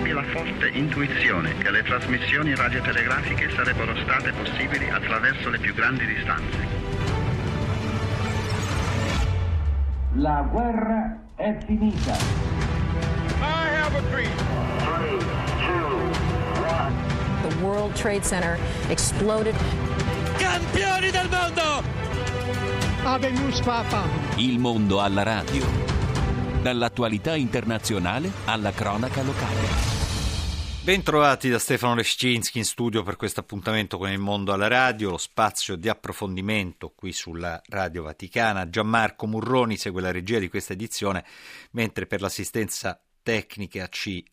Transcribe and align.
ebbi 0.00 0.12
la 0.12 0.24
forte 0.24 0.68
intuizione 0.68 1.56
che 1.58 1.70
le 1.70 1.82
trasmissioni 1.82 2.54
radiotelegrafiche 2.54 3.50
sarebbero 3.50 3.94
state 3.96 4.32
possibili 4.32 4.88
attraverso 4.88 5.50
le 5.50 5.58
più 5.58 5.74
grandi 5.74 6.06
distanze. 6.06 6.58
La 10.14 10.46
guerra 10.50 11.18
è 11.36 11.56
finita. 11.66 12.16
I 13.42 13.68
have 13.76 13.96
a 13.96 14.02
dream. 14.10 14.32
The 17.42 17.56
World 17.62 17.94
Trade 17.94 18.22
Center 18.22 18.58
exploded. 18.88 19.54
Campioni 20.36 21.10
del 21.10 21.28
mondo! 21.28 21.82
Habemus 23.04 23.60
Papa. 23.60 24.04
Il 24.36 24.58
mondo 24.58 25.00
alla 25.00 25.22
radio. 25.22 25.66
Dall'attualità 26.62 27.36
internazionale 27.36 28.30
alla 28.44 28.72
cronaca 28.72 29.22
locale. 29.22 29.89
Bentrovati 30.82 31.50
da 31.50 31.58
Stefano 31.58 31.94
Lescinski 31.94 32.56
in 32.56 32.64
studio 32.64 33.02
per 33.02 33.16
questo 33.16 33.40
appuntamento 33.40 33.98
con 33.98 34.10
il 34.10 34.18
mondo 34.18 34.54
alla 34.54 34.66
radio, 34.66 35.10
lo 35.10 35.18
spazio 35.18 35.76
di 35.76 35.90
approfondimento 35.90 36.94
qui 36.96 37.12
sulla 37.12 37.60
Radio 37.68 38.02
Vaticana. 38.04 38.70
Gianmarco 38.70 39.26
Murroni 39.26 39.76
segue 39.76 40.00
la 40.00 40.10
regia 40.10 40.38
di 40.38 40.48
questa 40.48 40.72
edizione, 40.72 41.22
mentre 41.72 42.06
per 42.06 42.22
l'assistenza 42.22 42.98
tecnica 43.30 43.86
ci 43.86 44.24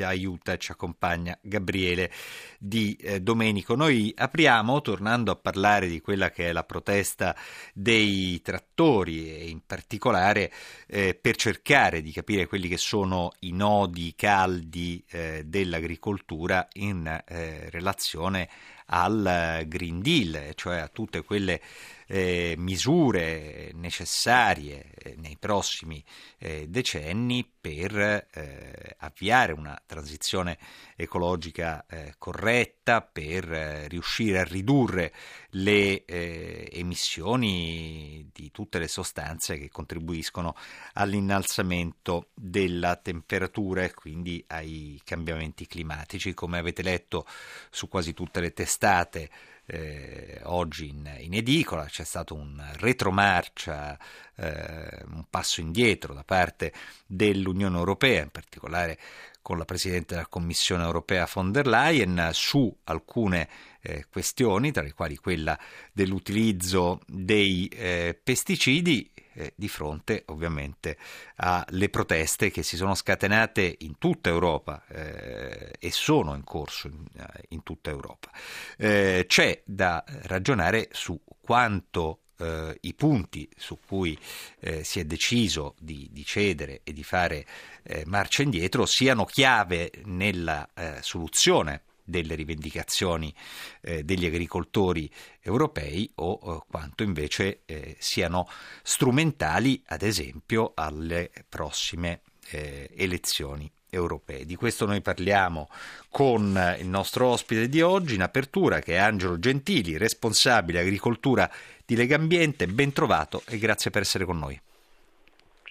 aiuta 0.00 0.52
e 0.52 0.58
ci 0.58 0.70
accompagna 0.70 1.36
Gabriele 1.42 2.08
Di 2.56 2.94
eh, 3.00 3.20
Domenico. 3.20 3.74
Noi 3.74 4.12
apriamo 4.16 4.80
tornando 4.80 5.32
a 5.32 5.36
parlare 5.36 5.88
di 5.88 6.00
quella 6.00 6.30
che 6.30 6.50
è 6.50 6.52
la 6.52 6.62
protesta 6.62 7.34
dei 7.72 8.40
trattori 8.42 9.28
e 9.28 9.48
in 9.48 9.62
particolare 9.66 10.52
eh, 10.86 11.18
per 11.20 11.34
cercare 11.34 12.00
di 12.00 12.12
capire 12.12 12.46
quelli 12.46 12.68
che 12.68 12.76
sono 12.76 13.32
i 13.40 13.50
nodi 13.50 14.14
caldi 14.14 15.04
eh, 15.10 15.42
dell'agricoltura 15.44 16.68
in 16.74 17.06
eh, 17.26 17.68
relazione 17.70 18.48
al 18.86 19.64
Green 19.66 20.00
Deal, 20.00 20.52
cioè 20.54 20.76
a 20.76 20.88
tutte 20.88 21.24
quelle 21.24 21.60
eh, 22.06 22.54
misure 22.58 23.70
necessarie 23.74 24.90
eh, 24.94 25.14
nei 25.16 25.36
prossimi 25.38 26.04
eh, 26.38 26.66
decenni 26.68 27.48
per 27.60 27.96
eh, 27.96 28.96
avviare 28.98 29.52
una 29.52 29.80
transizione 29.86 30.58
ecologica 30.96 31.86
eh, 31.86 32.14
corretta, 32.18 33.00
per 33.00 33.52
eh, 33.52 33.88
riuscire 33.88 34.40
a 34.40 34.44
ridurre 34.44 35.12
le 35.50 36.04
emissioni 36.04 38.28
di 38.32 38.50
tutte 38.50 38.78
le 38.78 38.88
sostanze 38.88 39.56
che 39.56 39.68
contribuiscono 39.68 40.56
all'innalzamento 40.94 42.30
della 42.34 42.96
temperatura 42.96 43.84
e 43.84 43.94
quindi 43.94 44.44
ai 44.48 45.00
cambiamenti 45.04 45.66
climatici. 45.66 46.34
Come 46.34 46.58
avete 46.58 46.82
letto 46.82 47.26
su 47.70 47.88
quasi 47.88 48.12
tutte 48.12 48.40
le 48.40 48.52
testate, 48.52 49.30
eh, 49.66 50.40
oggi 50.44 50.88
in, 50.88 51.10
in, 51.18 51.34
edicola, 51.34 51.84
c'è 51.84 52.04
stato 52.04 52.34
un 52.34 52.62
retromarcia, 52.76 53.98
eh, 54.36 55.02
un 55.06 55.24
passo 55.30 55.60
indietro 55.60 56.14
da 56.14 56.24
parte 56.24 56.72
dell'Unione 57.06 57.76
Europea, 57.76 58.22
in 58.22 58.30
particolare 58.30 58.98
con 59.44 59.58
la 59.58 59.66
Presidente 59.66 60.14
della 60.14 60.26
Commissione 60.26 60.84
Europea 60.84 61.28
von 61.30 61.52
der 61.52 61.66
Leyen 61.66 62.30
su 62.32 62.74
alcune 62.84 63.46
eh, 63.82 64.06
questioni, 64.10 64.72
tra 64.72 64.82
le 64.82 64.94
quali 64.94 65.16
quella 65.16 65.58
dell'utilizzo 65.92 67.00
dei 67.06 67.68
eh, 67.68 68.18
pesticidi, 68.20 69.10
eh, 69.34 69.52
di 69.54 69.68
fronte 69.68 70.22
ovviamente 70.28 70.96
alle 71.36 71.90
proteste 71.90 72.50
che 72.50 72.62
si 72.62 72.76
sono 72.76 72.94
scatenate 72.94 73.76
in 73.80 73.98
tutta 73.98 74.30
Europa 74.30 74.84
eh, 74.88 75.72
e 75.78 75.90
sono 75.90 76.34
in 76.34 76.44
corso 76.44 76.86
in, 76.86 77.04
in 77.48 77.62
tutta 77.62 77.90
Europa. 77.90 78.30
Eh, 78.78 79.26
c'è 79.28 79.60
da 79.64 80.02
ragionare 80.22 80.88
su 80.92 81.20
quanto 81.40 82.20
eh, 82.38 82.76
i 82.80 82.94
punti 82.94 83.48
su 83.56 83.78
cui 83.86 84.18
eh, 84.60 84.84
si 84.84 85.00
è 85.00 85.04
deciso 85.04 85.74
di, 85.78 86.08
di, 86.10 86.24
cedere 86.24 86.80
e 86.84 86.92
di 86.92 87.02
fare 87.04 87.46
eh, 87.82 88.04
marcia 88.06 88.42
indietro 88.42 88.86
siano 88.86 89.24
chiave 89.24 89.90
nella 90.04 90.68
eh, 90.74 90.98
soluzione 91.00 91.82
delle 92.06 92.34
rivendicazioni 92.34 93.34
eh, 93.80 94.04
degli 94.04 94.26
agricoltori 94.26 95.10
europei 95.40 96.10
o 96.16 96.38
eh, 96.42 96.64
quanto 96.68 97.02
invece 97.02 97.60
siano 97.98 98.48
strumentali, 98.82 99.82
ad 99.86 100.02
esempio, 100.02 100.72
alle 100.74 101.30
prossime 101.48 102.20
elezioni 102.50 103.70
europee. 103.94 104.44
Di 104.44 104.56
questo 104.56 104.86
noi 104.86 105.00
parliamo 105.00 105.68
con 106.10 106.76
il 106.78 106.88
nostro 106.88 107.28
ospite 107.28 107.68
di 107.68 107.80
oggi 107.80 108.14
in 108.14 108.22
apertura 108.22 108.80
che 108.80 108.94
è 108.94 108.98
Angelo 108.98 109.38
Gentili, 109.38 109.96
responsabile 109.96 110.80
agricoltura 110.80 111.50
di 111.84 111.96
Legambiente. 111.96 112.66
Ben 112.66 112.92
trovato 112.92 113.42
e 113.46 113.58
grazie 113.58 113.90
per 113.90 114.02
essere 114.02 114.24
con 114.24 114.38
noi. 114.38 114.60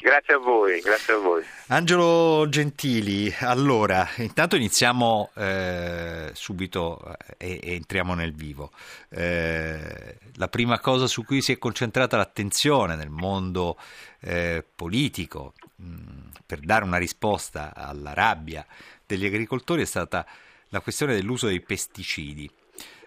Grazie 0.03 0.34
a 0.34 0.38
voi, 0.38 0.81
grazie 0.81 1.13
a 1.13 1.18
voi. 1.18 1.46
Angelo 1.68 2.50
Gentili, 2.50 3.34
allora, 3.40 4.06
intanto 4.18 4.57
iniziamo 4.57 5.31
eh, 5.34 6.29
subito 6.34 7.16
eh, 7.38 7.51
e, 7.51 7.59
e, 7.63 7.75
entriamo 7.75 8.13
nel 8.13 8.34
vivo. 8.34 8.72
Eh, 9.07 10.18
la 10.35 10.47
prima 10.50 10.79
cosa 10.81 11.07
su 11.07 11.24
cui 11.24 11.41
si 11.41 11.53
è 11.53 11.57
concentrata 11.57 12.18
l'attenzione 12.18 12.97
nel 12.97 13.12
mondo 13.12 13.78
eh, 14.19 14.66
politico 14.75 15.53
mh, 15.78 16.31
per 16.45 16.59
dare 16.59 16.84
una 16.84 16.97
risposta 16.97 17.74
alla 17.74 18.13
rabbia 18.13 18.66
degli 19.06 19.25
agricoltori 19.25 19.84
è 19.84 19.85
stata 19.85 20.25
la 20.68 20.81
questione 20.81 21.16
dell'uso 21.16 21.47
dei 21.47 21.62
pesticidi. 21.62 22.51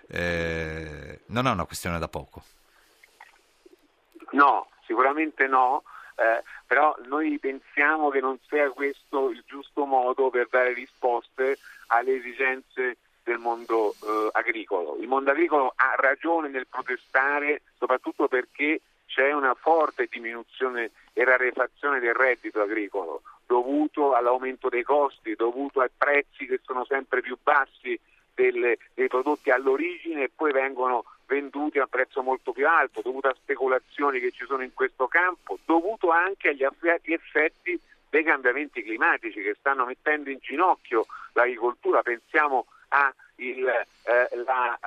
Eh, 0.09 1.21
non 1.27 1.47
è 1.47 1.51
una 1.51 1.67
questione 1.67 1.99
da 1.99 2.09
poco. 2.09 2.43
No, 4.31 4.69
sicuramente 4.85 5.47
no 5.47 5.83
eh, 6.17 6.43
però 6.67 6.97
noi 7.05 7.39
pensiamo 7.39 8.09
che 8.09 8.21
non 8.21 8.39
sia 8.49 8.71
questo 8.71 9.31
il 9.31 9.43
giusto 9.47 9.85
modo 9.85 10.31
per 10.31 10.49
dare 10.51 10.73
risposte 10.73 11.59
alle 11.89 12.17
esigenze 12.17 12.97
del 13.23 13.39
mondo 13.39 13.93
eh, 13.93 14.29
agricolo. 14.33 14.97
Il 14.99 15.09
mondo 15.09 15.31
agricolo 15.31 15.73
ha 15.77 15.95
ragione 15.97 16.49
nel 16.49 16.67
protestare 16.67 17.63
soprattutto 17.77 18.29
perché 18.29 18.81
c'è 19.07 19.33
una 19.33 19.55
forte 19.55 20.09
diminuzione 20.11 20.91
e 21.13 21.25
rarefazione 21.25 22.01
del 22.01 22.15
reddito 22.15 22.61
agricolo 22.61 23.23
dovuto 23.47 24.15
all'aumento 24.15 24.69
dei 24.69 24.83
costi, 24.83 25.37
dovuto 25.37 25.81
ai 25.81 25.91
prezzi 25.97 26.47
che 26.47 26.61
sono 26.65 26.85
sempre 26.85 27.21
più 27.21 27.37
bassi 27.41 27.99
delle, 28.35 28.79
dei 28.95 29.07
prodotti 29.07 29.51
all'origine 29.51 30.25
e 30.25 30.31
poi 30.35 30.53
vengono 30.53 31.05
venduti 31.77 31.79
a 31.79 31.83
un 31.83 31.89
prezzo 31.89 32.23
molto 32.23 32.53
più 32.53 32.67
alto, 32.67 33.03
dovuto 33.03 33.29
a 33.29 33.35
speculazioni 33.35 34.21
che 34.21 34.33
ci 34.33 34.45
sono 34.47 34.63
in 34.63 34.73
questo 34.73 35.07
campo, 35.07 35.59
dovuto 35.65 36.11
anche 36.11 36.49
agli 36.49 37.13
effetti 37.13 37.79
dei 38.09 38.25
cambiamenti 38.25 38.83
climatici 38.83 39.43
che 39.43 39.57
stanno 39.59 39.85
mettendo 39.85 40.31
in 40.31 40.39
ginocchio 40.41 41.07
l'agricoltura. 41.33 42.03
Pensiamo 42.03 42.67
a 42.89 43.13
il, 43.39 43.67
eh, 43.67 44.29
la, 44.45 44.79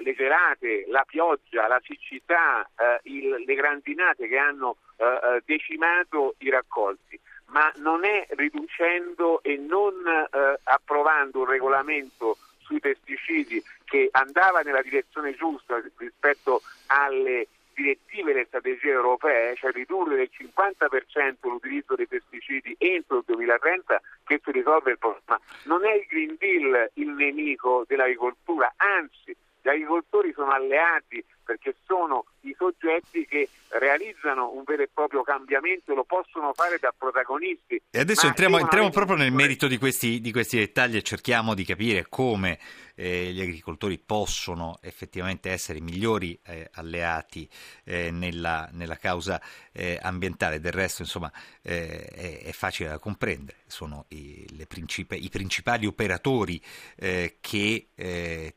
eh, 0.00 0.14
gelate, 0.14 0.86
la 0.88 1.04
pioggia, 1.06 1.68
la 1.68 1.80
siccità, 1.84 2.68
eh, 2.76 3.00
il, 3.04 3.44
le 3.46 3.54
grandinate 3.54 4.26
che 4.26 4.38
hanno 4.38 4.76
eh, 4.96 5.04
eh, 5.04 5.42
decimato 5.44 6.34
i 6.38 6.50
raccolti 6.50 7.20
ma 7.52 7.70
non 7.76 8.02
è 8.06 8.26
riducendo 8.30 9.42
e 9.42 9.58
non 9.58 9.92
eh, 10.06 10.58
approvando 10.62 11.40
un 11.40 11.44
regolamento 11.44 12.38
sui 12.60 12.80
pesticidi 12.80 13.62
che 13.92 14.08
andava 14.12 14.62
nella 14.62 14.80
direzione 14.80 15.34
giusta 15.34 15.78
rispetto 15.98 16.62
alle 16.86 17.46
direttive 17.74 18.30
e 18.30 18.34
le 18.34 18.44
strategie 18.46 18.88
europee, 18.88 19.54
cioè 19.54 19.70
ridurre 19.70 20.16
del 20.16 20.30
50% 20.32 21.34
l'utilizzo 21.42 21.94
dei 21.94 22.06
pesticidi 22.06 22.74
entro 22.78 23.18
il 23.18 23.24
2030, 23.26 24.00
che 24.24 24.40
si 24.42 24.50
risolve 24.50 24.92
il 24.92 24.98
problema. 24.98 25.38
Non 25.64 25.84
è 25.84 25.92
il 25.92 26.06
Green 26.08 26.36
Deal 26.38 26.90
il 26.94 27.08
nemico 27.08 27.84
dell'agricoltura, 27.86 28.72
anzi 28.76 29.36
gli 29.60 29.68
agricoltori 29.68 30.32
sono 30.32 30.52
alleati 30.52 31.22
perché 31.44 31.74
sono 31.84 32.24
i 32.40 32.54
soggetti 32.56 33.26
che 33.26 33.48
realizzano 33.68 34.50
un 34.52 34.62
vero 34.64 34.82
e 34.82 34.88
proprio 34.92 35.22
cambiamento 35.22 35.92
e 35.92 35.94
lo 35.94 36.04
possono 36.04 36.52
fare 36.54 36.78
da 36.80 36.92
protagonisti. 36.96 37.80
E 37.90 37.98
adesso 37.98 38.26
entriamo, 38.26 38.58
entriamo 38.58 38.90
proprio 38.90 39.16
nel 39.16 39.32
merito 39.32 39.66
di 39.66 39.78
questi, 39.78 40.20
di 40.20 40.32
questi, 40.32 40.58
dettagli 40.58 40.96
e 40.96 41.02
cerchiamo 41.02 41.54
di 41.54 41.64
capire 41.64 42.06
come 42.08 42.58
eh, 42.94 43.32
gli 43.32 43.40
agricoltori 43.40 43.98
possono 43.98 44.78
effettivamente 44.82 45.50
essere 45.50 45.80
migliori 45.80 46.38
eh, 46.44 46.68
alleati 46.74 47.48
eh, 47.84 48.10
nella, 48.10 48.68
nella, 48.72 48.96
causa 48.96 49.40
eh, 49.72 49.98
ambientale. 50.00 50.60
Del 50.60 50.72
resto, 50.72 51.02
insomma, 51.02 51.32
eh, 51.62 52.04
è, 52.04 52.42
è, 52.44 52.52
facile 52.52 52.90
da 52.90 52.98
comprendere. 52.98 53.58
Sono 53.72 54.06
i, 54.08 54.66
princip- 54.68 55.16
i 55.18 55.28
principali 55.28 55.86
operatori 55.86 56.60
eh, 56.96 57.38
che 57.40 57.88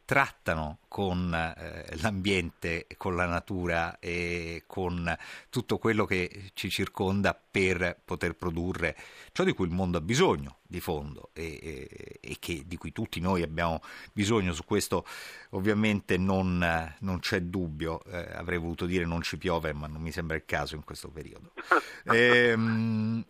trattano 0.06 0.80
con 0.88 1.30
l'ambiente, 1.30 2.88
con 2.98 3.16
la 3.16 3.26
natura 3.26 4.00
e 4.00 4.64
con 4.66 4.86
con 4.86 5.18
tutto 5.50 5.78
quello 5.78 6.06
che 6.06 6.52
ci 6.54 6.70
circonda 6.70 7.34
per 7.34 8.00
poter 8.04 8.36
produrre 8.36 8.96
ciò 9.32 9.44
di 9.44 9.54
cui 9.54 9.66
il 9.66 9.74
mondo 9.74 9.98
ha 9.98 10.02
bisogno 10.02 10.60
di 10.68 10.80
fondo 10.80 11.30
e, 11.34 11.60
e, 11.62 12.20
e 12.22 12.38
che, 12.40 12.64
di 12.66 12.78
cui 12.78 12.92
tutti 12.92 13.20
noi 13.20 13.42
abbiamo 13.42 13.82
bisogno. 14.14 14.54
Su 14.54 14.64
questo 14.66 15.06
ovviamente 15.52 16.18
non, 16.18 16.94
non 17.00 17.20
c'è 17.20 17.42
dubbio, 17.42 18.04
eh, 18.06 18.34
avrei 18.34 18.58
voluto 18.58 18.86
dire 18.86 19.06
non 19.06 19.22
ci 19.22 19.38
piove, 19.38 19.74
ma 19.74 19.88
non 19.88 20.02
mi 20.02 20.12
sembra 20.12 20.36
il 20.36 20.44
caso 20.46 20.76
in 20.76 20.84
questo 20.84 21.10
periodo. 21.10 21.54
ehm, 22.06 23.24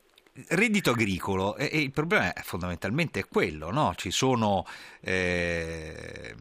reddito 0.49 0.91
agricolo, 0.91 1.55
e, 1.55 1.69
e, 1.71 1.79
il 1.79 1.91
problema 1.91 2.33
è, 2.33 2.41
fondamentalmente 2.41 3.21
è 3.21 3.27
quello, 3.27 3.71
no? 3.71 3.93
Ci 3.95 4.11
sono... 4.11 4.65
Eh, 5.01 6.35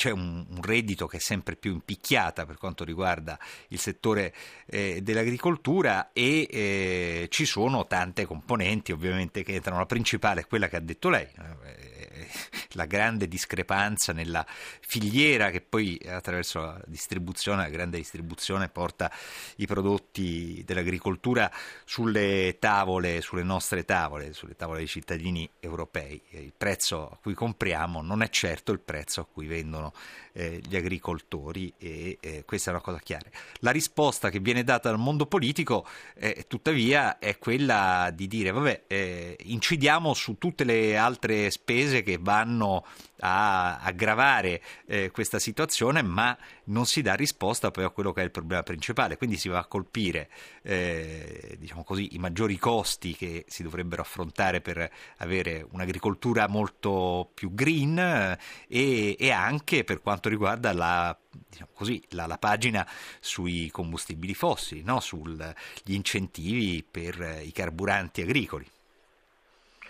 c'è 0.00 0.10
un, 0.10 0.46
un, 0.48 0.62
reddito 0.62 1.06
che 1.06 1.18
è 1.18 1.20
sempre 1.20 1.56
più 1.56 1.72
impicchiata 1.72 2.46
per 2.46 2.56
quanto 2.56 2.84
riguarda 2.84 3.38
il 3.68 3.78
settore 3.78 4.32
eh, 4.64 5.02
dell'agricoltura 5.02 6.12
e 6.14 6.48
eh, 6.50 7.26
ci 7.28 7.44
sono 7.44 7.86
tante 7.86 8.24
componenti 8.24 8.92
ovviamente 8.92 9.42
che 9.42 9.56
entrano. 9.56 9.76
La 9.76 9.84
principale 9.84 10.40
è 10.40 10.46
quella 10.46 10.68
che 10.68 10.76
ha 10.76 10.80
detto 10.80 11.10
lei, 11.10 11.26
eh, 11.26 11.89
la 12.74 12.86
grande 12.86 13.28
discrepanza 13.28 14.12
nella 14.12 14.44
filiera 14.80 15.50
che 15.50 15.60
poi 15.60 16.00
attraverso 16.06 16.60
la 16.60 16.80
distribuzione, 16.86 17.62
la 17.62 17.68
grande 17.68 17.98
distribuzione 17.98 18.68
porta 18.68 19.10
i 19.56 19.66
prodotti 19.66 20.62
dell'agricoltura 20.64 21.50
sulle 21.84 22.56
tavole, 22.58 23.20
sulle 23.20 23.42
nostre 23.42 23.84
tavole, 23.84 24.32
sulle 24.32 24.56
tavole 24.56 24.78
dei 24.78 24.88
cittadini 24.88 25.48
europei. 25.60 26.20
Il 26.30 26.52
prezzo 26.56 27.10
a 27.10 27.18
cui 27.20 27.34
compriamo 27.34 28.02
non 28.02 28.22
è 28.22 28.28
certo 28.28 28.72
il 28.72 28.80
prezzo 28.80 29.20
a 29.20 29.26
cui 29.26 29.46
vendono 29.46 29.92
eh, 30.32 30.60
gli 30.66 30.76
agricoltori 30.76 31.72
e 31.78 32.18
eh, 32.20 32.44
questa 32.44 32.70
è 32.70 32.72
una 32.72 32.82
cosa 32.82 33.00
chiara. 33.02 33.28
La 33.60 33.70
risposta 33.70 34.30
che 34.30 34.38
viene 34.38 34.64
data 34.64 34.88
dal 34.90 34.98
mondo 34.98 35.26
politico 35.26 35.86
eh, 36.14 36.44
tuttavia 36.48 37.18
è 37.18 37.38
quella 37.38 38.10
di 38.14 38.26
dire 38.26 38.50
vabbè 38.50 38.82
eh, 38.86 39.36
incidiamo 39.44 40.14
su 40.14 40.38
tutte 40.38 40.64
le 40.64 40.96
altre 40.96 41.50
spese 41.50 42.02
che 42.02 42.18
vanno 42.20 42.84
a 43.20 43.78
aggravare 43.80 44.62
eh, 44.86 45.10
questa 45.10 45.38
situazione, 45.38 46.02
ma 46.02 46.36
non 46.64 46.86
si 46.86 47.02
dà 47.02 47.14
risposta 47.14 47.70
poi 47.70 47.84
a 47.84 47.90
quello 47.90 48.12
che 48.12 48.20
è 48.20 48.24
il 48.24 48.30
problema 48.30 48.62
principale. 48.62 49.16
Quindi 49.16 49.36
si 49.36 49.48
va 49.48 49.58
a 49.58 49.64
colpire 49.64 50.28
eh, 50.62 51.56
diciamo 51.58 51.84
così, 51.84 52.14
i 52.14 52.18
maggiori 52.18 52.58
costi 52.58 53.14
che 53.14 53.44
si 53.48 53.62
dovrebbero 53.62 54.02
affrontare 54.02 54.60
per 54.60 54.90
avere 55.18 55.66
un'agricoltura 55.70 56.48
molto 56.48 57.30
più 57.34 57.54
green 57.54 57.98
eh, 57.98 58.38
e, 58.68 59.16
e, 59.18 59.30
anche 59.30 59.84
per 59.84 60.00
quanto 60.00 60.28
riguarda 60.28 60.72
la, 60.72 61.16
diciamo 61.48 61.70
così, 61.74 62.02
la, 62.10 62.26
la 62.26 62.38
pagina 62.38 62.86
sui 63.20 63.70
combustibili 63.70 64.34
fossili, 64.34 64.82
no? 64.82 65.00
sugli 65.00 65.44
incentivi 65.86 66.84
per 66.88 67.40
i 67.42 67.52
carburanti 67.52 68.22
agricoli. 68.22 68.68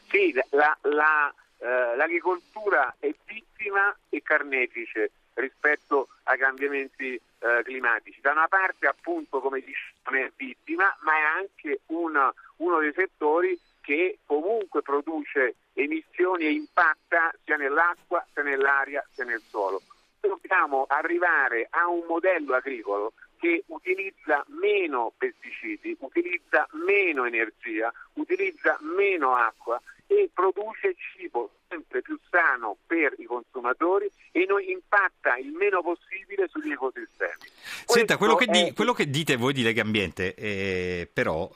Sì, 0.08 0.32
la, 0.50 0.76
la 0.82 1.32
eh, 1.60 1.96
l'agricoltura 1.96 2.96
è 2.98 3.12
vittima 3.26 3.94
e 4.08 4.22
carnefice 4.22 5.10
rispetto 5.34 6.08
ai 6.24 6.38
cambiamenti 6.38 7.14
eh, 7.14 7.62
climatici. 7.62 8.20
Da 8.20 8.32
una 8.32 8.48
parte 8.48 8.86
appunto 8.86 9.40
come 9.40 9.60
diciamo 9.60 10.16
è 10.16 10.32
vittima, 10.36 10.94
ma 11.02 11.12
è 11.16 11.20
anche 11.20 11.80
una, 11.86 12.32
uno 12.56 12.78
dei 12.80 12.92
settori 12.92 13.58
che 13.80 14.18
comunque 14.26 14.82
produce 14.82 15.56
emissioni 15.74 16.44
e 16.44 16.52
impatta 16.52 17.32
sia 17.44 17.56
nell'acqua, 17.56 18.24
sia 18.32 18.42
nell'aria, 18.42 19.04
sia 19.10 19.24
nel 19.24 19.40
suolo. 19.40 19.82
Dobbiamo 20.20 20.84
arrivare 20.88 21.66
a 21.70 21.88
un 21.88 22.04
modello 22.06 22.54
agricolo 22.54 23.12
che 23.38 23.64
utilizza 23.68 24.44
meno 24.48 25.12
pesticidi, 25.16 25.96
utilizza 26.00 26.66
meno 26.72 27.24
energia, 27.24 27.90
utilizza 28.14 28.76
meno 28.80 29.34
acqua 29.34 29.80
e 30.10 30.28
produce 30.34 30.96
cibo 30.96 31.52
sempre 31.68 32.02
più 32.02 32.18
sano 32.28 32.76
per 32.84 33.14
i 33.18 33.24
consumatori 33.24 34.10
e 34.32 34.44
non 34.44 34.60
impatta 34.60 35.36
il 35.36 35.52
meno 35.52 35.82
possibile 35.82 36.48
sugli 36.48 36.72
ecosistemi. 36.72 37.46
Senta, 37.86 38.16
quello 38.16 38.34
che, 38.34 38.46
di, 38.46 38.72
quello 38.74 38.92
che, 38.92 39.08
dite 39.08 39.36
voi 39.36 39.52
di 39.52 39.62
Lega 39.62 39.82
Ambiente 39.82 40.34
eh, 40.34 41.08
però 41.12 41.48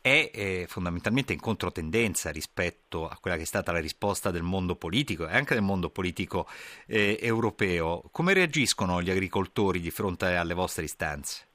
è 0.00 0.30
eh, 0.32 0.64
fondamentalmente 0.66 1.34
in 1.34 1.40
controtendenza 1.40 2.30
rispetto 2.30 3.06
a 3.06 3.18
quella 3.20 3.36
che 3.36 3.42
è 3.42 3.46
stata 3.46 3.70
la 3.70 3.80
risposta 3.80 4.30
del 4.30 4.42
mondo 4.42 4.76
politico 4.76 5.28
e 5.28 5.34
anche 5.36 5.52
del 5.52 5.62
mondo 5.62 5.90
politico 5.90 6.48
eh, 6.86 7.18
europeo. 7.20 8.02
Come 8.10 8.32
reagiscono 8.32 9.02
gli 9.02 9.10
agricoltori 9.10 9.80
di 9.80 9.90
fronte 9.90 10.36
alle 10.36 10.54
vostre 10.54 10.84
istanze? 10.84 11.48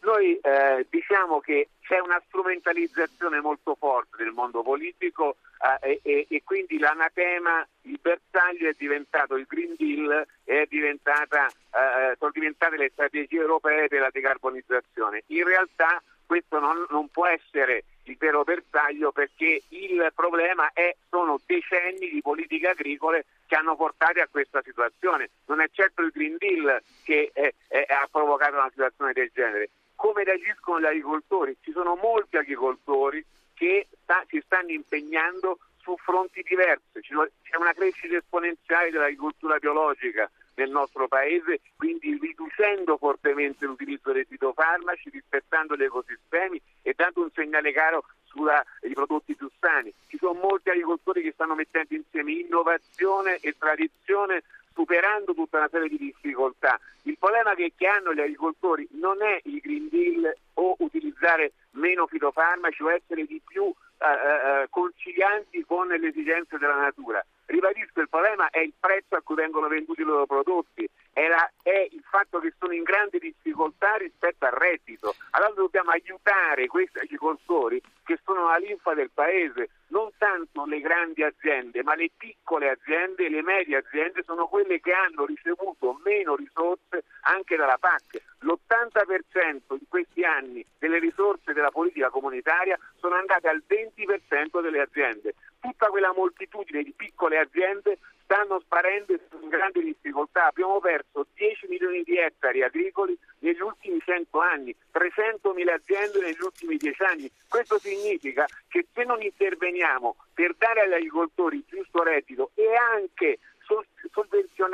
Noi 0.00 0.38
eh, 0.38 0.86
diciamo 0.88 1.40
che 1.40 1.70
c'è 1.86 2.00
una 2.00 2.20
strumentalizzazione 2.26 3.40
molto 3.40 3.76
forte 3.76 4.16
del 4.16 4.32
mondo 4.32 4.62
politico 4.62 5.36
eh, 5.82 6.00
e, 6.02 6.26
e, 6.28 6.42
quindi 6.44 6.78
l'anatema, 6.78 7.66
il 7.82 7.98
bersaglio 8.02 8.68
è 8.68 8.74
diventato 8.76 9.36
il 9.36 9.46
Green 9.48 9.74
Deal 9.76 10.26
e 10.44 10.66
eh, 10.68 12.16
sono 12.18 12.30
diventate 12.32 12.76
le 12.76 12.90
strategie 12.92 13.38
europee 13.38 13.86
della 13.88 14.10
decarbonizzazione. 14.10 15.22
In 15.28 15.44
realtà 15.44 16.02
questo 16.26 16.58
non, 16.58 16.84
non 16.90 17.08
può 17.08 17.26
essere 17.26 17.84
il 18.04 18.16
vero 18.18 18.42
bersaglio 18.42 19.12
perché 19.12 19.62
il 19.68 20.10
problema 20.14 20.70
è, 20.72 20.94
sono 21.08 21.40
decenni 21.46 22.10
di 22.10 22.20
politiche 22.20 22.68
agricole 22.68 23.26
che 23.46 23.54
hanno 23.54 23.76
portato 23.76 24.20
a 24.20 24.28
questa 24.28 24.60
situazione. 24.62 25.30
Non 25.46 25.60
è 25.60 25.68
certo 25.70 26.02
il 26.02 26.10
Green 26.10 26.36
Deal 26.36 26.82
che 27.04 27.30
è, 27.32 27.52
è, 27.68 27.86
ha 27.88 28.08
provocato 28.10 28.56
una 28.56 28.70
situazione 28.70 29.12
del 29.12 29.30
genere 29.32 29.70
come 29.96 30.22
reagiscono 30.24 30.80
gli 30.80 30.86
agricoltori. 30.86 31.56
Ci 31.60 31.72
sono 31.72 31.96
molti 31.96 32.36
agricoltori 32.36 33.24
che 33.54 33.88
sta, 34.02 34.24
si 34.28 34.40
stanno 34.44 34.70
impegnando 34.70 35.58
su 35.80 35.96
fronti 35.96 36.42
diversi. 36.42 37.00
C'è 37.00 37.56
una 37.56 37.72
crescita 37.72 38.16
esponenziale 38.16 38.90
dell'agricoltura 38.90 39.58
biologica 39.58 40.30
nel 40.56 40.70
nostro 40.70 41.06
paese, 41.06 41.60
quindi 41.76 42.18
riducendo 42.20 42.96
fortemente 42.96 43.66
l'utilizzo 43.66 44.12
dei 44.12 44.24
fitofarmaci, 44.24 45.10
rispettando 45.10 45.76
gli 45.76 45.82
ecosistemi 45.82 46.60
e 46.82 46.94
dando 46.96 47.22
un 47.22 47.30
segnale 47.34 47.72
caro 47.72 48.04
sui 48.24 48.92
prodotti 48.92 49.34
più 49.34 49.50
sani. 49.60 49.92
Ci 50.08 50.16
sono 50.18 50.32
molti 50.32 50.70
agricoltori 50.70 51.22
che 51.22 51.32
stanno 51.32 51.54
mettendo 51.54 51.94
insieme 51.94 52.32
innovazione 52.32 53.38
e 53.40 53.54
tradizione 53.58 54.42
superando 54.76 55.32
tutta 55.32 55.56
una 55.56 55.68
serie 55.70 55.88
di 55.88 55.96
difficoltà. 55.96 56.78
Il 57.02 57.16
problema 57.18 57.54
che, 57.54 57.72
che 57.74 57.86
hanno 57.86 58.12
gli 58.12 58.20
agricoltori 58.20 58.86
non 58.92 59.22
è 59.22 59.40
il 59.44 59.58
Green 59.60 59.88
Deal 59.88 60.36
o 60.54 60.76
utilizzare 60.78 61.52
meno 61.72 62.06
fitofarmaci 62.06 62.82
o 62.82 62.92
essere 62.92 63.24
di 63.24 63.40
più 63.44 63.72
eh, 63.98 64.04
eh, 64.04 64.62
eh, 64.62 64.66
concilianti 64.68 65.64
con 65.64 65.88
le 65.88 66.08
esigenze 66.08 66.58
della 66.58 66.76
natura. 66.76 67.24
Ribadisco, 67.46 68.00
il 68.00 68.08
problema 68.10 68.50
è 68.50 68.58
il 68.58 68.74
prezzo 68.78 69.14
a 69.14 69.22
cui 69.22 69.36
vengono 69.36 69.68
venduti 69.68 70.02
i 70.02 70.04
loro 70.04 70.26
prodotti, 70.26 70.86
è, 71.12 71.26
la, 71.28 71.50
è, 71.62 71.88
il 71.90 72.02
fatto 72.10 72.38
che 72.40 72.52
sono 72.58 72.74
in 72.74 72.82
grande 72.82 73.18
difficoltà 73.18 73.94
rispetto 73.94 74.44
al 74.44 74.52
reddito. 74.52 75.14
Allora 75.30 75.52
dobbiamo 75.54 75.90
aiutare 75.90 76.66
questi 76.66 76.98
agricoltori 76.98 77.80
che 78.04 78.18
sono 78.24 78.48
la 78.48 78.56
linfa 78.56 78.92
del 78.92 79.10
paese, 79.10 79.70
non 79.96 80.10
tanto 80.18 80.66
le 80.66 80.80
grandi 80.80 81.22
aziende, 81.22 81.82
ma 81.82 81.94
le 81.94 82.10
piccole 82.14 82.68
aziende 82.68 83.24
e 83.24 83.30
le 83.30 83.40
medie 83.40 83.78
aziende 83.78 84.22
sono 84.24 84.46
quelle 84.46 84.78
che 84.78 84.92
hanno 84.92 85.24
ricevuto 85.24 85.98
meno 86.04 86.36
risorse 86.36 87.04
anche 87.22 87.56
dalla 87.56 87.78
PAC. 87.78 88.20
L'80% 88.40 89.60
in 89.70 89.88
questi 89.88 90.22
anni 90.22 90.62
delle 90.78 90.98
risorse 90.98 91.54
della 91.54 91.70
politica 91.70 92.10
comunitaria 92.10 92.78
sono 92.96 93.14
andate 93.14 93.48
al 93.48 93.62
20% 93.66 94.60
delle 94.60 94.82
aziende. 94.82 95.34
Tutta 95.60 95.86
quella 95.86 96.12
moltitudine 96.14 96.82
di 96.82 96.92
piccole 96.94 97.38
aziende 97.38 97.98
stanno 98.24 98.60
sparendo 98.60 99.12
in 99.12 99.48
grande 99.48 99.80
difficoltà. 99.80 100.48
Abbiamo 100.48 100.78
perso 100.78 101.26
10 101.32 101.68
milioni 101.68 102.02
di 102.02 102.18
ettari 102.18 102.62
agricoli 102.62 103.16
negli 103.46 103.60
ultimi 103.60 104.00
100 104.00 104.40
anni, 104.40 104.74
300 104.90 105.52
mila 105.52 105.74
aziende 105.74 106.20
negli 106.20 106.40
ultimi 106.40 106.76
10 106.76 107.02
anni. 107.04 107.30
Questo 107.48 107.78
significa 107.78 108.44
che 108.68 108.86
se 108.92 109.04
non 109.04 109.22
interveniamo 109.22 110.16
per 110.34 110.54
dare 110.58 110.80
agli 110.80 110.94
agricoltori 110.94 111.58
il 111.58 111.64
giusto 111.68 112.02
reddito 112.02 112.50
e 112.54 112.74
anche 112.74 113.38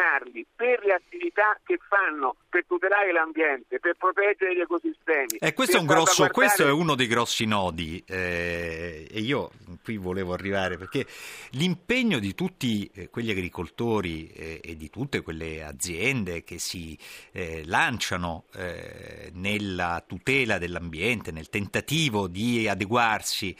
sovvenzionarli 0.02 0.46
per 0.54 0.84
le 0.84 0.94
attività 0.94 1.58
che 1.64 1.78
fanno 1.88 2.36
per 2.48 2.64
tutelare 2.66 3.12
l'ambiente, 3.12 3.78
per 3.78 3.94
proteggere 3.96 4.54
gli 4.54 4.60
ecosistemi. 4.60 5.38
Eh, 5.38 5.54
questo, 5.54 5.78
è 5.78 5.84
grosso, 5.84 6.28
questo, 6.28 6.66
è 6.66 6.70
uno 6.70 6.94
dei 6.94 7.06
grossi 7.06 7.46
nodi 7.46 8.02
eh, 8.06 9.08
e 9.10 9.20
io 9.20 9.50
qui 9.82 9.96
volevo 9.96 10.34
arrivare 10.34 10.76
perché 10.76 11.06
l'impegno 11.52 12.18
di 12.18 12.34
tutti 12.34 12.90
eh, 12.92 13.08
quegli 13.08 13.30
agricoltori 13.30 14.30
eh, 14.32 14.60
e 14.62 14.76
di 14.76 14.90
tutte 14.90 15.22
quelle 15.22 15.62
aziende 15.64 16.44
che 16.44 16.58
si 16.58 16.98
eh, 17.32 17.62
lanciano 17.64 18.44
eh, 18.54 19.30
nella 19.32 20.04
tutela 20.06 20.58
dell'ambiente, 20.58 21.32
nel 21.32 21.48
tentativo 21.48 22.28
di 22.28 22.68
adeguarsi 22.68 23.56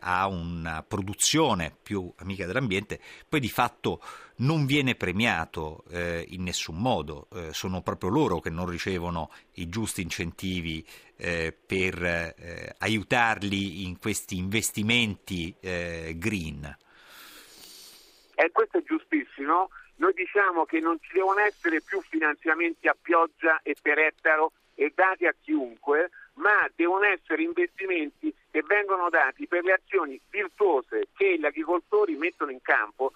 a 0.00 0.26
una 0.26 0.84
produzione 0.86 1.74
più 1.82 2.12
amica 2.16 2.44
dell'ambiente, 2.46 2.98
poi 3.28 3.40
di 3.40 3.48
fatto 3.48 4.00
non 4.36 4.66
viene 4.66 4.94
premiato 4.94 5.84
eh, 5.90 6.24
in 6.28 6.42
nessun 6.42 6.78
modo, 6.78 7.28
eh, 7.32 7.52
sono 7.52 7.82
proprio 7.82 8.10
loro 8.10 8.40
che 8.40 8.50
non 8.50 8.68
ricevono 8.68 9.30
i 9.54 9.68
giusti 9.68 10.02
incentivi 10.02 10.84
eh, 11.16 11.56
per 11.66 12.02
eh, 12.02 12.74
aiutarli 12.78 13.84
in 13.86 13.98
questi 13.98 14.36
investimenti 14.36 15.54
eh, 15.60 16.14
green. 16.16 16.76
E 18.34 18.50
questo 18.50 18.78
è 18.78 18.82
giustissimo. 18.82 19.70
Noi 19.96 20.12
diciamo 20.14 20.64
che 20.64 20.80
non 20.80 20.98
ci 21.00 21.12
devono 21.12 21.38
essere 21.40 21.80
più 21.80 22.00
finanziamenti 22.00 22.88
a 22.88 22.96
pioggia 23.00 23.60
e 23.62 23.76
per 23.80 23.98
ettaro 23.98 24.52
e 24.74 24.90
dati 24.94 25.26
a 25.26 25.34
chiunque, 25.40 26.10
ma 26.34 26.68
devono 26.74 27.04
essere 27.04 27.42
investimenti 27.42 28.34
che 28.50 28.62
vengono 28.66 29.10
dati 29.10 29.46
per 29.46 29.64
le 29.64 29.74
azioni 29.74 30.20
virtuose 30.30 31.08
che 31.14 31.38
gli 31.38 31.44
agricoltori 31.44 32.16
mettono 32.16 32.50
in 32.50 32.62
campo, 32.62 33.12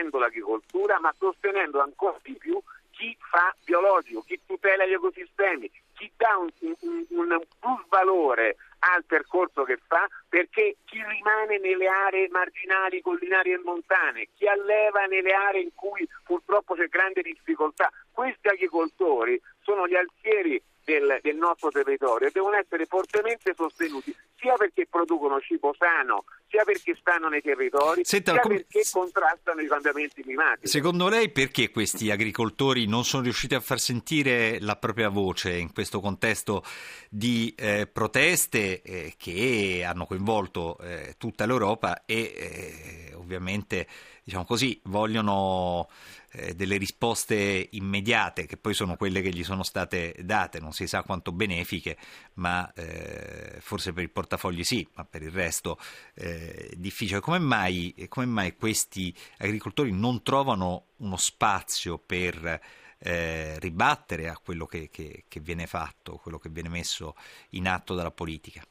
sostenendo 0.00 0.18
l'agricoltura, 0.18 0.98
ma 1.00 1.14
sostenendo 1.18 1.80
ancora 1.80 2.18
di 2.22 2.34
più 2.34 2.60
chi 2.90 3.16
fa 3.18 3.54
biologico, 3.64 4.22
chi 4.22 4.40
tutela 4.46 4.86
gli 4.86 4.92
ecosistemi, 4.92 5.70
chi 5.94 6.10
dà 6.16 6.36
un, 6.36 6.48
un, 6.60 7.06
un 7.08 7.40
plus 7.58 7.84
valore 7.88 8.56
al 8.80 9.04
percorso 9.04 9.64
che 9.64 9.78
fa 9.86 10.08
perché 10.28 10.76
chi 10.84 11.02
rimane 11.06 11.58
nelle 11.58 11.86
aree 11.86 12.28
marginali, 12.30 13.02
collinari 13.02 13.52
e 13.52 13.60
montane, 13.62 14.28
chi 14.34 14.46
alleva 14.46 15.04
nelle 15.04 15.32
aree 15.32 15.62
in 15.62 15.74
cui 15.74 16.08
purtroppo 16.24 16.74
c'è 16.74 16.88
grande 16.88 17.22
difficoltà, 17.22 17.90
questi 18.10 18.48
agricoltori 18.48 19.40
sono 19.62 19.86
gli 19.86 19.96
alfieri 19.96 20.62
del, 20.84 21.18
del 21.22 21.36
nostro 21.36 21.70
territorio 21.70 22.28
e 22.28 22.32
devono 22.32 22.56
essere 22.56 22.86
fortemente 22.86 23.54
sostenuti 23.54 24.14
sia 24.40 24.54
perché 24.56 24.86
producono 24.88 25.38
cibo 25.40 25.74
sano, 25.78 26.24
sia 26.48 26.64
perché 26.64 26.96
stanno 26.98 27.28
nei 27.28 27.42
territori, 27.42 28.04
Senta, 28.04 28.32
sia 28.32 28.40
com... 28.40 28.50
perché 28.50 28.82
contrastano 28.90 29.60
i 29.60 29.68
cambiamenti 29.68 30.22
climatici. 30.22 30.66
Secondo 30.66 31.08
lei 31.08 31.30
perché 31.30 31.70
questi 31.70 32.10
agricoltori 32.10 32.86
non 32.86 33.04
sono 33.04 33.22
riusciti 33.22 33.54
a 33.54 33.60
far 33.60 33.78
sentire 33.78 34.58
la 34.60 34.76
propria 34.76 35.10
voce 35.10 35.56
in 35.56 35.72
questo 35.72 36.00
contesto 36.00 36.64
di 37.08 37.54
eh, 37.56 37.86
proteste 37.86 38.82
eh, 38.82 39.14
che 39.16 39.84
hanno 39.86 40.06
coinvolto 40.06 40.78
eh, 40.78 41.14
tutta 41.18 41.46
l'Europa 41.46 42.04
e 42.06 42.32
eh, 42.34 43.14
ovviamente 43.14 43.86
diciamo 44.22 44.44
così, 44.44 44.80
vogliono 44.84 45.88
eh, 46.32 46.54
delle 46.54 46.76
risposte 46.76 47.68
immediate, 47.72 48.46
che 48.46 48.56
poi 48.56 48.74
sono 48.74 48.96
quelle 48.96 49.20
che 49.20 49.30
gli 49.30 49.44
sono 49.44 49.62
state 49.62 50.14
date, 50.20 50.60
non 50.60 50.72
si 50.72 50.86
sa 50.86 51.02
quanto 51.02 51.32
benefiche, 51.32 51.96
ma 52.34 52.70
eh, 52.74 53.56
forse 53.60 53.92
per 53.92 54.02
il 54.02 54.10
portafogli 54.10 54.64
sì, 54.64 54.86
ma 54.94 55.04
per 55.04 55.22
il 55.22 55.30
resto 55.30 55.78
eh, 56.14 56.72
difficile. 56.76 57.20
Come 57.20 57.38
mai, 57.38 58.06
come 58.08 58.26
mai, 58.26 58.56
questi 58.56 59.14
agricoltori 59.38 59.92
non 59.92 60.22
trovano 60.22 60.86
uno 60.98 61.16
spazio 61.16 61.98
per 61.98 62.60
eh, 62.98 63.58
ribattere 63.58 64.28
a 64.28 64.36
quello 64.36 64.66
che, 64.66 64.88
che, 64.90 65.24
che 65.26 65.40
viene 65.40 65.66
fatto, 65.66 66.16
quello 66.16 66.38
che 66.38 66.48
viene 66.48 66.68
messo 66.68 67.16
in 67.50 67.66
atto 67.66 67.94
dalla 67.94 68.10
politica? 68.10 68.64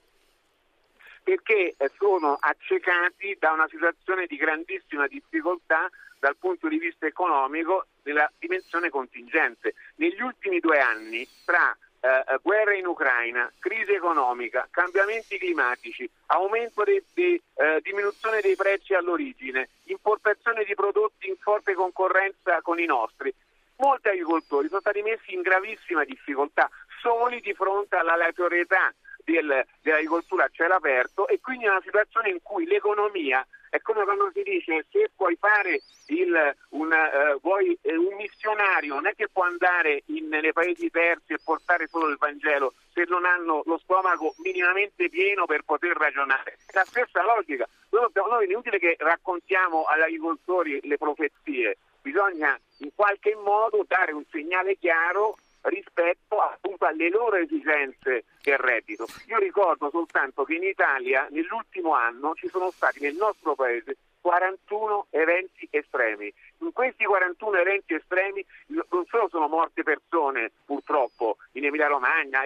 perché 1.22 1.75
sono 1.96 2.38
accecati 2.39 3.38
da 3.39 3.51
una 3.51 3.68
situazione 3.70 4.25
di 4.25 4.36
grandissima 4.36 5.06
difficoltà 5.06 5.88
dal 6.20 6.36
punto 6.38 6.68
di 6.68 6.78
vista 6.78 7.06
economico 7.06 7.88
della 8.04 8.30
dimensione 8.38 8.90
contingente. 8.90 9.76
Negli 9.96 10.22
ultimi 10.22 10.60
due 10.60 10.80
anni, 10.80 11.28
tra 11.46 11.76
eh, 12.02 12.40
guerra 12.42 12.76
in 12.76 12.86
Ucraina, 12.86 13.52
crisi 13.60 13.92
economica, 13.92 14.68
cambiamenti 14.72 15.38
climatici, 15.38 16.10
aumento 16.28 16.84
di 16.84 17.42
eh, 17.54 17.80
diminuzione 17.82 18.42
dei 18.42 18.56
prezzi 18.56 18.94
all'origine, 18.94 19.70
importazione 19.86 20.64
di 20.64 20.76
prodotti 20.76 21.28
in 21.28 21.36
forte 21.38 21.74
concorrenza 21.74 22.62
con 22.62 22.80
i 22.80 22.86
nostri, 22.86 23.34
molti 23.78 24.10
agricoltori 24.10 24.68
sono 24.68 24.82
stati 24.82 25.02
messi 25.02 25.34
in 25.34 25.42
gravissima 25.42 26.04
difficoltà, 26.04 26.70
soli 27.02 27.40
di 27.40 27.54
fronte 27.54 27.96
all'aleatorietà 27.96 28.94
del, 29.31 29.65
dell'agricoltura 29.81 30.45
a 30.45 30.50
cielo 30.51 30.75
aperto 30.75 31.27
e 31.27 31.39
quindi 31.39 31.65
è 31.65 31.69
una 31.69 31.81
situazione 31.83 32.29
in 32.29 32.39
cui 32.41 32.65
l'economia 32.65 33.45
è 33.69 33.79
come 33.81 34.03
quando 34.03 34.31
si 34.33 34.41
dice 34.41 34.86
se 34.89 35.12
puoi 35.15 35.38
fare 35.39 35.81
il, 36.07 36.55
una, 36.69 37.33
uh, 37.33 37.39
vuoi, 37.39 37.77
eh, 37.81 37.95
un 37.95 38.15
missionario 38.15 38.95
non 38.95 39.05
è 39.05 39.13
che 39.15 39.29
può 39.31 39.43
andare 39.43 40.01
in, 40.07 40.27
nei 40.27 40.53
paesi 40.53 40.89
terzi 40.89 41.33
e 41.33 41.39
portare 41.43 41.88
solo 41.88 42.07
il 42.07 42.17
Vangelo 42.17 42.74
se 42.93 43.05
non 43.07 43.25
hanno 43.25 43.62
lo 43.65 43.77
stomaco 43.77 44.33
minimamente 44.38 45.07
pieno 45.09 45.45
per 45.45 45.62
poter 45.62 45.95
ragionare. 45.95 46.57
La 46.74 46.83
stessa 46.83 47.24
logica. 47.24 47.67
Noi, 47.91 48.09
noi 48.13 48.45
è 48.45 48.50
inutile 48.50 48.79
che 48.79 48.95
raccontiamo 48.98 49.83
agli 49.83 50.01
agricoltori 50.01 50.79
le 50.83 50.98
profezie, 50.98 51.77
bisogna 52.01 52.59
in 52.79 52.89
qualche 52.95 53.36
modo 53.36 53.86
dare 53.88 54.12
un 54.12 54.24
segnale 54.31 54.77
chiaro 54.77 55.38
rispetto 55.62 56.39
appunto 56.39 56.86
alle 56.86 57.10
loro 57.10 57.36
esigenze 57.36 58.25
del 58.42 58.58
reddito. 58.58 59.06
Io 59.28 59.38
ricordo 59.38 59.89
soltanto 59.89 60.44
che 60.44 60.56
in 60.56 60.63
Italia 60.63 61.28
nell'ultimo 61.32 61.94
anno 61.94 62.34
ci 62.36 62.48
sono 62.48 62.72
stati 62.72 63.00
nel 63.01 63.16
nostro 63.16 63.56
paese 63.56 63.98
41 64.22 65.08
eventi 65.12 65.68
estremi. 65.72 66.32
In 66.62 66.74
questi 66.74 67.06
41 67.06 67.58
eventi 67.58 67.94
estremi 67.94 68.46
non 68.68 69.06
solo 69.08 69.28
sono 69.30 69.48
morte 69.48 69.84
persone, 69.84 70.51
purtroppo, 70.66 71.38
in 71.54 71.66
Emilia 71.66 71.88
Romagna, 71.88 72.42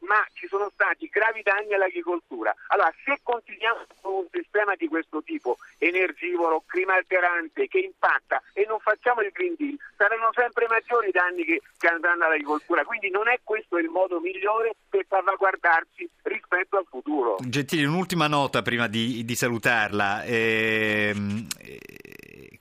ma 0.00 0.24
ci 0.32 0.46
sono 0.46 0.70
stati 0.72 1.08
gravi 1.08 1.42
danni 1.42 1.74
all'agricoltura. 1.74 2.54
Allora, 2.68 2.92
se 3.04 3.18
continuiamo 3.22 3.86
con 4.00 4.14
un 4.14 4.26
sistema 4.30 4.74
di 4.76 4.86
questo 4.86 5.22
tipo, 5.22 5.58
energivoro, 5.78 6.62
clima 6.66 6.94
alterante, 6.94 7.66
che 7.66 7.78
impatta, 7.78 8.42
e 8.52 8.64
non 8.68 8.78
facciamo 8.78 9.20
il 9.22 9.30
Green 9.32 9.54
Deal, 9.56 9.76
saranno 9.96 10.30
sempre 10.32 10.66
maggiori 10.68 11.08
i 11.08 11.12
danni 11.12 11.44
che, 11.44 11.60
che 11.76 11.86
andranno 11.88 12.24
all'agricoltura. 12.24 12.84
Quindi 12.84 13.10
non 13.10 13.28
è 13.28 13.40
questo 13.42 13.78
il 13.78 13.88
modo 13.88 14.20
migliore 14.20 14.74
per 14.88 15.04
salvaguardarsi 15.08 16.08
rispetto 16.22 16.76
al 16.76 16.86
futuro. 16.88 17.36
Gentili, 17.40 17.84
un'ultima 17.84 18.28
nota 18.28 18.62
prima 18.62 18.86
di, 18.86 19.24
di 19.24 19.34
salutarla. 19.34 20.22
Eh, 20.22 21.14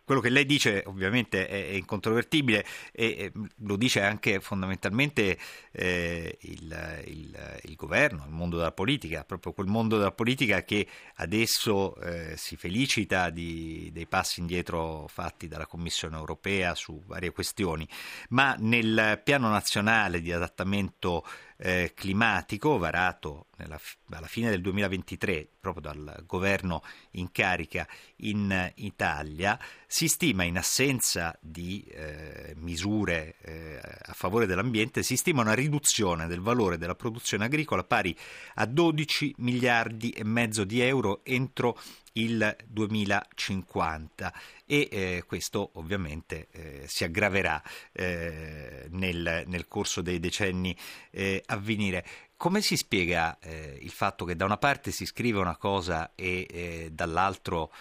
quello 0.05 0.21
che 0.21 0.29
lei 0.29 0.45
dice 0.45 0.83
ovviamente 0.85 1.47
è, 1.47 1.73
incontrovertibile 1.73 2.65
e 2.91 3.31
lo 3.57 3.75
dice 3.75 4.01
anche 4.01 4.39
fondamentalmente 4.39 5.37
eh, 5.71 6.37
il, 6.41 7.03
il, 7.07 7.59
il, 7.63 7.75
governo, 7.75 8.23
il 8.25 8.31
mondo 8.31 8.57
della 8.57 8.71
politica, 8.71 9.25
proprio 9.25 9.51
quel 9.51 9.67
mondo 9.67 9.97
della 9.97 10.11
politica 10.11 10.63
che 10.63 10.87
adesso 11.15 11.95
eh, 11.97 12.35
si 12.37 12.55
felicita 12.55 13.29
di, 13.31 13.89
dei 13.91 14.05
passi 14.05 14.39
indietro 14.39 15.07
fatti 15.07 15.47
dalla 15.47 15.65
Commissione 15.65 16.15
europea 16.15 16.75
su 16.75 17.01
varie 17.05 17.31
questioni, 17.31 17.87
ma 18.29 18.55
nel 18.59 19.19
piano 19.23 19.49
nazionale 19.49 20.21
di 20.21 20.31
adattamento 20.31 21.25
eh, 21.57 21.93
climatico 21.95 22.77
varato 22.77 23.47
nella, 23.57 23.79
alla 24.11 24.27
fine 24.27 24.49
del 24.49 24.61
2023 24.61 25.47
proprio 25.59 25.91
dal 25.91 26.23
governo 26.27 26.83
in 27.11 27.31
carica 27.31 27.87
in 28.17 28.71
Italia, 28.75 29.59
si 29.87 30.07
stima 30.07 30.43
in 30.43 30.57
assenza 30.57 31.35
di 31.41 31.83
eh, 31.89 32.53
misure 32.57 33.35
eh, 33.41 33.79
a 33.79 34.13
favore 34.13 34.45
dell'ambiente, 34.45 35.01
si 35.01 35.15
stima 35.15 35.41
una 35.41 35.53
riduzione 35.53 36.27
del 36.27 36.41
valore 36.41 36.77
della 36.77 36.95
produzione 36.95 37.45
agricola 37.45 37.83
pari 37.83 38.15
a 38.55 38.65
12 38.65 39.35
miliardi 39.37 40.11
e 40.11 40.23
mezzo 40.23 40.63
di 40.65 40.81
euro 40.81 41.21
entro 41.23 41.79
il 42.15 42.55
2050 42.65 44.33
e 44.65 44.89
eh, 44.91 45.23
questo 45.25 45.71
ovviamente 45.73 46.47
eh, 46.51 46.87
si 46.87 47.03
aggraverà 47.03 47.61
eh, 47.91 48.87
nel, 48.89 49.43
nel, 49.47 49.67
corso 49.67 50.01
dei 50.01 50.19
decenni 50.19 50.75
eh, 51.11 51.43
a 51.45 51.57
venire. 51.57 52.03
Come 52.37 52.61
si 52.61 52.77
spiega 52.77 53.37
eh, 53.39 53.77
il 53.81 53.91
fatto 53.91 54.25
che 54.25 54.35
da 54.35 54.45
una 54.45 54.57
parte 54.57 54.91
si 54.91 55.05
scrive 55.05 55.39
una 55.39 55.57
cosa 55.57 56.11
e 56.15 56.47
eh, 56.49 56.89
dall'altro 56.91 57.71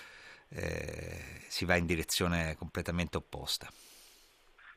si 1.49 1.64
va 1.64 1.75
in 1.75 1.85
direzione 1.85 2.55
completamente 2.57 3.17
opposta? 3.17 3.67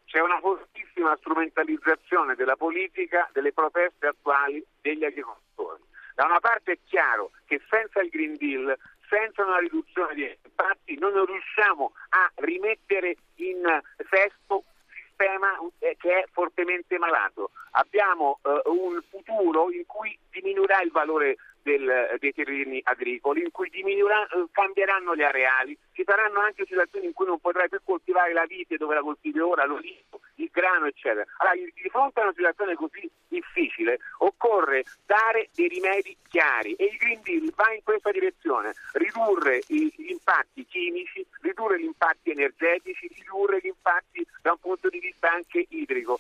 C'è 0.06 0.20
una 0.20 0.40
fortissima 0.40 1.16
strumentalizzazione 1.18 2.34
della 2.34 2.56
politica, 2.56 3.30
delle 3.32 3.54
proteste 3.54 4.08
attuali 4.08 4.66
degli 4.82 5.04
agricoltori. 5.04 5.84
Da 6.16 6.26
una 6.26 6.40
parte 6.40 6.72
è 6.72 6.80
chiaro 6.84 7.30
che 7.46 7.62
senza 7.70 8.02
il 8.02 8.10
Green 8.10 8.38
Deal 8.38 8.76
senza 9.10 9.44
una 9.46 9.60
riduzione 9.60 10.14
di 10.16 10.38
impatti 10.44 10.98
noi 10.98 11.14
non 11.14 11.26
riusciamo 11.26 11.92
a 12.10 12.32
rimettere 12.36 13.16
in 13.36 13.62
sesto 14.10 14.56
un 14.56 14.62
sistema 14.90 15.58
eh, 15.80 15.96
che 16.00 16.24
è 16.24 16.26
fortemente 16.32 16.98
malato. 16.98 17.52
Abbiamo 17.72 18.40
eh, 18.44 18.62
un 18.70 19.02
futuro 19.10 19.72
in 19.72 19.86
cui 19.86 20.18
diminuirà 20.32 20.82
il 20.82 20.92
valore 20.92 21.38
del, 21.68 22.16
dei 22.20 22.34
terreni 22.34 22.80
agricoli, 22.84 23.42
in 23.42 23.52
cui 23.52 23.70
cambieranno 24.52 25.16
gli 25.16 25.24
areali, 25.24 25.78
ci 25.92 26.04
saranno 26.06 26.40
anche 26.40 26.66
situazioni 26.66 27.08
in 27.08 27.14
cui 27.14 27.26
non 27.26 27.40
potrai 27.40 27.68
più 27.68 27.80
coltivare 27.84 28.32
la 28.32 28.46
vite 28.46 28.78
dove 28.78 28.96
la 28.96 29.02
coltivi 29.02 29.40
ora, 29.40 29.66
l'olivo, 29.66 30.22
il 30.36 30.50
grano, 30.52 30.86
eccetera. 30.86 31.26
Allora, 31.38 31.56
di 31.56 31.90
fronte 31.90 32.20
a 32.20 32.24
una 32.24 32.34
situazione 32.34 32.76
così 32.76 33.10
difficile, 33.28 34.00
occorre 34.20 34.86
dare 35.06 35.50
dei 35.54 35.68
rimedi 35.68 36.16
chiari 36.30 36.74
e 36.76 36.86
il 36.86 36.98
Green 36.98 37.22
Deal 37.24 37.52
va 37.54 37.74
in 37.74 37.84
questa 37.84 38.12
direzione, 38.12 38.74
ridurre 38.94 39.60
gli 39.68 39.90
impatti 40.08 40.66
chimici, 40.66 41.26
ridurre 41.42 41.80
gli 41.80 41.86
impatti 41.86 42.32
energetici, 42.32 43.10
ridurre 43.14 43.60
gli 43.62 43.68
impatti 43.68 44.26
da 44.42 44.52
un 44.52 44.60
punto 44.60 44.88
di 44.90 45.00
vista 45.00 45.32
anche 45.32 45.66
idrico, 45.70 46.18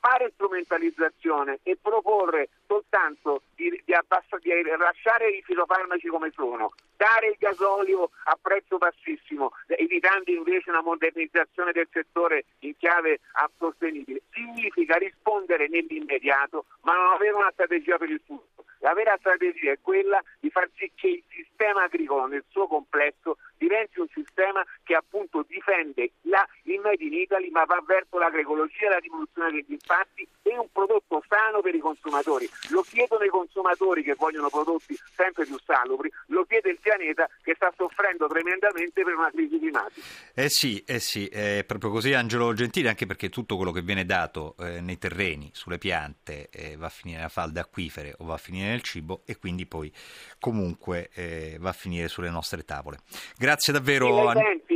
fare 0.00 0.30
strumentalizzazione 0.34 1.60
e 1.62 1.78
proporre 1.80 2.48
soltanto 2.66 3.42
di, 3.54 3.80
di, 3.84 3.94
abbassa, 3.94 4.36
di 4.38 4.50
lasciare 4.76 5.30
i 5.30 5.42
fitofarmaci 5.42 6.08
come 6.08 6.30
sono, 6.34 6.72
dare 6.96 7.28
il 7.28 7.36
gasolio 7.38 8.10
a 8.24 8.38
prezzo 8.40 8.78
bassissimo, 8.78 9.52
evitando 9.66 10.30
invece 10.30 10.70
una 10.70 10.82
modernizzazione 10.82 11.72
del 11.72 11.88
settore 11.90 12.44
in 12.60 12.76
chiave 12.76 13.20
sostenibile, 13.58 14.22
significa 14.32 14.96
rispondere 14.96 15.68
nell'immediato 15.68 16.66
ma 16.82 16.94
non 16.94 17.12
avere 17.12 17.34
una 17.34 17.50
strategia 17.52 17.96
per 17.96 18.10
il 18.10 18.20
futuro. 18.24 18.64
La 18.82 18.94
vera 18.94 19.16
strategia 19.18 19.70
è 19.70 19.78
quella 19.80 20.20
di 20.40 20.50
far 20.50 20.68
sì 20.76 20.90
che 20.96 21.06
il 21.06 21.22
sistema 21.28 21.84
agricolo 21.84 22.26
nel 22.26 22.44
suo 22.48 22.66
complesso 22.66 23.38
diventi 23.62 24.00
un 24.00 24.08
sistema 24.12 24.64
che 24.82 24.96
appunto 24.96 25.44
difende 25.46 26.12
la, 26.22 26.44
il 26.64 26.80
Made 26.80 27.04
in 27.04 27.14
Italy 27.14 27.50
ma 27.50 27.64
va 27.64 27.80
verso 27.86 28.18
l'agroecologia, 28.18 28.90
la 28.90 28.98
diminuzione 28.98 29.52
degli 29.52 29.72
impatti 29.72 30.26
e 30.42 30.58
un 30.58 30.66
prodotto 30.72 31.22
sano 31.28 31.60
per 31.60 31.74
i 31.74 31.78
consumatori. 31.78 32.50
Lo 32.70 32.82
chiedono 32.82 33.22
i 33.22 33.28
consumatori 33.28 34.02
che 34.02 34.14
vogliono 34.14 34.48
prodotti 34.48 34.98
sempre 35.14 35.44
più 35.44 35.56
salubri, 35.64 36.10
lo 36.26 36.44
chiede 36.44 36.70
il 36.70 36.78
pianeta 36.80 37.28
che 37.42 37.54
sta 37.54 37.72
soffrendo 37.76 38.26
tremendamente 38.26 39.04
per 39.04 39.14
una 39.14 39.30
crisi 39.30 39.58
climatica. 39.58 40.06
Eh 40.34 40.48
sì, 40.48 40.82
eh 40.84 40.98
sì, 40.98 41.28
è 41.28 41.62
proprio 41.64 41.90
così 41.90 42.12
Angelo 42.14 42.52
Gentile, 42.54 42.88
anche 42.88 43.06
perché 43.06 43.28
tutto 43.28 43.56
quello 43.56 43.70
che 43.70 43.82
viene 43.82 44.04
dato 44.04 44.56
eh, 44.58 44.80
nei 44.80 44.98
terreni, 44.98 45.50
sulle 45.52 45.78
piante, 45.78 46.48
eh, 46.50 46.76
va 46.76 46.86
a 46.86 46.90
finire 46.90 47.18
nella 47.18 47.28
falda 47.28 47.60
acquifere 47.60 48.14
o 48.18 48.24
va 48.24 48.34
a 48.34 48.38
finire 48.38 48.68
nel 48.68 48.82
cibo 48.82 49.22
e 49.24 49.38
quindi 49.38 49.66
poi 49.66 49.92
comunque 50.40 51.10
eh, 51.14 51.56
va 51.60 51.68
a 51.70 51.74
finire 51.74 52.08
sulle 52.08 52.30
nostre 52.30 52.64
tavole. 52.64 52.98
Grazie 53.36 53.51
davvero. 53.72 54.32
Sì, 54.66 54.71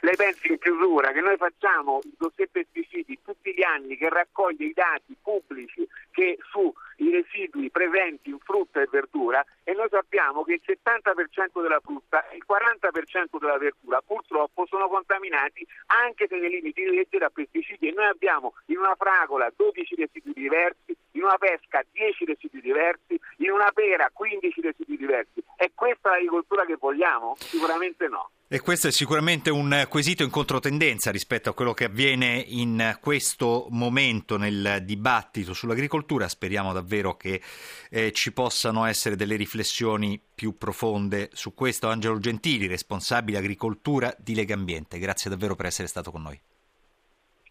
lei, 0.00 0.16
pensi, 0.16 0.48
in 0.48 0.58
chiusura 0.58 1.12
che 1.12 1.20
noi 1.20 1.36
facciamo 1.36 2.00
il 2.02 2.14
dossier 2.16 2.48
pesticidi 2.50 3.18
tutti 3.22 3.52
gli 3.54 3.62
anni 3.62 3.96
che 3.96 4.08
raccoglie 4.08 4.66
i 4.66 4.72
dati 4.72 5.16
pubblici 5.20 5.86
che 6.10 6.38
sui 6.50 7.10
residui 7.10 7.70
presenti 7.70 8.30
in 8.30 8.38
frutta 8.38 8.80
e 8.80 8.88
verdura 8.90 9.44
e 9.62 9.72
noi 9.74 9.88
sappiamo 9.90 10.42
che 10.44 10.54
il 10.54 10.62
70% 10.64 11.62
della 11.62 11.80
frutta 11.80 12.28
e 12.28 12.36
il 12.36 12.44
40% 12.48 13.38
della 13.38 13.58
verdura 13.58 14.00
purtroppo 14.00 14.66
sono 14.66 14.88
contaminati 14.88 15.66
anche 15.86 16.26
se 16.28 16.36
nei 16.36 16.50
limiti 16.50 16.82
di 16.82 16.94
legge 16.94 17.18
da 17.18 17.30
pesticidi 17.30 17.88
e 17.88 17.92
noi 17.92 18.06
abbiamo 18.06 18.54
in 18.66 18.78
una 18.78 18.94
fragola 18.96 19.52
12 19.54 19.94
residui 19.94 20.32
diversi, 20.34 20.96
in 21.12 21.22
una 21.22 21.38
pesca 21.38 21.84
10 21.92 22.24
residui 22.24 22.60
diversi, 22.60 23.18
in 23.38 23.50
una 23.50 23.70
pera 23.72 24.10
15 24.12 24.60
residui 24.60 24.96
diversi. 24.96 25.42
È 25.56 25.70
questa 25.74 26.10
l'agricoltura 26.10 26.64
che 26.64 26.76
vogliamo? 26.76 27.34
Sicuramente 27.38 28.08
no. 28.08 28.30
E 28.50 28.60
questo 28.60 28.88
è 28.88 28.90
sicuramente 28.90 29.50
un 29.50 29.84
quesito 29.90 30.22
in 30.22 30.30
controtendenza 30.30 31.10
rispetto 31.10 31.50
a 31.50 31.54
quello 31.54 31.74
che 31.74 31.84
avviene 31.84 32.42
in 32.46 32.96
questo 32.98 33.66
momento 33.68 34.38
nel 34.38 34.78
dibattito 34.84 35.52
sull'agricoltura. 35.52 36.28
Speriamo 36.28 36.72
davvero 36.72 37.14
che 37.14 37.42
eh, 37.90 38.10
ci 38.12 38.32
possano 38.32 38.86
essere 38.86 39.16
delle 39.16 39.36
riflessioni 39.36 40.18
più 40.34 40.56
profonde 40.56 41.28
su 41.34 41.52
questo. 41.52 41.90
Angelo 41.90 42.18
Gentili, 42.18 42.66
responsabile 42.66 43.36
agricoltura 43.36 44.14
di 44.16 44.34
Lega 44.34 44.54
Ambiente. 44.54 44.98
Grazie 44.98 45.28
davvero 45.28 45.54
per 45.54 45.66
essere 45.66 45.86
stato 45.86 46.10
con 46.10 46.22
noi. 46.22 46.40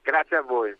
Grazie 0.02 0.38
a 0.38 0.42
voi. 0.42 0.76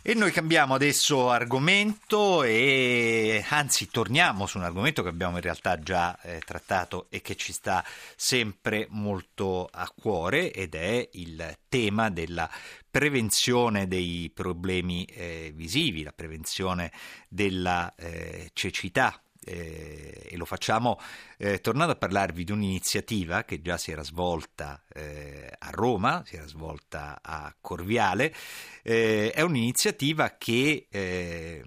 E 0.00 0.14
noi 0.14 0.30
cambiamo 0.32 0.74
adesso 0.74 1.28
argomento 1.28 2.42
e 2.42 3.44
anzi 3.48 3.90
torniamo 3.90 4.46
su 4.46 4.56
un 4.56 4.64
argomento 4.64 5.02
che 5.02 5.08
abbiamo 5.10 5.36
in 5.36 5.42
realtà 5.42 5.78
già 5.78 6.18
eh, 6.22 6.40
trattato 6.44 7.08
e 7.10 7.20
che 7.20 7.34
ci 7.34 7.52
sta 7.52 7.84
sempre 8.16 8.86
molto 8.90 9.68
a 9.70 9.92
cuore 9.94 10.50
ed 10.52 10.76
è 10.76 11.06
il 11.12 11.58
tema 11.68 12.08
della 12.08 12.48
prevenzione 12.90 13.86
dei 13.86 14.30
problemi 14.32 15.04
eh, 15.04 15.52
visivi, 15.54 16.02
la 16.02 16.12
prevenzione 16.12 16.90
della 17.28 17.92
eh, 17.96 18.50
cecità 18.54 19.20
eh, 19.48 20.28
e 20.30 20.36
lo 20.36 20.44
facciamo 20.44 20.98
eh, 21.38 21.60
tornando 21.60 21.92
a 21.92 21.96
parlarvi 21.96 22.44
di 22.44 22.52
un'iniziativa 22.52 23.44
che 23.44 23.62
già 23.62 23.78
si 23.78 23.90
era 23.90 24.02
svolta 24.04 24.82
eh, 24.92 25.50
a 25.58 25.70
Roma, 25.70 26.22
si 26.26 26.36
era 26.36 26.46
svolta 26.46 27.20
a 27.22 27.54
Corviale, 27.60 28.34
eh, 28.82 29.30
è 29.32 29.40
un'iniziativa 29.40 30.34
che 30.36 30.86
eh, 30.90 31.64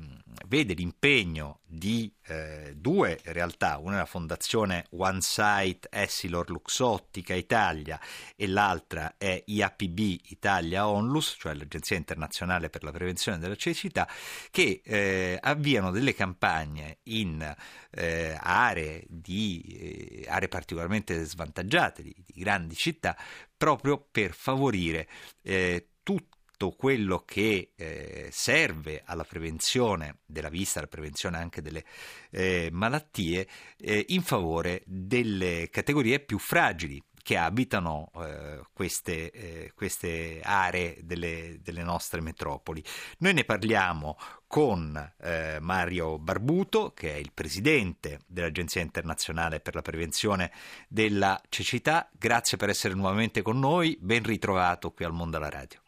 vede 0.51 0.73
l'impegno 0.73 1.61
di 1.65 2.13
eh, 2.27 2.73
due 2.75 3.21
realtà, 3.23 3.77
una 3.77 3.95
è 3.95 3.97
la 3.99 4.05
fondazione 4.05 4.85
One 4.89 5.21
Site 5.21 5.87
Essilor 5.89 6.49
Luxottica 6.49 7.33
Italia 7.33 7.97
e 8.35 8.47
l'altra 8.47 9.15
è 9.17 9.41
IAPB 9.45 9.97
Italia 9.97 10.89
Onlus, 10.89 11.37
cioè 11.39 11.53
l'Agenzia 11.53 11.95
Internazionale 11.95 12.69
per 12.69 12.83
la 12.83 12.91
Prevenzione 12.91 13.37
della 13.37 13.55
Cecità, 13.55 14.05
che 14.51 14.81
eh, 14.83 15.39
avviano 15.41 15.89
delle 15.89 16.13
campagne 16.13 16.97
in 17.03 17.55
eh, 17.91 18.37
aree, 18.37 19.05
di, 19.07 19.61
eh, 19.79 20.29
aree 20.29 20.49
particolarmente 20.49 21.23
svantaggiate 21.23 22.03
di, 22.03 22.13
di, 22.25 22.33
grandi 22.41 22.75
città 22.75 23.15
proprio 23.55 24.05
per 24.11 24.33
favorire 24.33 25.07
eh, 25.43 25.91
tutti 26.03 26.39
tutto 26.61 26.75
quello 26.75 27.23
che 27.25 27.71
eh, 27.75 28.29
serve 28.31 29.01
alla 29.05 29.23
prevenzione 29.23 30.19
della 30.27 30.49
vista, 30.49 30.77
alla 30.77 30.87
prevenzione 30.87 31.37
anche 31.37 31.63
delle 31.63 31.83
eh, 32.29 32.69
malattie, 32.71 33.47
eh, 33.77 34.05
in 34.09 34.21
favore 34.21 34.83
delle 34.85 35.69
categorie 35.71 36.19
più 36.19 36.37
fragili 36.37 37.03
che 37.23 37.37
abitano 37.37 38.11
eh, 38.15 38.61
queste, 38.73 39.31
eh, 39.31 39.71
queste, 39.75 40.39
aree 40.43 40.99
delle, 41.03 41.59
delle, 41.61 41.83
nostre 41.83 42.21
metropoli. 42.21 42.83
Noi 43.19 43.33
ne 43.33 43.43
parliamo 43.43 44.17
con 44.47 45.13
eh, 45.19 45.57
Mario 45.61 46.19
Barbuto, 46.19 46.93
che 46.93 47.13
è 47.13 47.17
il 47.17 47.31
presidente 47.31 48.21
dell'Agenzia 48.27 48.81
internazionale 48.81 49.59
per 49.59 49.75
la 49.75 49.81
prevenzione 49.81 50.51
della 50.87 51.39
cecità. 51.49 52.09
Grazie 52.11 52.57
per 52.57 52.69
essere 52.69 52.93
nuovamente 52.95 53.41
con 53.41 53.59
noi, 53.59 53.97
ben 53.99 54.23
ritrovato 54.23 54.91
qui 54.91 55.05
al 55.05 55.13
Mondo 55.13 55.37
alla 55.37 55.49
Radio. 55.49 55.80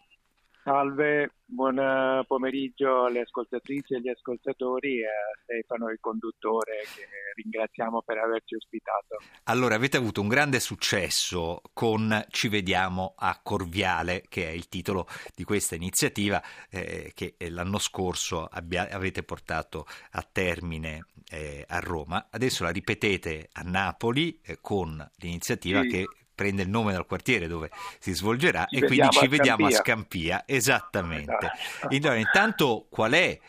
Salve, 0.63 1.33
buon 1.43 2.23
pomeriggio 2.25 3.03
alle 3.03 3.19
ascoltatrici 3.19 3.93
e 3.93 3.97
agli 3.97 4.07
ascoltatori 4.07 5.01
e 5.01 5.05
a 5.05 5.37
Stefano, 5.43 5.89
il 5.89 5.97
conduttore, 5.99 6.83
che 6.95 7.05
ringraziamo 7.35 8.01
per 8.01 8.19
averci 8.19 8.55
ospitato. 8.55 9.17
Allora, 9.43 9.75
avete 9.75 9.97
avuto 9.97 10.21
un 10.21 10.29
grande 10.29 10.61
successo 10.61 11.61
con 11.73 12.25
Ci 12.29 12.47
vediamo 12.47 13.13
a 13.17 13.37
Corviale, 13.43 14.23
che 14.29 14.47
è 14.47 14.51
il 14.51 14.69
titolo 14.69 15.05
di 15.35 15.43
questa 15.43 15.75
iniziativa 15.75 16.41
eh, 16.69 17.11
che 17.13 17.35
l'anno 17.49 17.77
scorso 17.77 18.45
abbia, 18.45 18.87
avete 18.89 19.23
portato 19.23 19.85
a 20.11 20.25
termine 20.31 21.07
eh, 21.29 21.65
a 21.67 21.79
Roma. 21.79 22.29
Adesso 22.31 22.63
la 22.63 22.69
ripetete 22.69 23.49
a 23.51 23.63
Napoli 23.63 24.39
eh, 24.41 24.59
con 24.61 25.05
l'iniziativa 25.17 25.81
sì. 25.81 25.87
che 25.89 26.07
prende 26.33 26.63
il 26.63 26.69
nome 26.69 26.93
dal 26.93 27.05
quartiere 27.05 27.47
dove 27.47 27.69
si 27.99 28.13
svolgerà 28.13 28.65
ci 28.65 28.77
e 28.77 28.85
quindi 28.85 29.09
ci 29.11 29.27
vediamo 29.27 29.67
a 29.67 29.71
Scampia, 29.71 30.43
esattamente. 30.45 31.51
Esatto. 31.93 32.13
Intanto 32.13 32.87
qual 32.89 33.11
è 33.11 33.39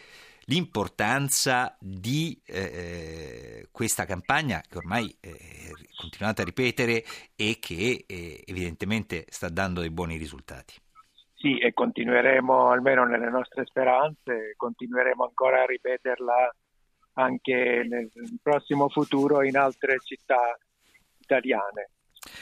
l'importanza 0.46 1.76
di 1.78 2.38
eh, 2.46 3.68
questa 3.70 4.04
campagna 4.04 4.62
che 4.68 4.78
ormai 4.78 5.14
eh, 5.20 5.32
continuate 5.96 6.42
a 6.42 6.44
ripetere 6.44 7.04
e 7.36 7.58
che 7.60 8.04
eh, 8.06 8.42
evidentemente 8.46 9.24
sta 9.28 9.48
dando 9.48 9.80
dei 9.80 9.90
buoni 9.90 10.16
risultati? 10.16 10.74
Sì, 11.34 11.58
e 11.58 11.72
continueremo 11.72 12.70
almeno 12.70 13.04
nelle 13.04 13.28
nostre 13.28 13.64
speranze, 13.66 14.54
continueremo 14.56 15.24
ancora 15.24 15.62
a 15.62 15.66
ripeterla 15.66 16.54
anche 17.14 17.86
nel 17.88 18.10
prossimo 18.42 18.88
futuro 18.88 19.42
in 19.42 19.56
altre 19.56 19.98
città 20.00 20.56
italiane 21.18 21.90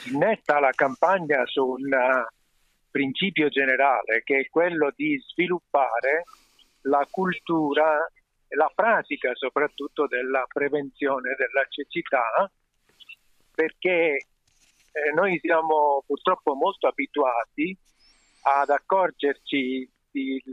innesta 0.05 0.59
la 0.59 0.71
campagna 0.71 1.45
su 1.45 1.65
un 1.65 1.91
uh, 1.91 2.25
principio 2.89 3.49
generale 3.49 4.21
che 4.23 4.39
è 4.39 4.49
quello 4.49 4.91
di 4.95 5.19
sviluppare 5.31 6.23
la 6.81 7.05
cultura 7.09 8.05
e 8.47 8.55
la 8.55 8.71
pratica 8.73 9.31
soprattutto 9.33 10.07
della 10.07 10.45
prevenzione 10.47 11.35
della 11.35 11.65
cecità 11.69 12.49
perché 13.53 14.17
eh, 14.93 15.11
noi 15.15 15.39
siamo 15.39 16.03
purtroppo 16.05 16.53
molto 16.53 16.87
abituati 16.87 17.75
ad 18.43 18.69
accorgerci 18.69 19.89
di, 20.11 20.43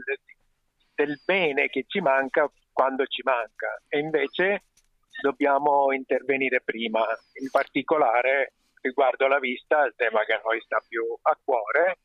del 0.95 1.21
bene 1.25 1.67
che 1.67 1.85
ci 1.87 1.99
manca 1.99 2.49
quando 2.71 3.05
ci 3.05 3.21
manca. 3.23 3.81
E 3.87 3.99
invece 3.99 4.63
dobbiamo 5.21 5.91
intervenire 5.91 6.61
prima, 6.63 7.05
in 7.39 7.49
particolare 7.51 8.53
riguardo 8.81 9.25
alla 9.25 9.39
vista, 9.39 9.85
il 9.85 9.93
tema 9.95 10.23
che 10.25 10.33
a 10.33 10.41
noi 10.43 10.59
sta 10.61 10.83
più 10.87 11.01
a 11.21 11.39
cuore, 11.43 11.99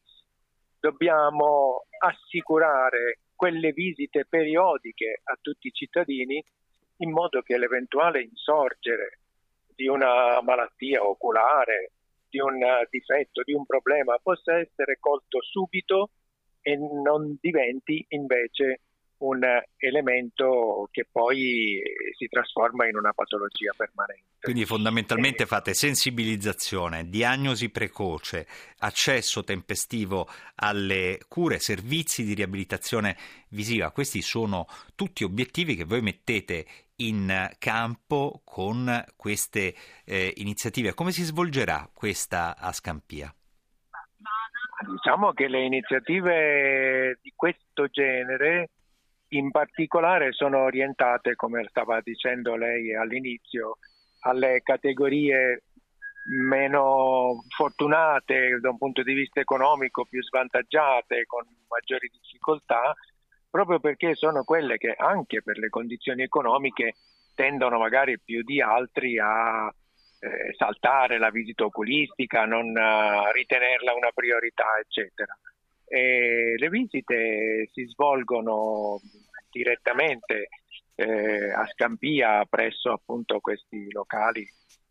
dobbiamo 0.78 1.86
assicurare 1.98 3.20
quelle 3.34 3.72
visite 3.72 4.26
periodiche 4.28 5.20
a 5.24 5.36
tutti 5.40 5.68
i 5.68 5.72
cittadini 5.72 6.42
in 6.98 7.10
modo 7.10 7.42
che 7.42 7.58
l'eventuale 7.58 8.22
insorgere 8.22 9.20
di 9.74 9.86
una 9.86 10.40
malattia 10.40 11.04
oculare, 11.04 11.92
di 12.28 12.38
un 12.38 12.58
difetto, 12.88 13.42
di 13.42 13.52
un 13.52 13.66
problema 13.66 14.18
possa 14.22 14.58
essere 14.58 14.96
colto 14.98 15.42
subito 15.42 16.10
e 16.62 16.76
non 16.76 17.36
diventi 17.40 18.04
invece 18.08 18.80
un 19.18 19.40
elemento 19.76 20.88
che 20.90 21.06
poi 21.10 21.80
si 22.16 22.26
trasforma 22.26 22.86
in 22.86 22.96
una 22.96 23.12
patologia 23.12 23.72
permanente. 23.76 24.24
Quindi 24.40 24.64
fondamentalmente 24.64 25.44
eh, 25.44 25.46
fate 25.46 25.74
sensibilizzazione, 25.74 27.08
diagnosi 27.08 27.70
precoce, 27.70 28.46
accesso 28.78 29.42
tempestivo 29.44 30.28
alle 30.56 31.18
cure, 31.28 31.58
servizi 31.58 32.24
di 32.24 32.34
riabilitazione 32.34 33.16
visiva. 33.48 33.90
Questi 33.90 34.20
sono 34.22 34.66
tutti 34.94 35.24
obiettivi 35.24 35.74
che 35.74 35.84
voi 35.84 36.02
mettete 36.02 36.66
in 36.96 37.50
campo 37.58 38.40
con 38.44 39.04
queste 39.16 39.74
eh, 40.04 40.32
iniziative. 40.36 40.94
Come 40.94 41.12
si 41.12 41.22
svolgerà 41.22 41.88
questa 41.92 42.56
a 42.56 42.72
Scampia? 42.72 43.34
Diciamo 44.88 45.32
che 45.32 45.48
le 45.48 45.64
iniziative 45.64 47.18
di 47.22 47.32
questo 47.34 47.88
genere 47.88 48.70
in 49.28 49.50
particolare 49.50 50.32
sono 50.32 50.64
orientate, 50.64 51.34
come 51.34 51.66
stava 51.68 52.00
dicendo 52.02 52.56
lei 52.56 52.94
all'inizio, 52.94 53.78
alle 54.20 54.60
categorie 54.62 55.62
meno 56.48 57.44
fortunate 57.56 58.58
da 58.60 58.70
un 58.70 58.78
punto 58.78 59.02
di 59.02 59.14
vista 59.14 59.40
economico, 59.40 60.06
più 60.08 60.22
svantaggiate, 60.22 61.24
con 61.26 61.44
maggiori 61.68 62.10
difficoltà, 62.12 62.94
proprio 63.48 63.78
perché 63.78 64.14
sono 64.14 64.44
quelle 64.44 64.76
che 64.76 64.94
anche 64.96 65.42
per 65.42 65.58
le 65.58 65.68
condizioni 65.68 66.22
economiche 66.22 66.94
tendono 67.34 67.78
magari 67.78 68.18
più 68.18 68.42
di 68.42 68.60
altri 68.60 69.18
a 69.18 69.72
eh, 70.18 70.54
saltare 70.56 71.18
la 71.18 71.30
visita 71.30 71.64
oculistica, 71.64 72.44
non 72.44 72.68
uh, 72.68 73.30
ritenerla 73.32 73.94
una 73.94 74.10
priorità, 74.12 74.78
eccetera. 74.80 75.36
E 75.88 76.54
le 76.56 76.68
visite 76.68 77.68
si 77.72 77.84
svolgono 77.86 79.00
direttamente 79.50 80.48
eh, 80.96 81.52
a 81.52 81.66
Scampia 81.66 82.44
presso 82.48 82.92
appunto 82.92 83.40
questi 83.40 83.90
locali 83.92 84.46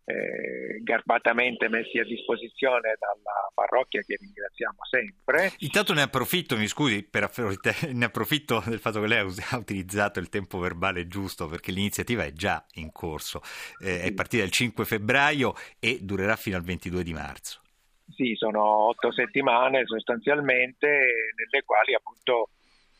eh, 0.05 0.81
garbatamente 0.83 1.67
messi 1.67 1.97
a 1.97 2.03
disposizione 2.03 2.95
dalla 2.99 3.51
parrocchia 3.53 4.01
che 4.01 4.17
ringraziamo 4.19 4.77
sempre. 4.89 5.53
Intanto 5.59 5.93
ne 5.93 6.03
approfitto, 6.03 6.55
mi 6.57 6.67
scusi, 6.67 7.03
per, 7.03 7.29
ne 7.91 8.05
approfitto 8.05 8.63
del 8.65 8.79
fatto 8.79 9.01
che 9.01 9.07
lei 9.07 9.27
ha 9.49 9.57
utilizzato 9.57 10.19
il 10.19 10.29
tempo 10.29 10.59
verbale 10.59 11.07
giusto 11.07 11.47
perché 11.47 11.71
l'iniziativa 11.71 12.23
è 12.23 12.31
già 12.31 12.63
in 12.73 12.91
corso, 12.91 13.41
eh, 13.79 14.01
è 14.01 14.13
partita 14.13 14.43
il 14.43 14.51
5 14.51 14.85
febbraio 14.85 15.55
e 15.79 15.99
durerà 16.01 16.35
fino 16.35 16.55
al 16.55 16.63
22 16.63 17.03
di 17.03 17.13
marzo. 17.13 17.64
Sì, 18.13 18.33
sono 18.35 18.87
otto 18.87 19.11
settimane 19.11 19.85
sostanzialmente 19.85 20.87
nelle 20.87 21.63
quali 21.65 21.93
appunto 21.93 22.49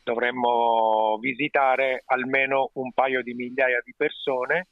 dovremmo 0.02 1.18
visitare 1.20 2.02
almeno 2.06 2.70
un 2.74 2.92
paio 2.92 3.22
di 3.22 3.34
migliaia 3.34 3.80
di 3.84 3.94
persone, 3.96 4.68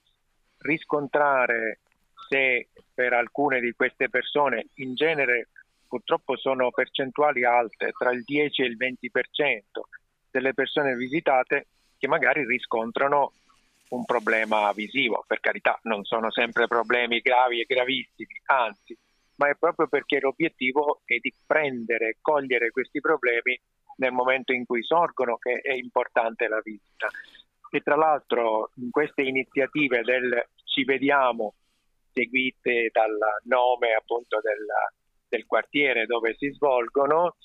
riscontrare 0.59 1.81
se 2.29 2.69
per 2.95 3.13
alcune 3.13 3.61
di 3.61 3.73
queste 3.73 4.09
persone, 4.09 4.67
in 4.77 4.95
genere 4.95 5.49
purtroppo 5.89 6.37
sono 6.37 6.71
percentuali 6.71 7.45
alte, 7.45 7.93
tra 7.97 8.11
il 8.13 8.23
10 8.25 8.63
e 8.63 8.67
il 8.67 8.77
20% 8.77 9.61
delle 10.31 10.55
persone 10.55 10.95
visitate 10.97 11.67
che 11.99 12.09
magari 12.09 12.45
riscontrano 12.45 13.33
un 13.89 14.05
problema 14.05 14.73
visivo. 14.73 15.25
Per 15.27 15.41
carità, 15.41 15.79
non 15.83 16.05
sono 16.05 16.31
sempre 16.31 16.67
problemi 16.67 17.21
gravi 17.21 17.61
e 17.61 17.65
gravissimi, 17.67 18.41
anzi, 18.47 18.97
ma 19.37 19.49
è 19.49 19.55
proprio 19.59 19.89
perché 19.89 20.21
l'obiettivo 20.21 21.01
è 21.05 21.17
di 21.19 21.33
prendere 21.47 22.09
e 22.09 22.17
cogliere 22.21 22.71
questi 22.71 23.01
problemi 23.01 23.59
nel 23.97 24.13
momento 24.13 24.53
in 24.53 24.65
cui 24.65 24.83
sorgono 24.83 25.37
che 25.37 25.61
è 25.61 25.73
importante 25.73 26.49
la 26.49 26.61
visita. 26.63 27.09
E 27.71 27.81
tra 27.81 27.97
l'altro 27.97 28.71
in 28.77 28.91
queste 28.91 29.23
iniziative 29.23 30.03
del 30.03 30.47
ci 30.65 30.85
vediamo 30.85 31.55
seguite 32.13 32.91
dal 32.93 33.17
nome 33.45 33.95
appunto 33.95 34.41
del, 34.41 34.67
del 35.29 35.47
quartiere 35.47 36.07
dove 36.07 36.35
si 36.37 36.51
svolgono, 36.51 37.37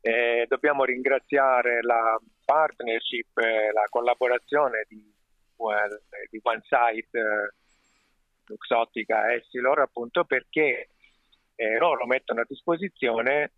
eh, 0.00 0.46
dobbiamo 0.48 0.84
ringraziare 0.84 1.80
la 1.82 2.18
partnership, 2.44 3.38
eh, 3.38 3.72
la 3.72 3.86
collaborazione 3.88 4.84
di, 4.88 5.02
well, 5.56 6.02
di 6.28 6.40
OneSite, 6.42 7.18
eh, 7.18 7.52
Luxottica 8.46 9.32
Essilor 9.32 9.80
appunto 9.80 10.24
perché 10.24 10.88
eh, 11.62 11.78
loro 11.78 12.06
mettono 12.06 12.40
a 12.40 12.46
disposizione 12.46 13.52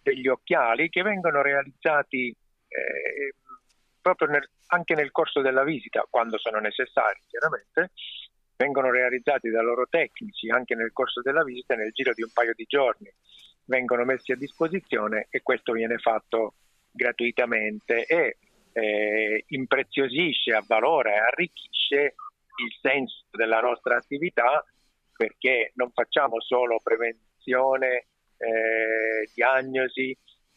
degli 0.00 0.28
occhiali 0.28 0.88
che 0.88 1.02
vengono 1.02 1.42
realizzati 1.42 2.28
eh, 2.28 3.34
proprio 4.00 4.28
nel, 4.28 4.48
anche 4.68 4.94
nel 4.94 5.10
corso 5.10 5.40
della 5.40 5.64
visita, 5.64 6.06
quando 6.08 6.38
sono 6.38 6.60
necessari 6.60 7.20
chiaramente, 7.26 7.90
vengono 8.56 8.90
realizzati 8.90 9.50
da 9.50 9.60
loro 9.60 9.86
tecnici 9.88 10.48
anche 10.50 10.74
nel 10.74 10.92
corso 10.92 11.20
della 11.20 11.42
visita 11.42 11.74
nel 11.74 11.92
giro 11.92 12.12
di 12.14 12.22
un 12.22 12.30
paio 12.32 12.52
di 12.54 12.64
giorni, 12.66 13.12
vengono 13.64 14.04
messi 14.04 14.32
a 14.32 14.36
disposizione 14.36 15.26
e 15.30 15.42
questo 15.42 15.72
viene 15.72 15.98
fatto 15.98 16.54
gratuitamente 16.90 18.04
e 18.06 18.36
eh, 18.72 19.44
impreziosisce, 19.48 20.52
avvalora 20.52 21.26
arricchisce 21.26 22.14
il 22.58 22.78
senso 22.80 23.24
della 23.30 23.60
nostra 23.60 23.96
attività 23.96 24.64
perché 25.14 25.72
non 25.74 25.90
facciamo 25.90 26.40
solo 26.40 26.80
prevenzione 26.82 27.27
eh, 27.44 29.30
diagnosi, 29.34 30.16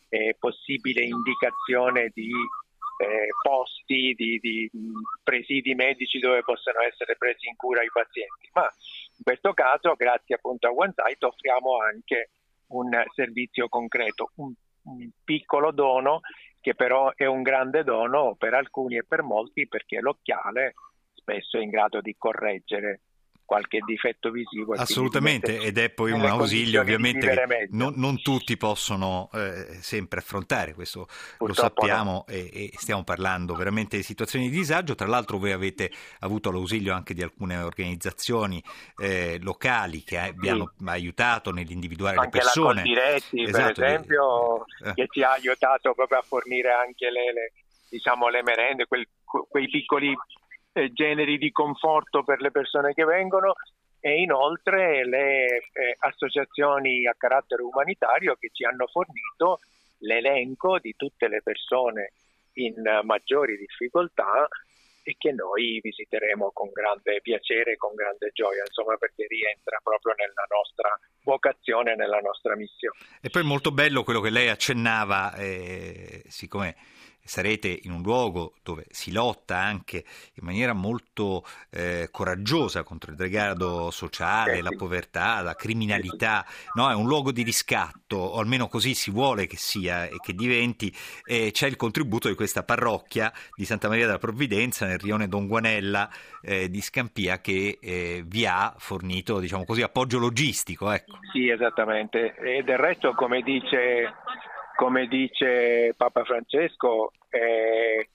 eh, 0.10 0.36
possibile 0.38 1.02
indicazione 1.02 2.12
di 2.14 2.30
eh, 2.30 3.28
posti, 3.42 4.14
di, 4.16 4.38
di, 4.40 4.70
presidi 5.24 5.74
medici 5.74 6.20
dove 6.20 6.44
possano 6.44 6.82
essere 6.82 7.16
presi 7.18 7.48
in 7.48 7.56
cura 7.56 7.82
i 7.82 7.90
pazienti. 7.92 8.50
Ma 8.54 8.64
in 9.18 9.24
questo 9.24 9.54
caso, 9.54 9.96
grazie 9.96 10.36
appunto 10.36 10.68
a 10.68 10.72
OneSite, 10.72 11.26
offriamo 11.26 11.78
anche 11.80 12.30
un 12.68 12.90
servizio 13.14 13.68
concreto, 13.70 14.32
un, 14.36 14.54
un 14.84 15.10
piccolo 15.24 15.72
dono 15.72 16.22
che 16.62 16.76
però 16.76 17.12
è 17.16 17.26
un 17.26 17.42
grande 17.42 17.84
dono 17.84 18.36
per 18.36 18.54
alcuni 18.54 18.98
e 18.98 19.04
per 19.04 19.24
molti 19.24 19.68
perché 19.68 20.00
l'occhiale 20.00 20.76
spesso 21.14 21.58
è 21.58 21.62
in 21.62 21.70
grado 21.70 22.02
di 22.02 22.16
correggere 22.18 23.02
qualche 23.52 23.80
difetto 23.86 24.32
visivo. 24.32 24.72
Assolutamente, 24.76 25.60
ed 25.60 25.78
è 25.78 25.90
poi 25.90 26.14
un 26.14 26.24
ausilio 26.24 26.80
ovviamente 26.80 27.28
che 27.28 27.68
non, 27.72 27.92
non, 27.98 28.22
tutti 28.22 28.56
possono 28.56 29.30
eh, 29.34 29.78
sempre 29.82 30.20
affrontare, 30.20 30.74
questo 30.74 31.06
Purtroppo 31.06 31.48
lo 31.48 31.54
sappiamo 31.54 32.12
no. 32.12 32.26
e, 32.34 32.50
e, 32.54 32.72
stiamo 32.76 33.04
parlando 33.04 33.54
veramente 33.54 33.98
di 33.98 34.04
situazioni 34.04 34.50
di 34.50 34.56
disagio, 34.56 34.96
tra 34.96 35.06
l'altro 35.06 35.38
voi 35.38 35.52
avete 35.52 35.92
avuto 36.20 36.50
l'ausilio 36.50 36.94
anche 36.94 37.14
di 37.14 37.24
alcune 37.24 37.58
organizzazioni 37.58 38.64
eh, 39.02 39.38
locali 39.42 40.02
che 40.04 40.18
abbiano 40.18 40.72
sì. 40.78 40.86
aiutato 40.88 41.52
nell'individuare 41.52 42.16
anche 42.16 42.38
le 42.38 42.44
persone. 42.44 42.80
Anche 42.80 42.94
la 42.94 43.02
Diretti, 43.02 43.44
esatto, 43.44 43.74
per 43.74 43.84
esempio, 43.84 44.66
eh. 44.86 44.94
che 44.94 45.08
ci 45.12 45.24
ha 45.24 45.34
aiutato 45.34 45.94
proprio 45.94 46.20
a 46.20 46.24
fornire 46.26 46.72
anche 46.72 47.12
le, 47.12 47.34
le, 47.34 47.52
diciamo, 47.90 48.30
le 48.30 48.44
merende, 48.44 48.86
quel, 48.88 49.06
quei 49.26 49.68
piccoli 49.68 50.16
eh, 50.74 50.92
generi 50.94 51.38
di 51.38 51.52
conforto 51.52 52.24
per 52.24 52.42
le 52.42 52.52
persone 52.52 52.94
che 52.94 53.06
vengono 53.06 53.54
e 54.00 54.22
inoltre 54.22 55.06
le 55.06 55.46
eh, 55.46 55.96
associazioni 56.00 57.06
a 57.06 57.16
carattere 57.16 57.62
umanitario 57.62 58.36
che 58.36 58.50
ci 58.52 58.64
hanno 58.64 58.88
fornito 58.88 59.60
l'elenco 60.00 60.80
di 60.80 60.94
tutte 60.96 61.28
le 61.28 61.42
persone 61.44 62.14
in 62.54 62.82
maggiori 63.04 63.58
difficoltà 63.58 64.48
e 65.04 65.16
che 65.18 65.32
noi 65.32 65.80
visiteremo 65.82 66.52
con 66.52 66.70
grande 66.72 67.22
piacere 67.22 67.74
e 67.74 67.78
con 67.78 67.94
grande 67.96 68.32
gioia, 68.34 68.64
insomma, 68.66 68.96
perché 68.98 69.26
rientra 69.28 69.80
proprio 69.82 70.14
nella 70.16 70.46
nostra 70.50 71.00
vocazione, 71.24 71.96
nella 71.96 72.20
nostra 72.20 72.56
missione. 72.56 72.98
E 73.22 73.30
poi 73.30 73.44
molto 73.44 73.72
bello 73.72 74.04
quello 74.04 74.22
che 74.22 74.30
lei 74.30 74.50
accennava, 74.50 75.34
eh, 75.36 76.24
siccome 76.28 76.76
sarete 77.24 77.80
in 77.84 77.92
un 77.92 78.02
luogo 78.02 78.54
dove 78.64 78.86
si 78.90 79.12
lotta 79.12 79.58
anche 79.58 80.04
in 80.34 80.46
maniera 80.46 80.74
molto 80.74 81.46
eh, 81.70 82.10
coraggiosa 82.12 82.84
contro 82.84 83.12
il 83.12 83.18
degrado 83.18 83.92
sociale, 83.92 84.58
Eh, 84.58 84.62
la 84.62 84.72
povertà, 84.76 85.42
la 85.42 85.56
criminalità, 85.56 86.46
no? 86.74 86.90
è 86.90 86.94
un 86.94 87.08
luogo 87.08 87.32
di 87.32 87.44
riscatto, 87.44 88.18
o 88.18 88.40
almeno 88.40 88.68
così 88.68 88.94
si 88.94 89.12
vuole 89.12 89.48
che 89.48 89.58
sia 89.58 90.06
e 90.06 90.18
che 90.22 90.34
diventi, 90.34 90.94
e 91.24 91.52
c'è 91.52 91.68
il 91.68 91.76
contributo 91.76 92.28
di 92.28 92.36
questa 92.36 92.64
parrocchia 92.64 93.32
di 93.56 93.66
Santa 93.66 93.88
Maria 93.88 94.06
della 94.06 94.18
Provvidenza 94.18 94.86
nel 94.86 95.00
rione 95.00 95.28
Don 95.28 95.48
Guanella 95.48 96.10
eh, 96.42 96.70
di 96.70 96.82
Scampia 96.82 97.40
che 97.40 97.78
eh, 97.80 98.24
vi 98.26 98.46
ha 98.46 98.74
fornito 98.78 99.40
diciamo 99.40 99.64
così, 99.64 99.82
appoggio 99.82 100.20
logistico. 100.20 100.92
Ecco. 100.92 101.20
Sì, 101.32 101.50
esattamente. 101.50 102.36
E 102.36 102.64
del 102.64 102.78
resto, 102.78 103.14
come 103.14 103.42
dice, 103.42 104.14
come 104.82 105.06
dice 105.06 105.94
Papa 105.96 106.24
Francesco, 106.24 107.12
eh, 107.30 108.10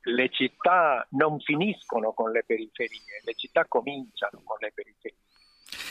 le 0.00 0.28
città 0.28 1.04
non 1.10 1.40
finiscono 1.40 2.12
con 2.12 2.30
le 2.30 2.44
periferie, 2.46 3.20
le 3.24 3.34
città 3.34 3.64
cominciano 3.66 4.42
con 4.44 4.58
le 4.60 4.70
periferie. 4.72 5.18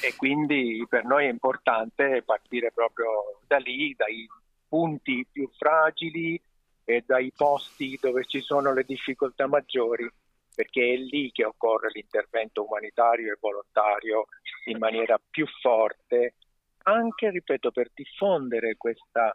E 0.02 0.16
quindi 0.16 0.86
per 0.88 1.04
noi 1.04 1.26
è 1.26 1.30
importante 1.30 2.24
partire 2.24 2.72
proprio 2.72 3.42
da 3.46 3.58
lì, 3.58 3.94
dai 3.94 4.26
punti 4.66 5.28
più 5.30 5.50
fragili 5.58 6.42
e 6.86 7.04
dai 7.06 7.34
posti 7.36 8.00
dove 8.02 8.24
ci 8.24 8.40
sono 8.40 8.74
le 8.74 8.86
difficoltà 8.86 9.46
maggiori, 9.46 10.10
perché 10.56 10.94
è 10.94 10.96
lì 10.96 11.34
che 11.34 11.44
occorre 11.44 11.90
l'intervento 11.92 12.64
umanitario 12.64 13.34
e 13.34 13.38
volontario 13.42 14.28
in 14.68 14.78
maniera 14.78 15.20
più 15.30 15.46
forte, 15.60 16.36
anche, 16.84 17.30
ripeto, 17.30 17.72
per 17.72 17.92
diffondere 17.94 18.78
questa, 18.78 19.34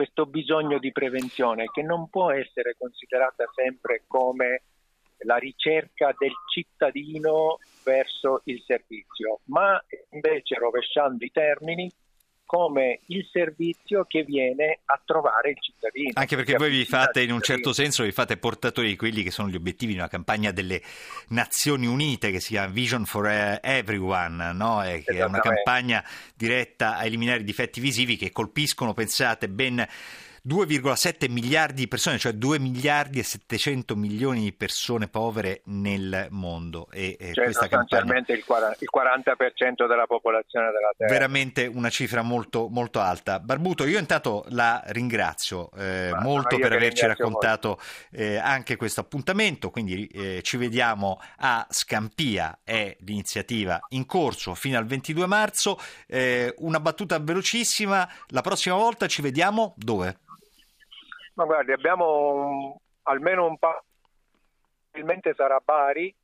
questo 0.00 0.24
bisogno 0.24 0.78
di 0.78 0.92
prevenzione 0.92 1.66
che 1.66 1.82
non 1.82 2.08
può 2.08 2.30
essere 2.30 2.74
considerata 2.78 3.44
sempre 3.54 4.04
come 4.06 4.62
la 5.24 5.36
ricerca 5.36 6.14
del 6.16 6.32
cittadino 6.50 7.58
verso 7.84 8.40
il 8.44 8.62
servizio, 8.66 9.40
ma 9.48 9.78
invece 10.12 10.54
rovesciando 10.54 11.22
i 11.22 11.30
termini 11.30 11.92
come 12.50 12.98
il 13.06 13.28
servizio 13.30 14.06
che 14.08 14.24
viene 14.24 14.80
a 14.86 15.00
trovare 15.04 15.50
il 15.50 15.56
cittadino. 15.60 16.10
Anche 16.14 16.34
perché 16.34 16.50
che 16.50 16.58
voi 16.58 16.70
vi 16.70 16.84
fate 16.84 17.22
in 17.22 17.30
un 17.30 17.40
certo 17.40 17.72
senso 17.72 18.02
vi 18.02 18.10
fate 18.10 18.38
portatori 18.38 18.88
di 18.88 18.96
quelli 18.96 19.22
che 19.22 19.30
sono 19.30 19.48
gli 19.48 19.54
obiettivi 19.54 19.92
di 19.92 19.98
una 19.98 20.08
campagna 20.08 20.50
delle 20.50 20.82
Nazioni 21.28 21.86
Unite 21.86 22.32
che 22.32 22.40
si 22.40 22.48
chiama 22.48 22.72
Vision 22.72 23.04
for 23.04 23.28
eh, 23.28 23.60
Everyone, 23.62 24.52
no? 24.52 24.80
Che 24.82 25.04
è 25.04 25.24
una 25.24 25.38
campagna 25.38 26.04
diretta 26.34 26.96
a 26.96 27.04
eliminare 27.04 27.38
i 27.38 27.44
difetti 27.44 27.78
visivi 27.78 28.16
che 28.16 28.32
colpiscono, 28.32 28.94
pensate, 28.94 29.48
ben 29.48 29.86
2,7 30.46 31.30
miliardi 31.30 31.82
di 31.82 31.88
persone, 31.88 32.18
cioè 32.18 32.32
2 32.32 32.58
miliardi 32.58 33.18
e 33.18 33.22
700 33.22 33.94
milioni 33.96 34.40
di 34.42 34.52
persone 34.52 35.08
povere 35.08 35.60
nel 35.66 36.28
mondo. 36.30 36.88
E, 36.90 37.16
e 37.18 37.32
Cioè 37.32 37.44
questa 37.44 37.68
campagna 37.68 38.00
sostanzialmente 38.00 38.32
il 38.32 38.44
40%, 38.46 38.76
il 38.78 38.88
40% 39.84 39.88
della 39.88 40.06
popolazione 40.06 40.66
della 40.66 40.92
Terra. 40.96 41.10
veramente 41.10 41.66
una 41.66 41.90
cifra 41.90 42.22
molto, 42.22 42.68
molto 42.68 43.00
alta. 43.00 43.38
Barbuto, 43.40 43.84
io 43.86 43.98
intanto 43.98 44.44
la 44.48 44.82
ringrazio 44.88 45.70
eh, 45.72 46.10
Ma 46.12 46.20
molto 46.20 46.58
per 46.58 46.72
averci 46.72 47.06
raccontato 47.06 47.78
eh, 48.10 48.36
anche 48.36 48.76
questo 48.76 49.00
appuntamento, 49.00 49.70
quindi 49.70 50.06
eh, 50.06 50.40
ci 50.42 50.56
vediamo 50.56 51.20
a 51.38 51.66
Scampia, 51.68 52.60
è 52.64 52.96
l'iniziativa 53.00 53.78
in 53.90 54.06
corso 54.06 54.54
fino 54.54 54.78
al 54.78 54.86
22 54.86 55.26
marzo. 55.26 55.78
Eh, 56.06 56.54
una 56.58 56.80
battuta 56.80 57.18
velocissima, 57.18 58.08
la 58.28 58.40
prossima 58.40 58.76
volta 58.76 59.06
ci 59.06 59.22
vediamo 59.22 59.74
dove? 59.76 60.18
Ma 61.34 61.44
guardi, 61.44 61.72
abbiamo 61.72 62.32
un- 62.32 62.74
almeno 63.04 63.46
un 63.46 63.58
paio, 63.58 63.82
probabilmente 64.90 65.34
sarà 65.34 65.60
Bari, 65.64 66.14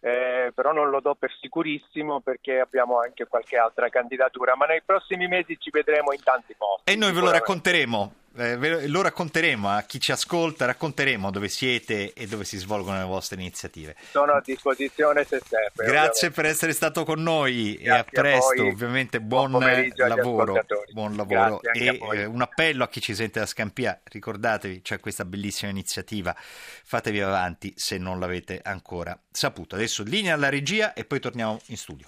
eh, 0.00 0.52
però 0.54 0.72
non 0.72 0.88
lo 0.90 1.00
do 1.00 1.14
per 1.14 1.30
sicurissimo 1.40 2.20
perché 2.20 2.60
abbiamo 2.60 3.00
anche 3.00 3.26
qualche 3.26 3.56
altra 3.56 3.88
candidatura, 3.88 4.56
ma 4.56 4.66
nei 4.66 4.82
prossimi 4.82 5.26
mesi 5.28 5.58
ci 5.58 5.70
vedremo 5.70 6.12
in 6.12 6.22
tanti 6.22 6.54
posti. 6.56 6.90
E 6.90 6.96
noi 6.96 7.12
ve 7.12 7.20
lo 7.20 7.30
racconteremo. 7.30 8.14
Eh, 8.36 8.86
lo 8.86 9.02
racconteremo 9.02 9.68
a 9.68 9.82
chi 9.82 9.98
ci 9.98 10.12
ascolta, 10.12 10.64
racconteremo 10.64 11.30
dove 11.30 11.48
siete 11.48 12.12
e 12.12 12.26
dove 12.26 12.44
si 12.44 12.56
svolgono 12.58 12.98
le 12.98 13.04
vostre 13.04 13.40
iniziative. 13.40 13.96
Sono 14.10 14.32
a 14.32 14.42
disposizione 14.44 15.24
se 15.24 15.40
serve. 15.46 15.84
Grazie 15.84 16.30
per 16.30 16.44
essere 16.44 16.72
stato 16.72 17.04
con 17.04 17.22
noi 17.22 17.76
e 17.76 17.90
a 17.90 18.04
Grazie 18.04 18.18
a 18.18 18.20
presto, 18.20 18.62
voi. 18.62 18.72
ovviamente 18.72 19.20
Buon 19.20 19.50
buon, 19.50 19.62
lavoro, 19.96 20.64
buon 20.92 21.16
lavoro 21.16 21.58
Grazie 21.60 21.88
a 21.88 22.14
e 22.14 22.18
eh, 22.18 22.24
un 22.24 22.40
appello 22.40 22.84
a 22.84 22.88
chi 22.88 23.00
ci 23.00 23.14
sente 23.14 23.40
da 23.40 23.46
Scampia, 23.46 24.00
ricordatevi 24.04 24.82
c'è 24.82 25.00
questa 25.00 25.24
bellissima 25.24 25.70
iniziativa, 25.70 26.34
fatevi 26.36 27.20
avanti 27.20 27.72
se 27.76 27.98
non 27.98 28.20
l'avete 28.20 28.60
ancora 28.62 29.18
saputo. 29.30 29.74
Adesso 29.74 30.04
linea 30.04 30.34
alla 30.34 30.48
regia 30.48 30.92
e 30.92 31.04
poi 31.04 31.20
torniamo 31.20 31.60
in 31.66 31.76
studio. 31.76 32.06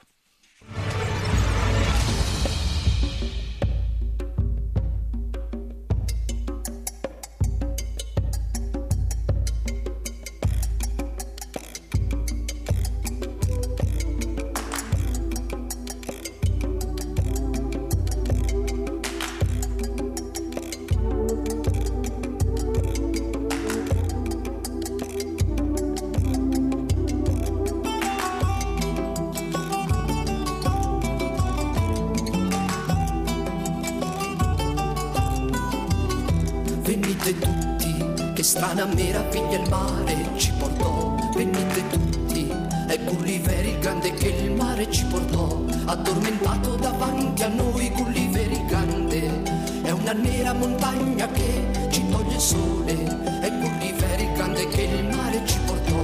Che 44.82 44.88
mare 44.88 44.90
ci 44.90 45.04
portò. 45.04 45.60
Addormentato 45.84 46.76
davanti 46.76 47.42
a 47.42 47.48
noi 47.48 47.90
Gulliver 47.90 48.50
il 48.50 48.64
grande. 48.66 49.42
È 49.82 49.90
una 49.90 50.12
nera 50.12 50.52
montagna 50.52 51.28
che 51.28 51.88
ci 51.90 52.08
toglie 52.08 52.34
il 52.34 52.40
sole. 52.40 52.94
È 53.40 53.50
Gulliver 53.50 54.20
il 54.20 54.32
grande 54.32 54.68
che 54.68 54.82
il 54.82 55.14
mare 55.14 55.46
ci 55.46 55.58
portò. 55.66 56.00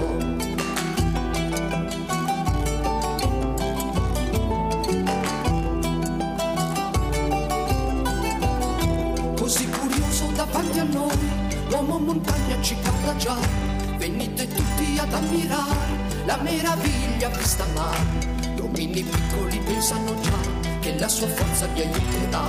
Così 9.37 9.69
curioso 9.69 10.27
davanti 10.35 10.79
a 10.79 10.85
noi, 10.85 11.19
l'uomo 11.69 11.99
montagna 11.99 12.61
ci 12.61 12.77
guarda 12.83 13.17
già. 13.17 13.37
Venite 13.97 14.47
tutti 14.47 14.99
ad 14.99 15.13
ammirare 15.13 15.97
la 16.27 16.37
meraviglia 16.43 17.29
vista 17.31 17.65
mare. 17.75 18.38
Gli 18.79 18.85
uomini 18.85 19.03
piccoli 19.03 19.59
pensano 19.59 20.15
già 20.21 20.39
che 20.79 20.97
la 21.01 21.09
sua 21.09 21.27
forza 21.27 21.67
gli 21.75 21.81
aiuterà. 21.81 22.47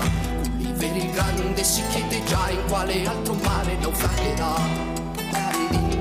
Gulliver 0.52 0.96
il 0.96 1.10
grande 1.10 1.64
si 1.64 1.82
chiede 1.90 2.24
già 2.26 2.52
in 2.52 2.60
quale 2.68 3.04
altro 3.08 3.34
mare 3.34 3.76
naufragherà. 3.78 4.54
Venite 5.16 5.99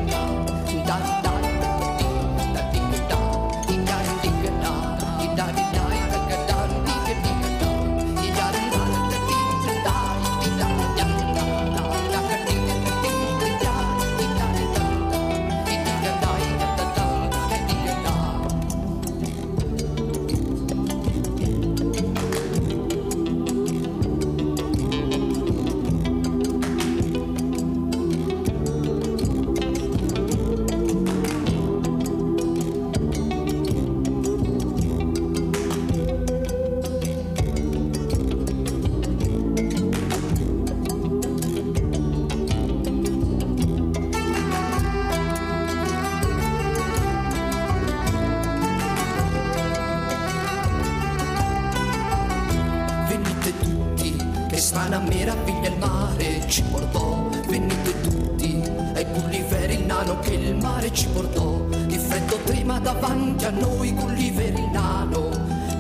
trema 62.69 62.79
davanti 62.81 63.45
a 63.47 63.51
noi 63.51 63.95
Gulliver 63.95 64.53
il 64.53 64.69
nano, 64.71 65.31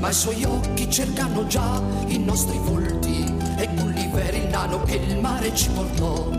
ma 0.00 0.08
i 0.08 0.12
suoi 0.12 0.42
occhi 0.44 0.90
cercano 0.90 1.46
già 1.46 1.82
i 2.06 2.18
nostri 2.18 2.58
volti. 2.62 3.30
E 3.58 3.68
Gulliver 3.74 4.34
il 4.34 4.48
nano 4.48 4.82
che 4.84 4.94
il 4.96 5.18
mare 5.18 5.54
ci 5.54 5.68
portò. 5.68 6.30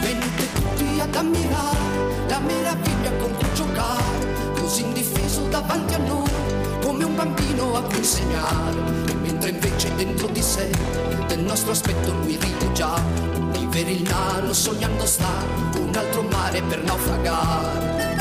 Venite 0.00 0.52
tutti 0.54 1.00
ad 1.00 1.14
ammirare 1.14 2.26
la 2.28 2.38
meraviglia 2.38 3.12
con 3.18 3.34
cui 3.36 3.52
giocare, 3.52 4.54
così 4.58 4.84
indifeso 4.84 5.42
davanti 5.48 5.94
a 5.94 5.98
noi, 5.98 6.30
come 6.80 7.04
un 7.04 7.14
bambino 7.14 7.76
a 7.76 7.82
cui 7.82 7.98
insegnare. 7.98 9.21
Mentre 9.42 9.58
invece 9.58 9.92
dentro 9.96 10.28
di 10.28 10.40
sé, 10.40 10.70
del 11.26 11.40
nostro 11.40 11.72
aspetto 11.72 12.12
lui 12.12 12.36
ride 12.36 12.70
già, 12.72 12.94
vivere 13.50 13.90
il 13.90 14.02
nano 14.02 14.52
sognando 14.52 15.04
sta, 15.04 15.44
un 15.80 15.92
altro 15.96 16.22
mare 16.22 16.62
per 16.62 16.84
naufragare. 16.84 18.11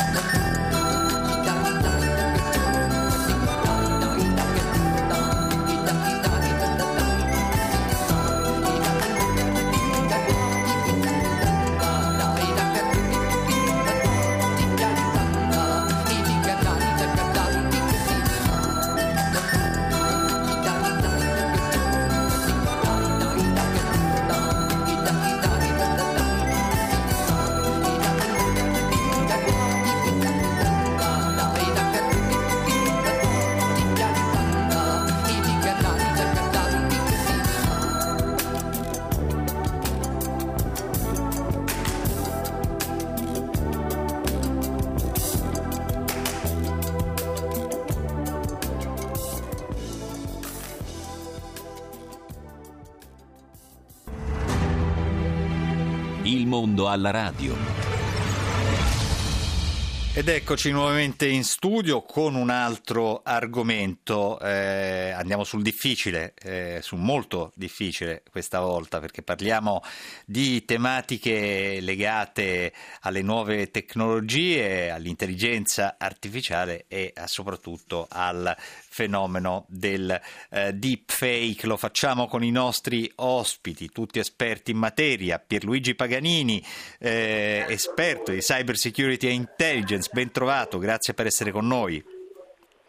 Ed 60.22 60.28
eccoci 60.28 60.70
nuovamente 60.70 61.26
in 61.26 61.44
studio 61.44 62.04
con 62.04 62.36
un 62.36 62.52
altro 62.52 63.22
argomento. 63.24 64.40
Eh, 64.40 65.01
andiamo 65.12 65.44
sul 65.44 65.62
difficile, 65.62 66.34
eh, 66.42 66.80
su 66.82 66.96
molto 66.96 67.52
difficile 67.56 68.24
questa 68.30 68.60
volta, 68.60 69.00
perché 69.00 69.22
parliamo 69.22 69.82
di 70.26 70.66
tematiche 70.66 71.80
legate 71.82 72.74
alle 73.02 73.22
nuove 73.22 73.72
tecnologie, 73.72 74.90
all'intelligenza 74.90 75.96
artificiale 75.98 76.86
e 76.88 77.12
a, 77.16 77.28
soprattutto 77.28 78.08
al 78.10 78.56
fenomeno 78.58 79.66
del 79.68 80.20
eh, 80.50 80.74
deepfake. 80.74 81.68
Lo 81.68 81.78
facciamo 81.78 82.28
con 82.28 82.44
i 82.44 82.52
nostri 82.52 83.12
ospiti, 83.16 83.90
tutti 83.90 84.20
esperti 84.20 84.72
in 84.72 84.78
materia. 84.78 85.40
Pierluigi 85.40 85.96
Paganini, 85.96 86.64
eh, 87.00 87.66
esperto 87.70 88.32
di 88.32 88.40
cyber 88.40 88.78
security 88.78 89.28
e 89.28 89.32
intelligence, 89.32 90.10
ben 90.12 90.32
trovato, 90.32 90.78
grazie 90.78 91.14
per 91.14 91.26
essere 91.26 91.52
con 91.52 91.68
noi. 91.68 92.11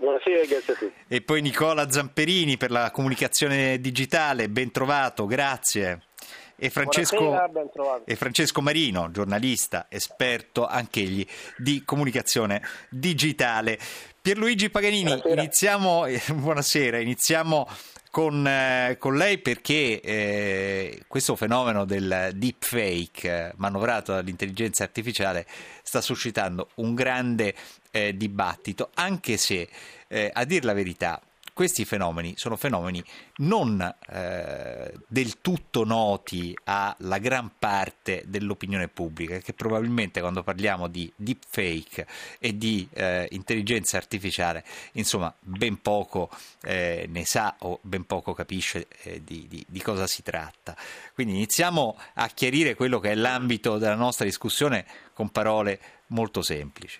Buonasera, 0.02 0.44
grazie 0.46 0.72
a 0.72 0.76
tutti. 0.76 0.92
E 1.06 1.20
poi 1.20 1.40
Nicola 1.40 1.88
Zamperini 1.88 2.56
per 2.56 2.72
la 2.72 2.90
comunicazione 2.90 3.80
digitale, 3.80 4.48
ben 4.48 4.72
trovato, 4.72 5.26
grazie. 5.26 6.06
E 6.56 6.70
Francesco, 6.70 7.40
e 8.04 8.16
Francesco, 8.16 8.60
Marino, 8.60 9.12
giornalista, 9.12 9.86
esperto 9.88 10.66
anch'egli 10.66 11.24
di 11.56 11.84
comunicazione 11.84 12.62
digitale. 12.90 13.78
Pierluigi 14.20 14.70
Paganini, 14.70 15.04
buonasera. 15.04 15.40
iniziamo, 15.40 16.06
eh, 16.06 16.20
buonasera, 16.34 16.98
iniziamo 16.98 17.68
con, 18.10 18.44
eh, 18.44 18.96
con, 18.98 19.16
lei 19.16 19.38
perché 19.38 20.00
eh, 20.00 21.02
questo 21.06 21.36
fenomeno 21.36 21.84
del 21.84 22.32
deepfake 22.34 23.28
eh, 23.28 23.52
manovrato 23.56 24.12
dall'intelligenza 24.12 24.82
artificiale 24.82 25.46
sta 25.82 26.00
suscitando 26.00 26.70
un 26.76 26.94
grande 26.94 27.54
eh, 27.92 28.16
dibattito, 28.16 28.90
anche 28.94 29.36
se, 29.36 29.68
eh, 30.08 30.30
a 30.32 30.44
dir 30.44 30.64
la 30.64 30.72
verità, 30.72 31.22
questi 31.54 31.84
fenomeni 31.84 32.32
sono 32.36 32.56
fenomeni 32.56 33.04
non 33.36 33.80
eh, 34.08 34.92
del 35.06 35.40
tutto 35.42 35.84
noti 35.84 36.56
alla 36.64 37.18
gran 37.18 37.52
parte 37.58 38.22
dell'opinione 38.26 38.88
pubblica, 38.88 39.36
che 39.38 39.52
probabilmente 39.52 40.20
quando 40.20 40.42
parliamo 40.42 40.88
di 40.88 41.12
deepfake 41.14 42.06
e 42.38 42.56
di 42.56 42.88
eh, 42.94 43.28
intelligenza 43.32 43.98
artificiale, 43.98 44.64
insomma, 44.92 45.32
ben 45.40 45.80
poco 45.82 46.30
eh, 46.62 47.06
ne 47.08 47.26
sa 47.26 47.56
o 47.60 47.78
ben 47.82 48.06
poco 48.06 48.32
capisce 48.32 48.86
eh, 49.02 49.22
di, 49.22 49.46
di, 49.46 49.64
di 49.68 49.82
cosa 49.82 50.06
si 50.06 50.22
tratta. 50.22 50.74
Quindi 51.12 51.34
iniziamo 51.34 51.98
a 52.14 52.28
chiarire 52.28 52.74
quello 52.74 52.98
che 52.98 53.10
è 53.10 53.14
l'ambito 53.14 53.76
della 53.76 53.94
nostra 53.94 54.24
discussione 54.24 54.86
con 55.12 55.28
parole 55.30 55.78
molto 56.08 56.40
semplici. 56.40 56.98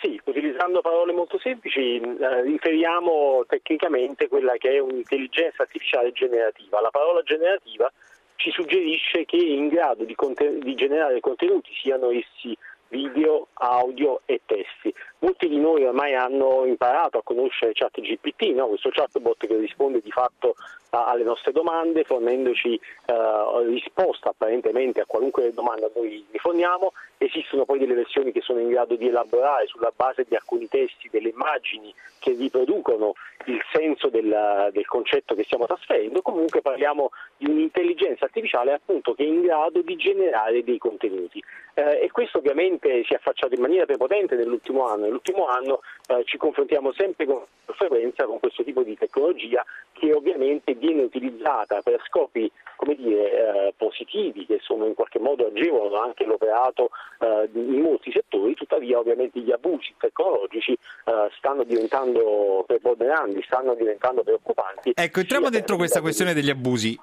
Sì, 0.00 0.20
utilizzando 0.24 0.80
parole 0.80 1.12
molto 1.12 1.40
semplici, 1.40 1.98
eh, 1.98 2.42
riferiamo 2.42 3.44
tecnicamente 3.48 4.28
quella 4.28 4.52
che 4.56 4.70
è 4.70 4.78
un'intelligenza 4.78 5.62
artificiale 5.62 6.12
generativa. 6.12 6.80
La 6.80 6.90
parola 6.90 7.20
generativa 7.22 7.92
ci 8.36 8.52
suggerisce 8.52 9.24
che 9.24 9.36
è 9.36 9.42
in 9.42 9.66
grado 9.66 10.04
di, 10.04 10.14
conten- 10.14 10.60
di 10.60 10.74
generare 10.76 11.18
contenuti, 11.18 11.72
siano 11.74 12.10
essi 12.10 12.56
video, 12.90 13.48
audio 13.54 14.20
e 14.24 14.40
testi. 14.46 14.94
Molti 15.20 15.48
di 15.48 15.58
noi 15.58 15.84
ormai 15.84 16.14
hanno 16.14 16.64
imparato 16.64 17.18
a 17.18 17.22
conoscere 17.24 17.72
ChatGPT, 17.72 18.54
no? 18.54 18.68
questo 18.68 18.90
chatbot 18.90 19.46
che 19.46 19.56
risponde 19.56 20.00
di 20.00 20.12
fatto 20.12 20.54
alle 20.90 21.24
nostre 21.24 21.52
domande, 21.52 22.04
fornendoci 22.04 22.74
eh, 22.74 23.64
risposta 23.66 24.30
apparentemente 24.30 25.00
a 25.00 25.06
qualunque 25.06 25.52
domanda 25.52 25.90
noi 25.94 26.24
gli 26.30 26.38
forniamo. 26.38 26.92
Esistono 27.18 27.64
poi 27.64 27.78
delle 27.80 27.94
versioni 27.94 28.30
che 28.30 28.40
sono 28.40 28.60
in 28.60 28.68
grado 28.68 28.94
di 28.94 29.08
elaborare 29.08 29.66
sulla 29.66 29.92
base 29.94 30.24
di 30.26 30.36
alcuni 30.36 30.68
testi 30.68 31.08
delle 31.10 31.30
immagini 31.30 31.92
che 32.20 32.32
riproducono 32.32 33.14
il 33.46 33.60
senso 33.72 34.08
del, 34.08 34.70
del 34.72 34.86
concetto 34.86 35.34
che 35.34 35.42
stiamo 35.44 35.66
trasferendo. 35.66 36.22
Comunque 36.22 36.60
parliamo 36.60 37.10
di 37.36 37.50
un'intelligenza 37.50 38.24
artificiale 38.24 38.72
appunto 38.72 39.14
che 39.14 39.24
è 39.24 39.26
in 39.26 39.42
grado 39.42 39.82
di 39.82 39.96
generare 39.96 40.62
dei 40.62 40.78
contenuti. 40.78 41.42
Eh, 41.74 42.02
e 42.02 42.10
questo 42.10 42.38
ovviamente 42.38 43.02
si 43.04 43.12
è 43.12 43.16
affacciato 43.16 43.54
in 43.54 43.60
maniera 43.60 43.84
prepotente 43.84 44.36
nell'ultimo 44.36 44.86
anno. 44.86 45.06
Nell'ultimo 45.08 45.46
anno 45.46 45.80
eh, 46.08 46.22
ci 46.24 46.36
confrontiamo 46.36 46.92
sempre 46.92 47.24
con 47.24 47.42
frequenza 47.64 48.24
con 48.26 48.38
questo 48.38 48.62
tipo 48.62 48.82
di 48.82 48.96
tecnologia 48.96 49.64
che 49.92 50.12
ovviamente 50.12 50.74
viene 50.74 51.02
utilizzata 51.02 51.80
per 51.80 52.02
scopi 52.06 52.50
come 52.76 52.94
dire, 52.94 53.32
eh, 53.32 53.74
positivi 53.76 54.46
che 54.46 54.60
sono 54.62 54.86
in 54.86 54.94
qualche 54.94 55.18
modo 55.18 55.46
agevolano 55.46 56.00
anche 56.00 56.24
l'operato 56.24 56.90
eh, 57.18 57.48
in 57.52 57.80
molti 57.80 58.12
settori, 58.12 58.54
tuttavia 58.54 58.98
ovviamente 58.98 59.40
gli 59.40 59.50
abusi 59.50 59.94
tecnologici 59.98 60.72
eh, 60.72 61.30
stanno 61.36 61.64
diventando 61.64 62.62
preponderanti, 62.66 63.42
stanno 63.42 63.74
diventando 63.74 64.22
preoccupanti. 64.22 64.92
Ecco, 64.94 65.20
entriamo 65.20 65.50
dentro 65.50 65.76
questa 65.76 66.00
questione 66.00 66.34
degli 66.34 66.50
abusi. 66.50 66.96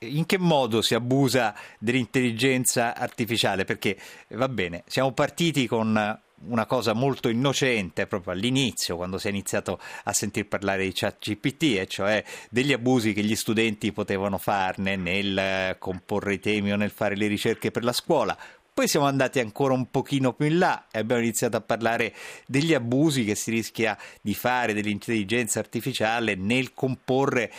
In 0.00 0.26
che 0.26 0.38
modo 0.38 0.82
si 0.82 0.94
abusa 0.94 1.54
dell'intelligenza 1.78 2.94
artificiale? 2.94 3.64
Perché 3.64 3.96
va 4.30 4.48
bene, 4.48 4.82
siamo 4.86 5.12
partiti 5.12 5.66
con 5.66 6.20
una 6.46 6.66
cosa 6.66 6.92
molto 6.92 7.28
innocente 7.28 8.06
proprio 8.06 8.32
all'inizio, 8.32 8.96
quando 8.96 9.18
si 9.18 9.26
è 9.26 9.30
iniziato 9.30 9.78
a 10.04 10.12
sentir 10.12 10.46
parlare 10.46 10.84
di 10.84 10.92
chat 10.92 11.16
GPT, 11.18 11.62
e 11.78 11.86
cioè 11.88 12.24
degli 12.50 12.72
abusi 12.72 13.12
che 13.12 13.22
gli 13.22 13.36
studenti 13.36 13.92
potevano 13.92 14.38
farne 14.38 14.96
nel 14.96 15.76
comporre 15.78 16.34
i 16.34 16.40
temi 16.40 16.72
o 16.72 16.76
nel 16.76 16.90
fare 16.90 17.16
le 17.16 17.26
ricerche 17.26 17.70
per 17.70 17.84
la 17.84 17.92
scuola. 17.92 18.36
Poi 18.74 18.88
siamo 18.88 19.04
andati 19.04 19.38
ancora 19.38 19.74
un 19.74 19.90
pochino 19.90 20.32
più 20.32 20.46
in 20.46 20.56
là 20.56 20.86
e 20.90 20.98
abbiamo 20.98 21.20
iniziato 21.20 21.58
a 21.58 21.60
parlare 21.60 22.14
degli 22.46 22.72
abusi 22.72 23.22
che 23.22 23.34
si 23.34 23.50
rischia 23.50 23.98
di 24.22 24.32
fare 24.32 24.72
dell'intelligenza 24.72 25.58
artificiale 25.58 26.36
nel 26.36 26.72
comporre 26.72 27.52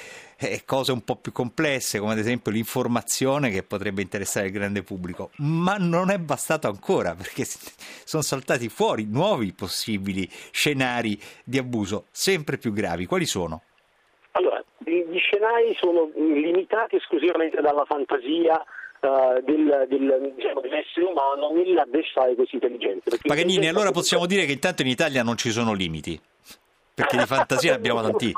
eh, 0.49 0.63
cose 0.65 0.91
un 0.91 1.03
po' 1.03 1.15
più 1.15 1.31
complesse, 1.31 1.99
come 1.99 2.13
ad 2.13 2.17
esempio 2.17 2.51
l'informazione 2.51 3.49
che 3.49 3.63
potrebbe 3.63 4.01
interessare 4.01 4.47
il 4.47 4.51
grande 4.51 4.83
pubblico. 4.83 5.31
Ma 5.37 5.75
non 5.77 6.09
è 6.09 6.17
bastato 6.17 6.67
ancora, 6.67 7.15
perché 7.15 7.45
sono 7.45 8.23
saltati 8.23 8.69
fuori 8.69 9.05
nuovi 9.09 9.53
possibili 9.53 10.27
scenari 10.51 11.19
di 11.43 11.57
abuso 11.57 12.05
sempre 12.11 12.57
più 12.57 12.73
gravi. 12.73 13.05
Quali 13.05 13.25
sono? 13.25 13.61
Allora, 14.31 14.63
gli 14.83 15.17
scenari 15.17 15.75
sono 15.79 16.09
limitati 16.15 16.95
esclusivamente 16.95 17.61
dalla 17.61 17.85
fantasia 17.85 18.63
Uh, 19.03 19.41
del, 19.43 19.85
del, 19.89 20.31
diciamo, 20.33 20.61
dell'essere 20.61 21.05
umano 21.05 21.51
nell'addestrare 21.51 22.35
queste 22.35 22.55
intelligenze. 22.55 23.19
Paganini, 23.21 23.67
allora 23.67 23.91
possiamo 23.91 24.25
dire 24.25 24.45
che 24.45 24.53
intanto 24.53 24.81
in 24.81 24.87
Italia 24.87 25.23
non 25.23 25.35
ci 25.35 25.51
sono 25.51 25.73
limiti, 25.73 26.17
perché 26.93 27.17
di 27.17 27.25
fantasia 27.25 27.71
ne 27.71 27.75
abbiamo 27.75 27.99
tanti. 28.07 28.31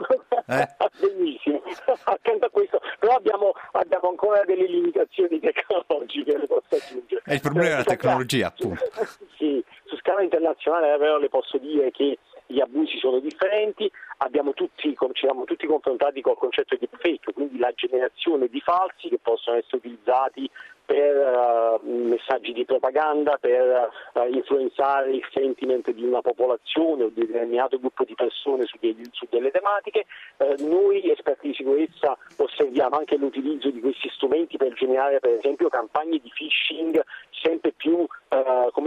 Eh? 0.48 0.68
Benissimo, 1.00 1.55
accanto 2.06 2.46
a 2.46 2.50
questo, 2.50 2.82
però 3.00 3.16
abbiamo, 3.16 3.54
abbiamo, 3.74 4.10
ancora 4.10 4.44
delle 4.44 4.68
limitazioni 4.68 5.40
tecnologiche, 5.40 6.38
le 6.38 6.48
posso 6.48 6.76
aggiungere. 6.76 7.22
È 7.24 7.34
il 7.34 7.42
problema 7.42 7.70
della 7.70 7.84
tecnologia, 7.84 8.48
appunto. 8.48 8.84
sì, 9.38 9.64
su 9.86 9.98
scala 9.98 10.22
internazionale 10.22 10.98
però 10.98 11.18
le 11.18 11.30
posso 11.30 11.58
dire 11.58 11.92
che 11.92 12.18
gli 12.48 12.60
abusi 12.60 12.98
sono 13.00 13.20
differenti, 13.20 13.90
abbiamo 14.18 14.54
tutti, 14.54 14.96
ci 15.14 15.26
siamo 15.26 15.46
tutti 15.46 15.66
confrontati 15.66 16.22
col 16.22 16.38
concetto 16.38 16.76
di 16.76 16.88
deepfake, 16.90 17.34
quindi 17.34 17.58
la 17.58 17.72
generazione 17.74 18.48
di 18.48 18.60
falsi 18.62 19.10
che 19.10 19.20
possono 19.22 19.58
essere 19.58 19.78
utilizzati 19.78 20.50
per 20.86 21.82
uh, 21.82 21.88
messaggi 21.88 22.54
di 22.54 22.66
propaganda, 22.66 23.38
per 23.40 23.90
uh, 24.14 24.34
influenzare 24.34 25.12
il 25.12 25.28
sentiment 25.32 25.92
di 25.92 26.04
una 26.04 26.22
popolazione 26.22 27.04
o 27.04 27.10
di 27.10 27.22
un 27.22 27.28
determinato 27.28 27.80
gruppo 27.80 28.04
di 28.04 28.16
persone 28.16 28.66
su, 28.66 28.78
dei, 28.80 28.96
su 29.12 29.26
delle 29.30 29.52
tematiche. 29.52 30.06
Uh, 30.38 30.56
noi 30.68 31.10
esperti 31.10 31.48
di 31.48 31.56
sicurezza 31.56 32.18
osserviamo 32.38 32.98
anche 32.98 33.18
l'utilizzo 33.18 33.70
di 33.70 33.80
questi 33.80 34.10
strumenti 34.10 34.58
per 34.58 34.74
generare 34.74 35.20
per 35.20 35.34
esempio 35.34 35.70
campagne 35.70 36.20
di 36.20 36.32
phishing 36.34 37.04
sempre 37.30 37.72
più 37.72 38.06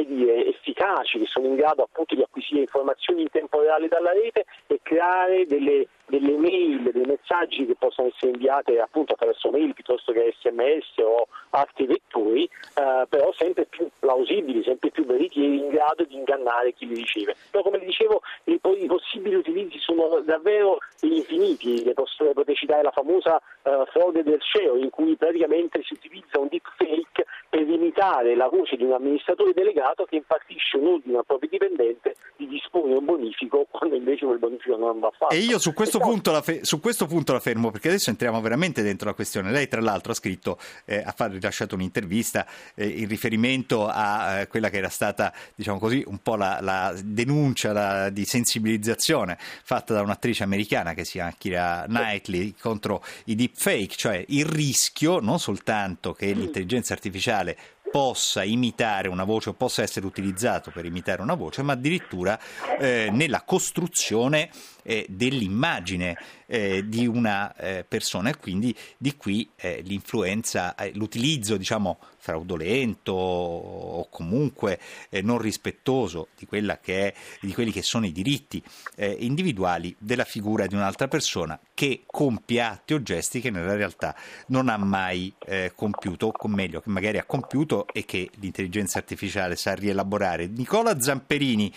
dire, 0.09 0.47
efficaci, 0.47 1.19
che 1.19 1.27
sono 1.27 1.47
in 1.47 1.55
grado 1.55 1.83
appunto 1.83 2.15
di 2.15 2.23
acquisire 2.23 2.61
informazioni 2.61 3.23
in 3.23 3.31
tempo 3.31 3.61
reale 3.61 3.89
dalla 3.89 4.13
rete 4.13 4.45
e 4.67 4.81
creare 4.83 5.47
delle 5.47 5.87
delle 6.09 6.37
mail, 6.37 6.91
dei 6.91 7.05
messaggi 7.05 7.67
che 7.67 7.77
possono 7.79 8.09
essere 8.09 8.33
inviate 8.33 8.81
appunto 8.81 9.13
attraverso 9.13 9.51
mail 9.51 9.75
piuttosto 9.75 10.13
che 10.13 10.35
sms 10.41 10.99
o 10.99 11.29
altri 11.51 11.87
vettori, 11.87 12.45
eh, 12.45 13.07
però 13.09 13.33
sempre 13.33 13.67
più 13.67 13.89
plausibili, 13.99 14.63
sempre 14.63 14.91
più 14.91 15.05
veritieri, 15.05 15.59
in 15.59 15.69
grado 15.69 16.05
di 16.05 16.17
ingannare 16.17 16.73
chi 16.73 16.87
li 16.87 16.95
riceve. 16.95 17.37
Però 17.51 17.63
come 17.63 17.79
dicevo, 17.79 18.23
i, 18.45 18.59
i 18.79 18.87
possibili 18.87 19.35
utilizzi 19.35 19.79
sono 19.79 20.21
davvero 20.21 20.79
infiniti, 21.01 21.85
le 21.85 21.95
posso, 21.95 22.25
potete 22.33 22.55
citare 22.55 22.83
la 22.83 22.91
famosa 22.91 23.41
eh, 23.63 23.85
frode 23.93 24.23
del 24.23 24.41
CEO 24.41 24.77
in 24.77 24.91
cui 24.91 25.17
praticamente 25.17 25.83
si 25.85 25.95
utilizza 25.95 26.39
un 26.39 26.49
deepfake 26.49 27.27
per 27.49 27.69
imitare 27.69 28.35
la 28.35 28.49
voce 28.49 28.77
di 28.77 28.85
un 28.85 28.93
amministratore 28.93 29.53
delegato 29.53 30.05
che 30.05 30.17
impartisce 30.17 30.77
un 30.77 30.87
ordine 30.87 31.19
al 31.19 31.27
proprio 31.27 31.49
dipendente 31.49 32.17
di 32.37 32.47
disporre 32.47 32.95
un 32.95 33.05
bonifico 33.05 33.67
quando 33.71 33.97
invece 33.97 34.27
quel 34.27 34.39
bonifico 34.39 34.77
non 34.77 35.01
va 35.01 35.11
fatto. 35.11 35.35
E 35.35 35.39
io 35.39 35.59
su 35.59 35.73
questo, 35.73 35.98
punto 35.99 36.33
la, 36.33 36.43
fe- 36.43 36.61
su 36.63 36.81
questo 36.81 37.07
punto 37.07 37.33
la 37.33 37.41
fermo 37.41 37.71
perché 37.71 37.89
adesso 37.89 38.11
entriamo 38.11 38.41
veramente 38.41 38.83
dentro 38.83 39.09
la 39.09 39.15
questione. 39.15 39.51
Lei 39.51 39.69
tra 39.69 39.81
l'altro 39.81 40.13
ha 40.13 40.15
scritto, 40.15 40.59
eh, 40.85 41.03
ha 41.05 41.15
rilasciato 41.27 41.75
un'intervista 41.75 42.47
eh, 42.75 42.87
in 42.87 43.09
riferimento 43.09 43.87
a 43.87 44.41
eh, 44.41 44.47
quella 44.47 44.71
che 44.71 44.79
era 44.79 44.89
stata, 44.89 45.33
diciamo 45.55 45.79
così, 45.79 46.03
un 46.07 46.19
po' 46.23 46.37
la, 46.37 46.59
la 46.61 46.95
denuncia 47.03 47.73
la, 47.73 48.11
di 48.11 48.25
sensibilizzazione 48.25 49.39
fatta 49.39 49.95
da 49.95 50.03
un'attrice 50.03 50.43
americana 50.43 50.95
che 50.95 51.05
si 51.05 51.13
chiama 51.13 51.35
Kira 51.37 51.85
Knightley 51.87 52.55
contro 52.61 53.05
i 53.25 53.35
deepfake, 53.35 53.95
cioè 53.97 54.25
il 54.29 54.45
rischio 54.45 55.21
non 55.21 55.39
soltanto 55.39 56.13
che 56.13 56.33
l'intelligenza 56.33 56.93
artificiale 56.93 57.57
possa 57.91 58.45
imitare 58.45 59.09
una 59.09 59.25
voce 59.25 59.51
o 59.51 59.55
possa 59.55 59.83
essere 59.83 60.07
utilizzato 60.07 60.71
per 60.71 60.85
imitare 60.85 61.23
una 61.23 61.35
voce, 61.35 61.63
ma 61.63 61.73
addirittura 61.73 62.39
eh, 62.79 63.09
nella 63.11 63.43
costruzione 63.43 64.51
eh, 64.89 65.05
dell'immagine 65.07 66.17
eh, 66.47 66.89
di 66.89 67.07
una 67.07 67.55
eh, 67.57 67.85
persona 67.87 68.31
e 68.31 68.39
quindi 68.39 68.75
di 68.97 69.17
qui 69.17 69.51
eh, 69.57 69.83
l'influenza, 69.85 70.75
eh, 70.77 70.93
l'utilizzo 70.95 71.59
diciamo 71.59 71.99
fraudolento 72.17 73.13
o 73.13 74.09
comunque 74.09 74.79
non 75.23 75.39
rispettoso 75.39 76.29
di, 76.37 76.47
è, 76.51 77.15
di, 77.41 77.55
quelli 77.55 77.71
che 77.71 77.81
sono 77.81 78.05
i 78.05 78.13
diritti 78.13 78.63
individuali 78.97 79.95
della 79.99 80.25
figura 80.25 80.67
di 80.67 80.75
un'altra 80.75 81.09
persona 81.09 81.59
che 81.73 82.03
compie 82.05 82.61
atti 82.61 82.93
o 82.93 83.03
gesti 83.03 83.41
che 83.41 83.51
nella 83.51 83.75
realtà 83.75 84.15
non 84.49 84.69
ha 84.69 84.77
mai 84.77 85.33
compiuto, 85.75 86.35
o 86.37 86.49
meglio 86.49 86.81
che 86.81 86.91
magari 86.91 87.17
ha 87.17 87.25
compiuto 87.25 87.87
e 87.87 88.05
che 88.05 88.29
l'intelligenza 88.41 88.99
artificiale 88.99 89.57
sa 89.57 89.75
rielaborare. 89.75 90.49
Nicola 90.49 91.01
Zamperini 91.01 91.73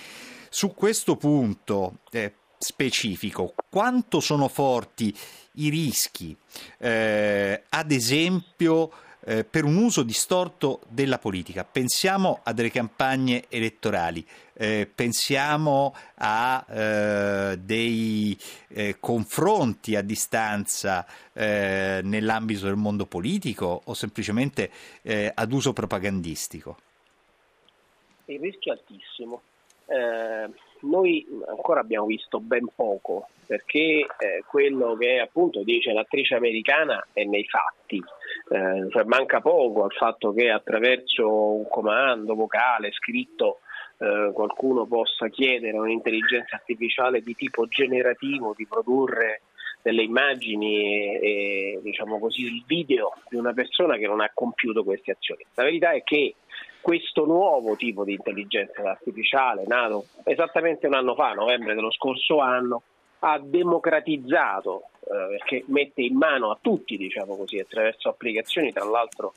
su 0.54 0.74
questo 0.74 1.16
punto 1.16 2.00
eh, 2.12 2.34
specifico, 2.62 3.54
quanto 3.70 4.20
sono 4.20 4.48
forti 4.48 5.16
i 5.54 5.70
rischi, 5.70 6.36
eh, 6.78 7.64
ad 7.70 7.92
esempio, 7.92 8.92
eh, 9.24 9.44
per 9.44 9.66
un 9.66 9.78
uso 9.78 10.04
distorto 10.04 10.82
della 10.88 11.20
politica. 11.20 11.64
Pensiamo 11.64 12.40
a 12.44 12.54
delle 12.54 12.72
campagne 12.72 13.46
elettorali, 13.50 14.26
eh, 14.54 14.90
pensiamo 14.94 15.96
a 16.16 16.66
eh, 16.68 17.58
dei 17.60 18.38
eh, 18.70 18.98
confronti 19.00 19.96
a 19.96 20.02
distanza 20.02 21.06
eh, 21.34 22.02
nell'ambito 22.04 22.66
del 22.66 22.76
mondo 22.76 23.06
politico 23.06 23.82
o 23.84 23.94
semplicemente 23.94 24.72
eh, 25.02 25.32
ad 25.34 25.52
uso 25.52 25.74
propagandistico. 25.74 26.78
Il 28.26 28.40
rischio 28.40 28.74
è 28.74 28.78
altissimo. 28.78 29.42
Noi 30.82 31.26
ancora 31.48 31.80
abbiamo 31.80 32.06
visto 32.06 32.40
ben 32.40 32.68
poco 32.74 33.28
perché 33.46 34.06
quello 34.48 34.96
che 34.96 35.20
appunto 35.20 35.64
dice 35.64 35.92
l'attrice 35.92 36.36
americana 36.36 37.06
è 37.14 37.24
nei 37.24 37.46
fatti 37.46 37.98
eh, 37.98 38.90
cioè 38.90 39.04
manca 39.04 39.42
poco 39.42 39.84
al 39.84 39.92
fatto 39.92 40.34
che 40.34 40.50
attraverso 40.50 41.28
un 41.28 41.68
comando 41.68 42.36
vocale 42.36 42.92
scritto 42.92 43.60
eh, 43.98 44.32
qualcuno 44.34 44.86
possa 44.86 45.28
chiedere 45.28 45.78
a 45.78 45.82
un'intelligenza 45.82 46.56
artificiale 46.56 47.22
di 47.22 47.36
tipo 47.36 47.68
generativo 47.68 48.54
di 48.56 48.66
produrre 48.66 49.42
delle 49.82 50.04
immagini 50.04 50.84
e, 50.84 51.20
e 51.22 51.80
diciamo 51.82 52.20
così, 52.20 52.44
il 52.44 52.64
video 52.66 53.14
di 53.30 53.36
una 53.36 53.54
persona 53.54 53.98
che 53.98 54.08
non 54.08 54.22
ha 54.22 54.32
compiuto 54.34 54.84
queste 54.84 55.12
azioni. 55.12 55.46
La 55.56 55.64
verità 55.64 55.92
è 55.92 56.04
che 56.04 56.36
questo 56.82 57.26
nuovo 57.26 57.76
tipo 57.76 58.04
di 58.04 58.14
intelligenza 58.14 58.82
artificiale, 58.82 59.64
nato 59.68 60.06
esattamente 60.24 60.88
un 60.88 60.96
anno 60.96 61.16
fa, 61.16 61.34
novembre 61.34 61.76
dello 61.76 61.92
scorso 61.92 62.40
anno, 62.40 62.82
ha 63.20 63.40
democratizzato 63.40 64.84
eh, 65.02 65.38
perché 65.38 65.64
mette 65.68 66.02
in 66.02 66.16
mano 66.16 66.50
a 66.50 66.58
tutti, 66.60 66.98
diciamo 66.98 67.38
così, 67.38 67.60
attraverso 67.60 68.10
applicazioni 68.10 68.72
tra 68.72 68.84
l'altro 68.84 69.34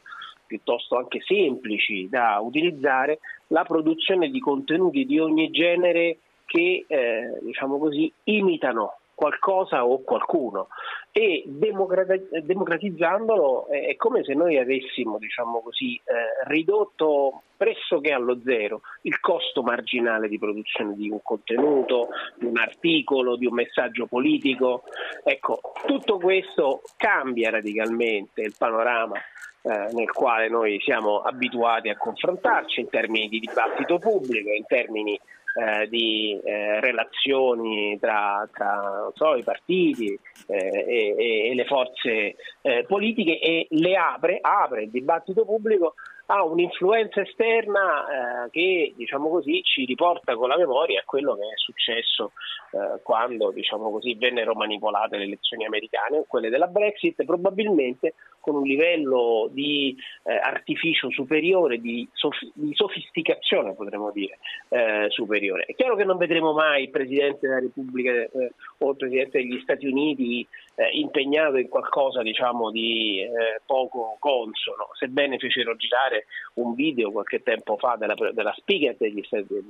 piuttosto 0.47 0.97
anche 0.97 1.21
semplici 1.21 2.09
da 2.09 2.39
utilizzare, 2.41 3.19
la 3.49 3.65
produzione 3.65 4.31
di 4.31 4.41
contenuti 4.41 5.05
di 5.05 5.19
ogni 5.19 5.51
genere 5.51 6.19
che 6.47 6.85
eh, 6.87 7.39
diciamo 7.43 7.79
così, 7.79 8.13
imitano 8.25 8.99
qualcosa 9.15 9.85
o 9.85 10.03
qualcuno 10.03 10.69
e 11.17 11.45
democratizzandolo 11.47 13.69
è 13.69 13.95
come 13.95 14.25
se 14.25 14.35
noi 14.35 14.59
avessimo 14.59 15.17
diciamo 15.19 15.61
così, 15.61 15.95
eh, 15.95 16.03
ridotto 16.49 17.43
pressoché 17.57 18.11
allo 18.11 18.41
zero 18.45 18.81
il 19.03 19.21
costo 19.21 19.63
marginale 19.63 20.27
di 20.27 20.41
produzione 20.41 20.97
di 20.97 21.09
un 21.09 21.21
contenuto, 21.23 22.09
di 22.35 22.47
un 22.47 22.57
articolo, 22.57 23.37
di 23.37 23.47
un 23.47 23.55
messaggio 23.55 24.07
politico. 24.07 24.83
Ecco, 25.23 25.61
tutto 25.87 26.19
questo 26.19 26.83
cambia 26.97 27.51
radicalmente 27.51 28.43
il 28.43 28.57
panorama 28.59 29.15
eh, 29.63 29.93
nel 29.93 30.11
quale 30.11 30.49
noi 30.49 30.81
siamo 30.81 31.21
abituati 31.21 31.91
a 31.91 31.97
confrontarci 31.97 32.81
in 32.81 32.89
termini 32.89 33.29
di 33.29 33.39
dibattito 33.39 33.99
pubblico, 33.99 34.51
in 34.51 34.67
termini 34.67 35.17
eh, 35.55 35.89
di 35.89 36.41
eh, 36.43 36.81
relazioni 36.81 37.97
tra, 38.01 38.49
tra 38.53 39.11
so, 39.15 39.37
i 39.37 39.43
partiti 39.43 40.19
eh, 40.49 40.57
e, 40.57 41.49
e, 41.51 41.55
le 41.55 41.65
forze 41.65 42.35
eh, 42.63 42.85
politiche 42.87 43.39
e 43.39 43.67
le 43.71 43.97
apre, 43.97 44.39
apre 44.41 44.83
il 44.85 44.91
dibattito 44.91 45.45
pubblico 45.45 45.95
a 46.27 46.43
un'influenza 46.43 47.21
esterna 47.21 48.45
eh, 48.47 48.51
che 48.51 48.95
diciamo 48.97 49.29
così, 49.29 49.63
ci 49.63 49.85
riporta 49.85 50.35
con 50.35 50.49
la 50.49 50.57
memoria 50.57 51.01
a 51.01 51.05
quello 51.05 51.35
che 51.35 51.43
è 51.43 51.57
successo 51.57 52.33
eh, 52.73 53.01
quando 53.03 53.51
diciamo 53.51 53.91
così, 53.91 54.15
vennero 54.15 54.55
manipolate 54.55 55.19
le 55.19 55.25
elezioni 55.25 55.67
americane 55.67 56.25
quelle 56.27 56.49
della 56.49 56.67
Brexit, 56.67 57.25
probabilmente 57.25 58.15
con 58.45 58.57
un 58.57 58.65
livello 58.65 59.49
di 59.51 59.97
eh, 60.25 60.35
artificio 60.35 61.09
superiore, 61.11 61.81
di, 61.81 62.07
sof- 62.13 62.51
di, 62.53 62.75
sofisticazione 62.75 63.73
potremmo 63.73 64.11
dire 64.11 64.39
eh, 64.69 65.07
superiore. 65.09 65.65
È 65.65 65.75
chiaro 65.75 65.97
che 65.97 66.05
non 66.05 66.19
vedremo 66.19 66.53
mai 66.53 66.83
il 66.83 66.91
Presidente 66.91 67.49
della 67.49 67.61
Repubblica 67.61 68.11
eh, 68.11 68.53
o 68.79 68.91
il 68.91 68.97
Presidente 68.99 69.39
degli 69.39 69.59
Stati 69.63 69.87
Uniti 69.87 70.47
eh, 70.75 70.91
impegnato 70.93 71.57
in 71.57 71.71
qualcosa 71.71 72.21
diciamo, 72.21 72.71
di 72.71 73.21
eh, 73.21 73.63
poco 73.65 74.19
consono, 74.19 74.91
sebbene 74.93 75.39
fecero 75.39 75.75
girare 75.77 76.27
un 76.55 76.75
video 76.75 77.13
qualche 77.13 77.43
tempo 77.43 77.79
fa 77.79 77.97
della, 77.99 78.15
della 78.33 78.55
speaker 78.59 78.95
degli 78.99 79.27
del, 79.31 79.47
del, 79.47 79.65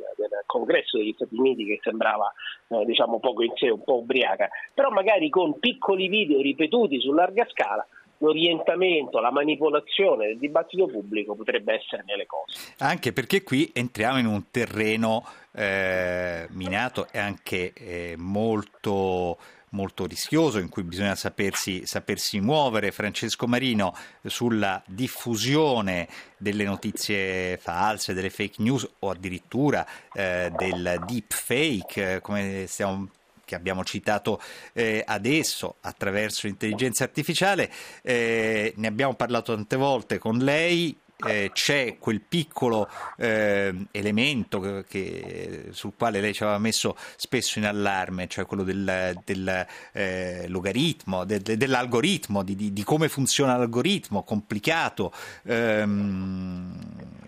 congresso 0.46 0.98
degli 0.98 1.12
Stati 1.14 1.36
Uniti 1.36 1.64
che 1.64 1.78
sembrava 1.80 2.32
eh, 2.70 2.84
diciamo, 2.84 3.20
poco 3.20 3.44
in 3.44 3.52
sé, 3.54 3.70
un 3.70 3.84
po' 3.84 3.98
ubriaca, 3.98 4.48
però 4.74 4.90
magari 4.90 5.30
con 5.30 5.60
piccoli 5.60 6.08
video 6.08 6.40
ripetuti 6.40 6.98
su 6.98 7.12
larga 7.12 7.46
scala 7.48 7.86
l'orientamento, 8.24 9.20
la 9.20 9.30
manipolazione 9.30 10.28
del 10.28 10.38
dibattito 10.38 10.86
pubblico 10.86 11.34
potrebbe 11.34 11.74
essere 11.74 12.02
nelle 12.06 12.26
cose. 12.26 12.58
Anche 12.78 13.12
perché 13.12 13.42
qui 13.42 13.70
entriamo 13.72 14.18
in 14.18 14.26
un 14.26 14.50
terreno 14.50 15.24
eh, 15.52 16.46
minato 16.50 17.06
e 17.12 17.18
anche 17.18 17.72
eh, 17.74 18.14
molto 18.16 19.36
molto 19.74 20.06
rischioso 20.06 20.58
in 20.60 20.68
cui 20.68 20.84
bisogna 20.84 21.16
sapersi, 21.16 21.84
sapersi, 21.84 22.38
muovere. 22.38 22.92
Francesco 22.92 23.48
Marino 23.48 23.92
sulla 24.24 24.80
diffusione 24.86 26.06
delle 26.36 26.62
notizie 26.62 27.56
false, 27.56 28.14
delle 28.14 28.30
fake 28.30 28.62
news 28.62 28.88
o 29.00 29.10
addirittura 29.10 29.84
eh, 30.12 30.52
del 30.56 31.02
deep 31.06 31.32
fake, 31.32 32.20
come 32.22 32.66
stiamo 32.68 33.08
che 33.44 33.54
abbiamo 33.54 33.84
citato 33.84 34.40
eh, 34.72 35.02
adesso 35.06 35.76
attraverso 35.80 36.46
l'intelligenza 36.46 37.04
artificiale. 37.04 37.70
Eh, 38.02 38.72
ne 38.76 38.86
abbiamo 38.86 39.14
parlato 39.14 39.54
tante 39.54 39.76
volte 39.76 40.18
con 40.18 40.38
lei. 40.38 40.96
Eh, 41.26 41.52
c'è 41.54 41.96
quel 41.98 42.20
piccolo 42.20 42.90
eh, 43.16 43.72
elemento 43.92 44.84
che, 44.86 45.68
sul 45.70 45.92
quale 45.96 46.20
lei 46.20 46.34
ci 46.34 46.42
aveva 46.42 46.58
messo 46.58 46.96
spesso 47.16 47.60
in 47.60 47.66
allarme, 47.66 48.26
cioè 48.26 48.44
quello 48.44 48.64
del, 48.64 49.16
del 49.24 49.66
eh, 49.92 50.46
logaritmo, 50.48 51.24
del, 51.24 51.40
dell'algoritmo, 51.40 52.42
di, 52.42 52.56
di, 52.56 52.72
di, 52.72 52.82
come 52.82 53.08
funziona 53.08 53.56
l'algoritmo, 53.56 54.24
complicato. 54.24 55.12
Ehm, 55.44 57.22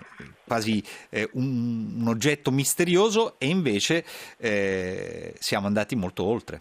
quasi 0.47 0.83
eh, 1.11 1.29
un, 1.33 1.97
un, 2.01 2.09
oggetto 2.09 2.51
misterioso 2.51 3.35
e 3.39 3.47
invece 3.47 4.05
eh, 4.39 5.33
siamo 5.39 5.67
andati 5.67 5.97
molto 5.97 6.25
oltre. 6.25 6.61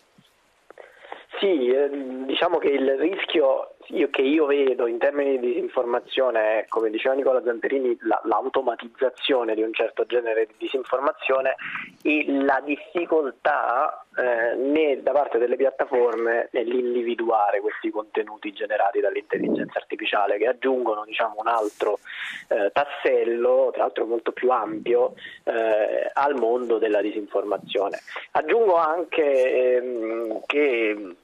Sì, 1.40 1.68
eh, 1.68 1.90
diciamo 2.26 2.58
che 2.58 2.70
il 2.70 2.96
rischio 2.98 3.75
io, 3.88 4.10
che 4.10 4.22
io 4.22 4.46
vedo 4.46 4.88
in 4.88 4.98
termini 4.98 5.40
di 5.40 5.48
disinformazione 5.48 6.60
è, 6.60 6.66
come 6.68 6.90
diceva 6.90 7.16
Nicola 7.16 7.42
Zamperini, 7.44 7.98
la, 8.02 8.22
l'automatizzazione 8.26 9.56
di 9.56 9.62
un 9.62 9.74
certo 9.74 10.06
genere 10.06 10.46
di 10.48 10.54
disinformazione 10.58 11.56
e 12.02 12.26
la 12.28 12.62
difficoltà 12.64 14.06
eh, 14.18 14.56
né, 14.56 15.02
da 15.02 15.12
parte 15.12 15.38
delle 15.38 15.56
piattaforme 15.56 16.50
nell'individuare 16.52 17.60
questi 17.60 17.90
contenuti 17.90 18.54
generati 18.54 19.00
dall'intelligenza 19.00 19.78
artificiale 19.78 20.38
che 20.38 20.48
aggiungono 20.48 21.04
diciamo, 21.06 21.36
un 21.40 21.48
altro 21.48 22.00
eh, 22.48 22.72
tassello, 22.72 23.70
tra 23.74 23.84
l'altro 23.84 24.06
molto 24.06 24.32
più 24.32 24.50
ampio, 24.52 25.14
eh, 25.44 26.10
al 26.14 26.36
mondo 26.36 26.78
della 26.78 27.02
disinformazione. 27.02 28.00
Aggiungo 28.32 28.76
anche 28.76 29.76
ehm, 29.76 30.42
che 30.46 31.16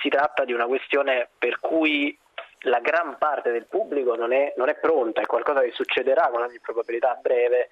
si 0.00 0.08
tratta 0.08 0.44
di 0.44 0.52
una 0.52 0.66
questione 0.66 1.28
per 1.38 1.58
cui 1.60 2.16
la 2.62 2.80
gran 2.80 3.16
parte 3.18 3.52
del 3.52 3.66
pubblico 3.66 4.14
non 4.16 4.32
è, 4.32 4.52
non 4.56 4.68
è 4.68 4.76
pronta, 4.76 5.20
è 5.20 5.26
qualcosa 5.26 5.60
che 5.60 5.70
succederà 5.72 6.28
con 6.32 6.42
ogni 6.42 6.58
probabilità 6.60 7.12
a 7.12 7.18
breve, 7.20 7.68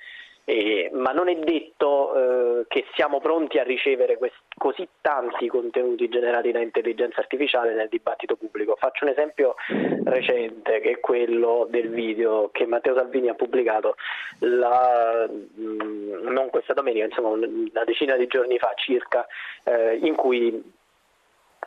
eh, 0.48 0.90
ma 0.92 1.10
non 1.10 1.28
è 1.28 1.34
detto 1.34 2.60
eh, 2.60 2.66
che 2.68 2.84
siamo 2.94 3.18
pronti 3.18 3.58
a 3.58 3.64
ricevere 3.64 4.16
quest- 4.16 4.36
così 4.56 4.86
tanti 5.00 5.48
contenuti 5.48 6.08
generati 6.08 6.52
da 6.52 6.60
intelligenza 6.60 7.18
artificiale 7.18 7.74
nel 7.74 7.88
dibattito 7.88 8.36
pubblico. 8.36 8.76
Faccio 8.76 9.04
un 9.04 9.10
esempio 9.10 9.56
recente 10.04 10.78
che 10.78 10.90
è 10.92 11.00
quello 11.00 11.66
del 11.68 11.88
video 11.90 12.50
che 12.52 12.64
Matteo 12.64 12.94
Salvini 12.94 13.28
ha 13.28 13.34
pubblicato 13.34 13.96
la, 14.38 15.28
mh, 15.28 15.60
mm, 15.60 16.28
non 16.28 16.48
questa 16.50 16.74
domenica, 16.74 17.06
insomma 17.06 17.30
una 17.30 17.84
decina 17.84 18.14
di 18.16 18.28
giorni 18.28 18.56
fa 18.58 18.72
circa, 18.76 19.26
eh, 19.64 19.98
in 20.00 20.14
cui 20.14 20.62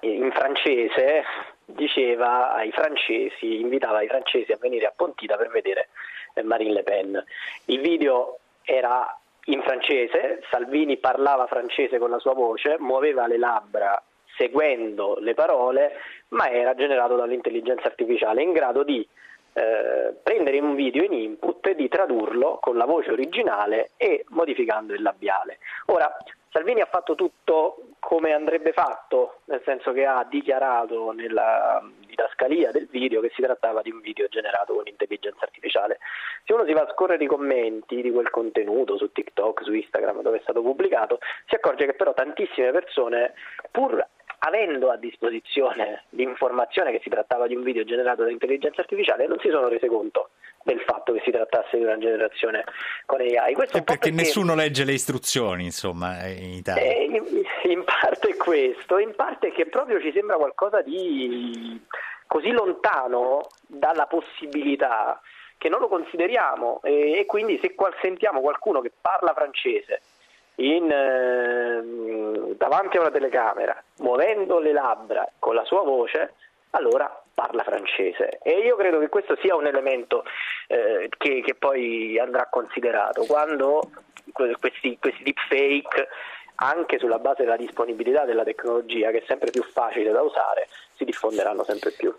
in 0.02 0.32
francese 0.32 1.24
diceva 1.66 2.54
ai 2.54 2.72
francesi, 2.72 3.60
invitava 3.60 4.02
i 4.02 4.08
francesi 4.08 4.52
a 4.52 4.58
venire 4.60 4.86
a 4.86 4.94
Pontida 4.96 5.38
per 5.38 5.50
vedere 5.50 5.90
eh, 6.34 6.44
Marine 6.44 6.74
Le 6.74 6.84
Pen. 6.84 7.24
Il 7.66 7.82
video 7.82 8.40
era 8.64 9.16
in 9.46 9.62
francese, 9.62 10.44
Salvini 10.50 10.98
parlava 10.98 11.48
francese 11.48 11.98
con 11.98 12.10
la 12.10 12.20
sua 12.20 12.34
voce, 12.34 12.78
muoveva 12.80 13.28
le 13.28 13.38
labbra 13.38 14.02
seguendo 14.38 15.18
le 15.20 15.34
parole, 15.34 15.94
ma 16.30 16.50
era 16.50 16.76
generato 16.76 17.16
dall'intelligenza 17.16 17.88
artificiale 17.88 18.42
in 18.42 18.52
grado 18.52 18.84
di 18.84 19.06
eh, 19.54 20.14
prendere 20.22 20.60
un 20.60 20.76
video 20.76 21.04
in 21.04 21.14
input 21.14 21.66
e 21.68 21.76
di 21.76 21.90
tradurlo 21.90 22.60
con 22.62 22.78
la 22.78 22.86
voce 22.86 23.12
originale 23.12 23.92
e 23.98 24.24
modificando 24.30 24.94
il 24.94 25.02
labiale. 25.02 25.58
Ora, 25.88 26.16
Salvini 26.52 26.82
ha 26.82 26.88
fatto 26.90 27.14
tutto 27.14 27.78
come 28.00 28.34
andrebbe 28.34 28.72
fatto, 28.74 29.42
nel 29.46 29.62
senso 29.66 29.92
che 29.92 30.06
ha 30.06 30.26
dichiarato 30.28 31.12
nella 31.12 31.80
didascalia 32.06 32.72
del 32.72 32.88
video 32.88 33.22
che 33.22 33.32
si 33.36 33.42
trattava 33.42 33.82
di 33.82 33.92
un 33.92 34.02
video 34.02 34.28
generato 34.28 34.74
con 34.74 34.88
intelligenza 34.88 35.46
artificiale. 35.46 36.00
Se 36.46 36.54
uno 36.54 36.66
si 36.66 36.74
va 36.74 36.82
a 36.82 36.92
scorrere 36.92 37.24
i 37.24 37.28
commenti 37.28 38.02
di 38.02 38.12
quel 38.12 38.32
contenuto 38.32 38.98
su 38.98 39.12
TikTok, 39.12 39.64
su 39.64 39.74
Instagram 39.74 40.22
dove 40.22 40.38
è 40.38 40.42
stato 40.42 40.62
pubblicato, 40.62 41.20
si 41.46 41.54
accorge 41.54 41.86
che 41.86 41.94
però 41.94 42.14
tantissime 42.14 42.72
persone, 42.72 43.34
pur 43.70 44.04
avendo 44.40 44.90
a 44.90 44.98
disposizione 44.98 46.06
l'informazione 46.10 46.92
che 46.92 47.00
si 47.04 47.10
trattava 47.10 47.48
di 47.48 47.56
un 47.56 47.64
video 47.64 47.84
generato 47.84 48.24
da 48.24 48.32
intelligenza 48.32 48.82
artificiale, 48.82 49.28
non 49.28 49.40
si 49.40 49.50
sono 49.50 49.68
rese 49.68 49.88
conto 49.88 50.30
del 50.64 50.80
fatto 50.82 51.14
che 51.14 51.22
si 51.24 51.32
trattasse 51.32 51.78
di 51.78 51.84
una 51.84 51.98
generazione 51.98 52.64
con 53.06 53.22
AI. 53.22 53.54
Questo 53.54 53.78
è 53.78 53.84
perché, 53.84 54.10
perché, 54.10 54.12
nessuno 54.12 54.56
legge 54.56 54.84
le 54.84 54.94
istruzioni, 54.94 55.64
insomma, 55.66 56.26
in 56.28 56.54
Italia. 56.54 56.84
Eh, 56.84 57.06
in, 57.06 57.72
in 57.72 57.84
parte 57.84 58.36
questo, 58.36 58.98
in 58.98 59.16
parte 59.16 59.52
che 59.52 59.66
proprio 59.68 60.00
ci 60.02 60.12
sembra 60.12 60.36
qualcosa 60.36 60.82
di 60.82 61.82
così 62.28 62.52
lontano 62.52 63.48
dalla 63.66 64.06
possibilità 64.06 65.20
che 65.58 65.68
non 65.68 65.80
lo 65.80 65.88
consideriamo 65.88 66.80
e, 66.84 67.20
e 67.20 67.26
quindi 67.26 67.58
se 67.60 67.74
qual, 67.74 67.94
sentiamo 68.02 68.40
qualcuno 68.40 68.82
che 68.82 68.92
parla 69.02 69.34
francese 69.34 70.02
in, 70.60 70.92
eh, 70.92 72.56
davanti 72.56 72.98
a 72.98 73.02
una 73.02 73.12
telecamera, 73.12 73.82
muovendo 74.00 74.60
le 74.60 74.72
labbra 74.72 75.28
con 75.40 75.56
la 75.56 75.64
sua 75.64 75.82
voce, 75.82 76.34
allora 76.72 77.24
parla 77.34 77.64
francese 77.64 78.40
e 78.44 78.60
io 78.60 78.76
credo 78.76 79.00
che 79.00 79.10
questo 79.10 79.36
sia 79.42 79.56
un 79.56 79.66
elemento 79.66 80.24
eh, 80.68 81.10
che, 81.18 81.42
che, 81.42 81.56
poi 81.56 82.20
andrà 82.20 82.48
considerato 82.52 83.24
quando 83.26 83.90
questi, 84.60 84.98
questi 85.00 85.24
deepfake 85.24 86.08
anche 86.56 87.00
sulla 87.00 87.18
base 87.18 87.44
della 87.44 87.56
disponibilità 87.56 88.26
della 88.26 88.44
tecnologia 88.44 89.10
che 89.12 89.20
è 89.20 89.24
sempre 89.26 89.52
più 89.52 89.64
facile 89.64 90.12
da 90.12 90.22
usare 90.22 90.68
si 90.96 91.06
diffonderanno 91.06 91.64
sempre 91.64 91.92
più. 91.92 92.14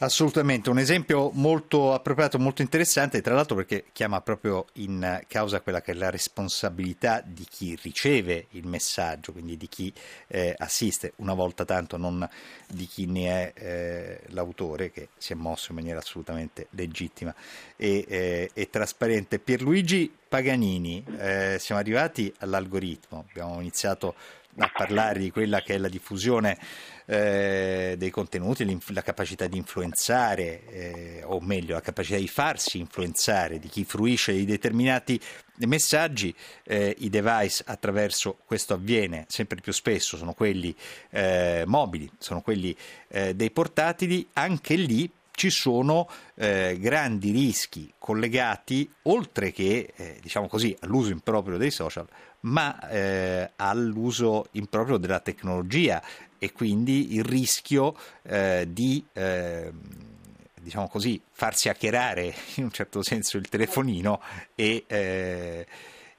Assolutamente, 0.00 0.68
un 0.68 0.78
esempio 0.78 1.30
molto 1.32 1.94
appropriato, 1.94 2.38
molto 2.38 2.60
interessante, 2.62 3.20
tra 3.20 3.34
l'altro 3.34 3.56
perché 3.56 3.84
chiama 3.92 4.20
proprio 4.20 4.66
in 4.74 5.22
causa 5.28 5.60
quella 5.60 5.80
che 5.80 5.92
è 5.92 5.94
la 5.94 6.10
responsabilità 6.10 7.22
di 7.24 7.46
chi 7.48 7.78
riceve 7.80 8.46
il 8.50 8.66
messaggio, 8.66 9.32
quindi 9.32 9.56
di 9.56 9.68
chi 9.68 9.92
eh, 10.26 10.54
assiste, 10.58 11.12
una 11.16 11.34
volta 11.34 11.64
tanto 11.64 11.96
non 11.96 12.28
di 12.68 12.86
chi 12.86 13.06
ne 13.06 13.52
è 13.52 13.52
eh, 13.54 14.20
l'autore, 14.28 14.90
che 14.90 15.10
si 15.16 15.32
è 15.32 15.36
mosso 15.36 15.70
in 15.70 15.76
maniera 15.76 16.00
assolutamente 16.00 16.66
legittima 16.70 17.34
e, 17.76 18.04
eh, 18.08 18.50
e 18.52 18.70
trasparente. 18.70 19.38
Pierluigi 19.38 20.12
Paganini, 20.32 21.04
eh, 21.18 21.58
siamo 21.60 21.80
arrivati 21.80 22.32
all'algoritmo, 22.38 23.26
abbiamo 23.28 23.60
iniziato 23.60 24.14
a 24.58 24.70
parlare 24.74 25.18
di 25.18 25.30
quella 25.30 25.62
che 25.62 25.74
è 25.74 25.78
la 25.78 25.88
diffusione 25.88 26.58
eh, 27.06 27.94
dei 27.96 28.10
contenuti, 28.10 28.66
la 28.88 29.02
capacità 29.02 29.46
di 29.46 29.56
influenzare, 29.56 30.66
eh, 30.66 31.22
o 31.24 31.40
meglio, 31.40 31.74
la 31.74 31.80
capacità 31.80 32.18
di 32.18 32.28
farsi 32.28 32.78
influenzare 32.78 33.58
di 33.58 33.68
chi 33.68 33.84
fruisce 33.84 34.32
di 34.32 34.44
determinati 34.44 35.20
messaggi, 35.66 36.34
eh, 36.64 36.94
i 36.98 37.08
device 37.08 37.62
attraverso 37.66 38.38
questo 38.44 38.74
avviene 38.74 39.26
sempre 39.28 39.60
più 39.60 39.72
spesso, 39.72 40.16
sono 40.16 40.32
quelli 40.34 40.74
eh, 41.10 41.64
mobili, 41.66 42.10
sono 42.18 42.40
quelli 42.40 42.76
eh, 43.08 43.34
dei 43.34 43.50
portatili, 43.50 44.28
anche 44.34 44.74
lì 44.74 45.10
ci 45.34 45.50
sono 45.50 46.08
eh, 46.34 46.76
grandi 46.78 47.30
rischi 47.30 47.92
collegati, 47.98 48.88
oltre 49.02 49.50
che 49.50 49.92
eh, 49.96 50.18
diciamo 50.20 50.46
così, 50.46 50.76
all'uso 50.80 51.10
improprio 51.10 51.56
dei 51.56 51.70
social, 51.70 52.06
ma 52.42 52.88
eh, 52.88 53.50
all'uso 53.56 54.46
improprio 54.52 54.96
della 54.96 55.20
tecnologia 55.20 56.02
e 56.38 56.52
quindi 56.52 57.14
il 57.14 57.24
rischio 57.24 57.94
eh, 58.22 58.66
di, 58.68 59.04
eh, 59.12 59.70
diciamo 60.60 60.88
così, 60.88 61.20
farsi 61.30 61.68
hackerare 61.68 62.32
in 62.56 62.64
un 62.64 62.70
certo 62.70 63.02
senso 63.02 63.36
il 63.36 63.48
telefonino 63.48 64.20
e, 64.54 64.84
eh, 64.88 65.66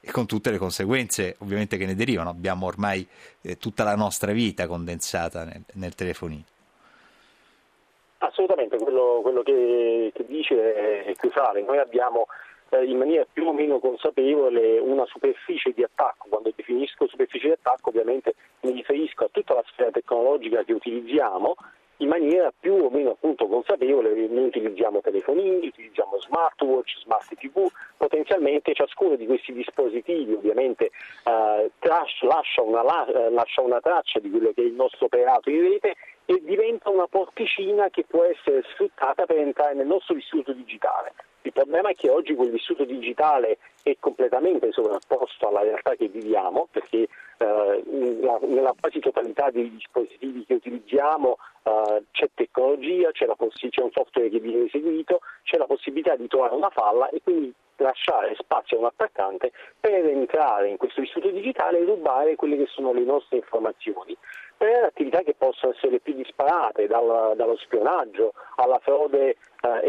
e, 0.00 0.10
con 0.10 0.26
tutte 0.26 0.50
le 0.50 0.58
conseguenze 0.58 1.36
ovviamente 1.40 1.76
che 1.76 1.84
ne 1.84 1.94
derivano. 1.94 2.30
Abbiamo 2.30 2.66
ormai 2.66 3.06
eh, 3.42 3.58
tutta 3.58 3.84
la 3.84 3.96
nostra 3.96 4.32
vita 4.32 4.66
condensata 4.66 5.44
nel, 5.44 5.62
nel 5.74 5.94
telefonino. 5.94 6.44
Assolutamente, 8.18 8.78
quello, 8.78 9.20
quello 9.22 9.42
che, 9.42 10.10
che, 10.14 10.24
dice 10.26 11.04
è 11.04 11.14
cruciale. 11.14 11.60
Noi 11.60 11.76
abbiamo 11.76 12.26
in 12.82 12.96
maniera 12.96 13.26
più 13.30 13.46
o 13.46 13.52
meno 13.52 13.78
consapevole 13.78 14.78
una 14.78 15.04
superficie 15.06 15.72
di 15.72 15.82
attacco. 15.82 16.26
Quando 16.28 16.52
definisco 16.54 17.06
superficie 17.06 17.46
di 17.48 17.52
attacco 17.52 17.90
ovviamente 17.90 18.34
mi 18.60 18.72
riferisco 18.72 19.24
a 19.24 19.28
tutta 19.30 19.54
la 19.54 19.64
sfera 19.66 19.90
tecnologica 19.90 20.64
che 20.64 20.72
utilizziamo 20.72 21.54
in 21.98 22.08
maniera 22.08 22.52
più 22.58 22.74
o 22.74 22.90
meno 22.90 23.10
appunto 23.10 23.46
consapevole, 23.46 24.12
noi 24.26 24.46
utilizziamo 24.46 25.00
telefonini, 25.00 25.68
utilizziamo 25.68 26.20
smartwatch, 26.20 26.98
smart 27.02 27.34
TV, 27.36 27.68
potenzialmente 27.96 28.74
ciascuno 28.74 29.14
di 29.14 29.26
questi 29.26 29.52
dispositivi 29.52 30.32
ovviamente 30.32 30.86
eh, 30.86 31.70
trash, 31.78 32.22
lascia, 32.22 32.62
una, 32.62 32.82
lascia, 32.82 33.60
una, 33.60 33.80
traccia 33.80 34.18
di 34.18 34.30
quello 34.30 34.52
che 34.52 34.62
è 34.62 34.64
il 34.64 34.72
nostro 34.72 35.06
operato 35.06 35.50
in 35.50 35.60
rete 35.60 35.94
e 36.26 36.40
diventa 36.42 36.88
una 36.88 37.06
porticina 37.06 37.90
che 37.90 38.04
può 38.06 38.24
essere 38.24 38.62
sfruttata 38.72 39.26
per 39.26 39.38
entrare 39.38 39.74
nel 39.74 39.86
nostro 39.86 40.14
vissuto 40.14 40.52
digitale. 40.52 41.12
Il 41.42 41.52
problema 41.52 41.90
è 41.90 41.94
che 41.94 42.08
oggi 42.08 42.34
quel 42.34 42.50
vissuto 42.50 42.84
digitale 42.84 43.58
è 43.82 43.96
completamente 44.00 44.72
sovrapposto 44.72 45.48
alla 45.48 45.60
realtà 45.60 45.94
che 45.94 46.08
viviamo, 46.08 46.68
perché 46.70 47.06
eh, 47.36 47.82
nella 47.84 48.74
quasi 48.80 48.98
totalità 49.00 49.50
dei 49.50 49.70
dispositivi 49.70 50.46
che 50.46 50.54
utilizziamo 50.54 51.36
eh, 51.64 52.04
c'è 52.12 52.30
tecnologia, 52.32 53.10
c'è, 53.10 53.26
poss- 53.36 53.68
c'è 53.68 53.82
un 53.82 53.90
software 53.92 54.30
che 54.30 54.40
viene 54.40 54.64
eseguito, 54.64 55.20
c'è 55.42 55.58
la 55.58 55.66
possibilità 55.66 56.16
di 56.16 56.28
trovare 56.28 56.54
una 56.54 56.70
falla 56.70 57.10
e 57.10 57.20
quindi 57.22 57.52
lasciare 57.76 58.34
spazio 58.38 58.76
a 58.76 58.80
un 58.80 58.86
attaccante 58.86 59.52
per 59.78 60.06
entrare 60.06 60.68
in 60.68 60.78
questo 60.78 61.02
vissuto 61.02 61.28
digitale 61.28 61.78
e 61.78 61.84
rubare 61.84 62.36
quelle 62.36 62.56
che 62.56 62.66
sono 62.66 62.92
le 62.92 63.02
nostre 63.02 63.38
informazioni 63.38 64.16
per 64.56 64.84
attività 64.84 65.22
che 65.22 65.34
possono 65.36 65.72
essere 65.72 66.00
più 66.00 66.14
disparate, 66.14 66.86
dal, 66.86 67.34
dallo 67.36 67.56
spionaggio 67.56 68.32
alla 68.56 68.78
frode 68.78 69.30
eh, 69.30 69.36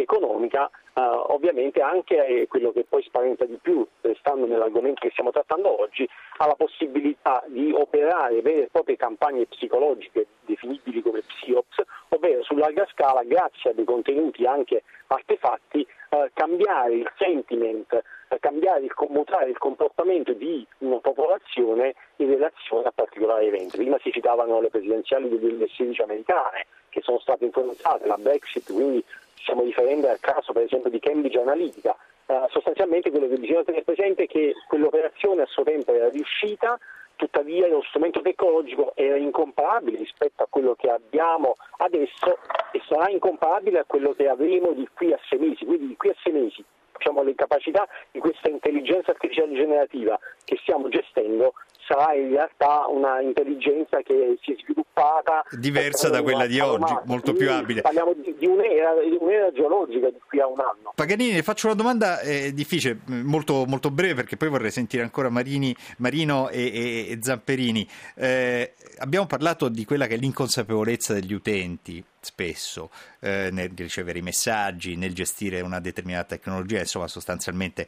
economica, 0.02 0.70
eh, 0.94 1.02
ovviamente 1.02 1.82
anche 1.82 2.26
eh, 2.26 2.48
quello 2.48 2.72
che 2.72 2.86
poi 2.88 3.04
spaventa 3.04 3.46
di 3.46 3.58
più, 3.62 3.86
restando 4.02 4.46
nell'argomento 4.46 5.02
che 5.02 5.12
stiamo 5.12 5.32
trattando 5.32 5.82
oggi, 5.82 6.08
alla 6.38 6.56
possibilità 6.56 7.44
di 7.48 7.72
operare 7.74 8.42
vere 8.42 8.64
e 8.64 8.70
proprie 8.72 8.96
campagne 8.96 9.46
psicologiche 9.46 10.28
definibili 10.42 11.02
come 11.02 11.22
psiops, 11.22 11.82
ovvero 12.10 12.44
su 12.44 12.56
larga 12.56 12.88
scala, 12.92 13.24
grazie 13.24 13.72
a 13.72 13.74
dei 13.74 13.86
contenuti 13.86 14.46
anche 14.46 14.84
artefatti, 15.08 15.86
eh, 16.10 16.32
cambiare 16.34 16.94
il 16.94 17.12
sentiment, 17.18 17.92
eh, 17.94 18.02
cambiare, 18.40 18.82
il, 18.82 18.94
mutare 19.10 19.50
il 19.50 19.58
comportamento 19.58 20.34
di 20.34 20.66
una 20.80 21.00
popolazione 21.00 21.96
in 22.18 22.30
relazione 22.30 22.88
a 22.88 22.92
particolari 22.94 23.48
eventi. 23.48 23.78
Prima 23.78 23.98
si 24.02 24.12
citavano 24.12 24.62
le 24.62 24.70
presidenziali 24.70 25.30
del 25.30 25.40
2016 25.40 26.02
americane 26.02 26.66
che 26.90 27.02
sono 27.02 27.20
state 27.20 27.46
influenzate, 27.46 28.08
la 28.08 28.18
Brexit, 28.18 28.72
quindi 28.72 29.04
stiamo 29.36 29.64
riferendo 29.64 30.10
al 30.10 30.20
caso 30.20 30.54
per 30.54 30.64
esempio 30.64 30.90
di 30.90 31.00
Cambridge 31.00 31.40
Analytica. 31.40 31.96
Uh, 32.26 32.48
sostanzialmente 32.50 33.12
quello 33.12 33.28
che 33.28 33.38
bisogna 33.38 33.64
tenere 33.64 33.84
presente 33.84 34.24
è 34.24 34.28
che 34.28 34.54
quell'operazione 34.68 35.44
a 35.44 35.46
suo 35.46 35.64
tempo 35.64 35.94
era 35.94 36.10
riuscita, 36.10 36.80
tuttavia 37.16 37.68
lo 37.68 37.84
strumento 37.84 38.22
tecnologico 38.22 38.94
era 38.96 39.16
incomparabile 39.16 39.98
rispetto 39.98 40.42
a 40.42 40.48
quello 40.50 40.74
che 40.76 40.90
abbiamo 40.90 41.56
adesso 41.78 42.40
e 42.72 42.82
sarà 42.88 43.10
incomparabile 43.10 43.80
a 43.80 43.86
quello 43.86 44.14
che 44.14 44.28
avremo 44.28 44.72
di 44.72 44.88
qui 44.94 45.14
a 45.14 45.20
sei 45.30 45.40
mesi. 45.40 45.66
Quindi 45.66 45.88
di 45.88 45.96
qui 45.96 46.10
a 46.10 46.16
sei 46.24 46.34
mesi 46.34 46.64
diciamo, 46.98 47.24
le 47.24 47.36
capacità 47.36 47.88
di 48.12 48.20
questa 48.20 48.50
intelligenza 48.50 49.12
artificiale 49.12 49.54
generativa 49.54 50.18
che 50.44 50.58
stiamo 50.62 50.90
gestendo 50.90 51.54
sarà 51.88 52.14
in 52.14 52.30
realtà 52.30 52.86
una 52.88 53.22
intelligenza 53.22 54.02
che 54.02 54.38
si 54.42 54.54
è 54.54 54.56
sviluppata 54.60 55.44
diversa 55.52 56.10
da 56.10 56.22
quella 56.22 56.46
di 56.46 56.60
oggi, 56.60 56.94
molto 57.06 57.34
più 57.34 57.50
abile. 57.52 57.82
Parliamo 57.82 58.14
di, 58.14 58.36
di, 58.38 58.48
un'era, 58.48 58.94
di, 59.02 59.18
un'era, 59.20 59.52
geologica 59.52 60.10
di 60.10 60.20
qui 60.28 60.40
a 60.40 60.48
un 60.48 60.60
anno. 60.60 60.94
Paganini, 60.96 61.42
faccio 61.42 61.68
una 61.68 61.76
domanda 61.76 62.20
eh, 62.22 62.54
difficile, 62.54 63.00
molto, 63.06 63.66
molto, 63.68 63.92
breve, 63.92 64.16
perché 64.16 64.38
poi 64.38 64.50
vorrei 64.50 64.72
sentire 64.72 65.04
ancora 65.04 65.30
Marini, 65.30 65.76
Marino 65.98 66.50
e, 66.50 66.72
e, 66.74 67.12
e 67.12 67.20
Zamperini. 67.22 67.88
Eh, 68.16 68.74
abbiamo 68.98 69.28
parlato 69.28 69.70
di 69.70 69.86
quella 69.86 70.08
che 70.08 70.16
è 70.16 70.18
l'inconsapevolezza 70.18 71.14
degli 71.14 71.34
utenti 71.34 72.04
spesso 72.26 72.90
eh, 73.20 73.50
nel 73.52 73.72
ricevere 73.76 74.20
i 74.20 74.24
messaggi, 74.24 74.96
nel 74.96 75.14
gestire 75.14 75.62
una 75.62 75.80
determinata 75.80 76.36
tecnologia, 76.36 76.80
insomma 76.80 77.08
sostanzialmente 77.08 77.88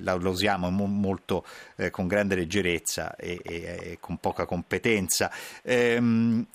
la, 0.00 0.14
usiamo 0.14 0.70
molto 0.70 1.44
eh, 1.76 1.90
con 1.90 2.06
grande 2.06 2.34
leggerezza 2.34 3.14
e, 3.16 3.38
e, 3.42 3.54
e 3.54 3.98
con 4.00 4.16
poca 4.18 4.46
competenza. 4.46 5.30
Ehm, 5.62 6.46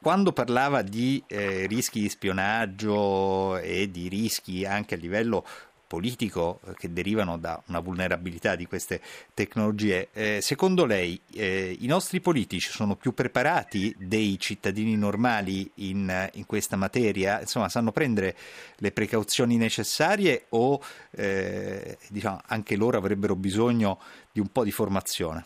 quando 0.00 0.32
parlava 0.32 0.80
di 0.80 1.22
eh, 1.26 1.66
rischi 1.66 2.00
di 2.00 2.08
spionaggio 2.08 3.58
e 3.58 3.90
di 3.90 4.08
rischi 4.08 4.64
anche 4.64 4.94
a 4.94 4.98
livello 4.98 5.44
politico 5.90 6.60
eh, 6.68 6.74
che 6.74 6.92
derivano 6.92 7.36
da 7.36 7.60
una 7.66 7.80
vulnerabilità 7.80 8.54
di 8.54 8.66
queste 8.66 9.00
tecnologie, 9.34 10.10
eh, 10.12 10.38
secondo 10.40 10.84
lei 10.84 11.20
eh, 11.34 11.76
i 11.80 11.86
nostri 11.88 12.20
politici 12.20 12.70
sono 12.70 12.94
più 12.94 13.12
preparati 13.12 13.92
dei 13.98 14.38
cittadini 14.38 14.96
normali 14.96 15.68
in, 15.76 16.30
in, 16.34 16.46
questa 16.46 16.76
materia? 16.76 17.40
Insomma, 17.40 17.68
sanno 17.68 17.90
prendere 17.90 18.36
le 18.76 18.92
precauzioni 18.92 19.56
necessarie 19.56 20.44
o 20.50 20.80
eh, 21.10 21.98
diciamo, 22.08 22.38
anche 22.46 22.76
loro 22.76 22.96
avrebbero 22.96 23.34
bisogno 23.34 23.98
di 24.30 24.38
un 24.38 24.52
po' 24.52 24.62
di 24.62 24.70
formazione? 24.70 25.44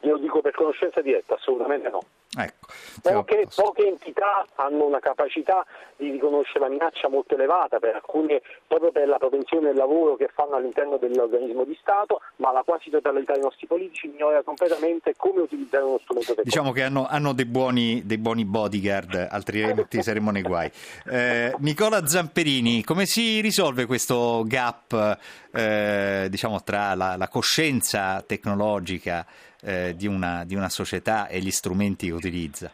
Io 0.00 0.18
dico 0.18 0.40
per 0.40 0.54
conoscenza 0.54 1.00
diretta, 1.00 1.34
assolutamente 1.34 1.88
no. 1.88 2.00
Ecco, 2.34 2.66
poche, 3.02 3.46
poche, 3.54 3.86
entità 3.86 4.46
hanno 4.54 4.86
una 4.86 5.00
capacità 5.00 5.66
di 5.96 6.12
riconoscere 6.12 6.60
la 6.60 6.68
minaccia 6.68 7.10
molto 7.10 7.34
elevata 7.34 7.78
per 7.78 7.96
alcune, 7.96 8.40
proprio 8.66 8.90
per 8.90 9.06
la 9.06 9.18
propensione 9.18 9.66
del 9.66 9.76
lavoro 9.76 10.16
che 10.16 10.30
fanno 10.32 10.54
all'interno 10.54 10.96
dell'organismo 10.96 11.64
di 11.64 11.76
Stato, 11.78 12.22
ma 12.36 12.50
la 12.50 12.62
quasi 12.64 12.88
totalità 12.88 13.34
dei 13.34 13.42
nostri 13.42 13.66
politici 13.66 14.06
ignora 14.06 14.42
completamente 14.42 15.12
come 15.14 15.42
utilizzare 15.42 15.84
uno 15.84 15.98
strumento 16.02 16.32
tecnologico. 16.32 16.42
Diciamo 16.42 16.72
che 16.72 16.82
hanno, 16.82 17.06
hanno 17.06 17.34
dei, 17.34 17.44
buoni, 17.44 18.00
dei, 18.06 18.16
buoni, 18.16 18.46
bodyguard, 18.46 19.28
altrimenti 19.30 20.00
saremmo 20.02 20.30
nei 20.30 20.42
guai. 20.42 20.70
Eh, 21.04 21.54
Nicola 21.58 22.06
Zamperini, 22.06 22.82
come 22.82 23.04
si 23.04 23.42
risolve 23.42 23.84
questo 23.84 24.42
gap 24.46 25.18
eh, 25.52 26.28
diciamo, 26.30 26.62
tra 26.62 26.94
la, 26.94 27.16
la 27.16 27.28
coscienza 27.28 28.22
tecnologica 28.26 29.26
eh, 29.62 29.94
di, 29.96 30.06
una, 30.06 30.44
di 30.44 30.54
una 30.54 30.68
società 30.68 31.28
e 31.28 31.40
gli 31.40 31.50
strumenti 31.50 32.06
che 32.06 32.12
utilizza? 32.12 32.70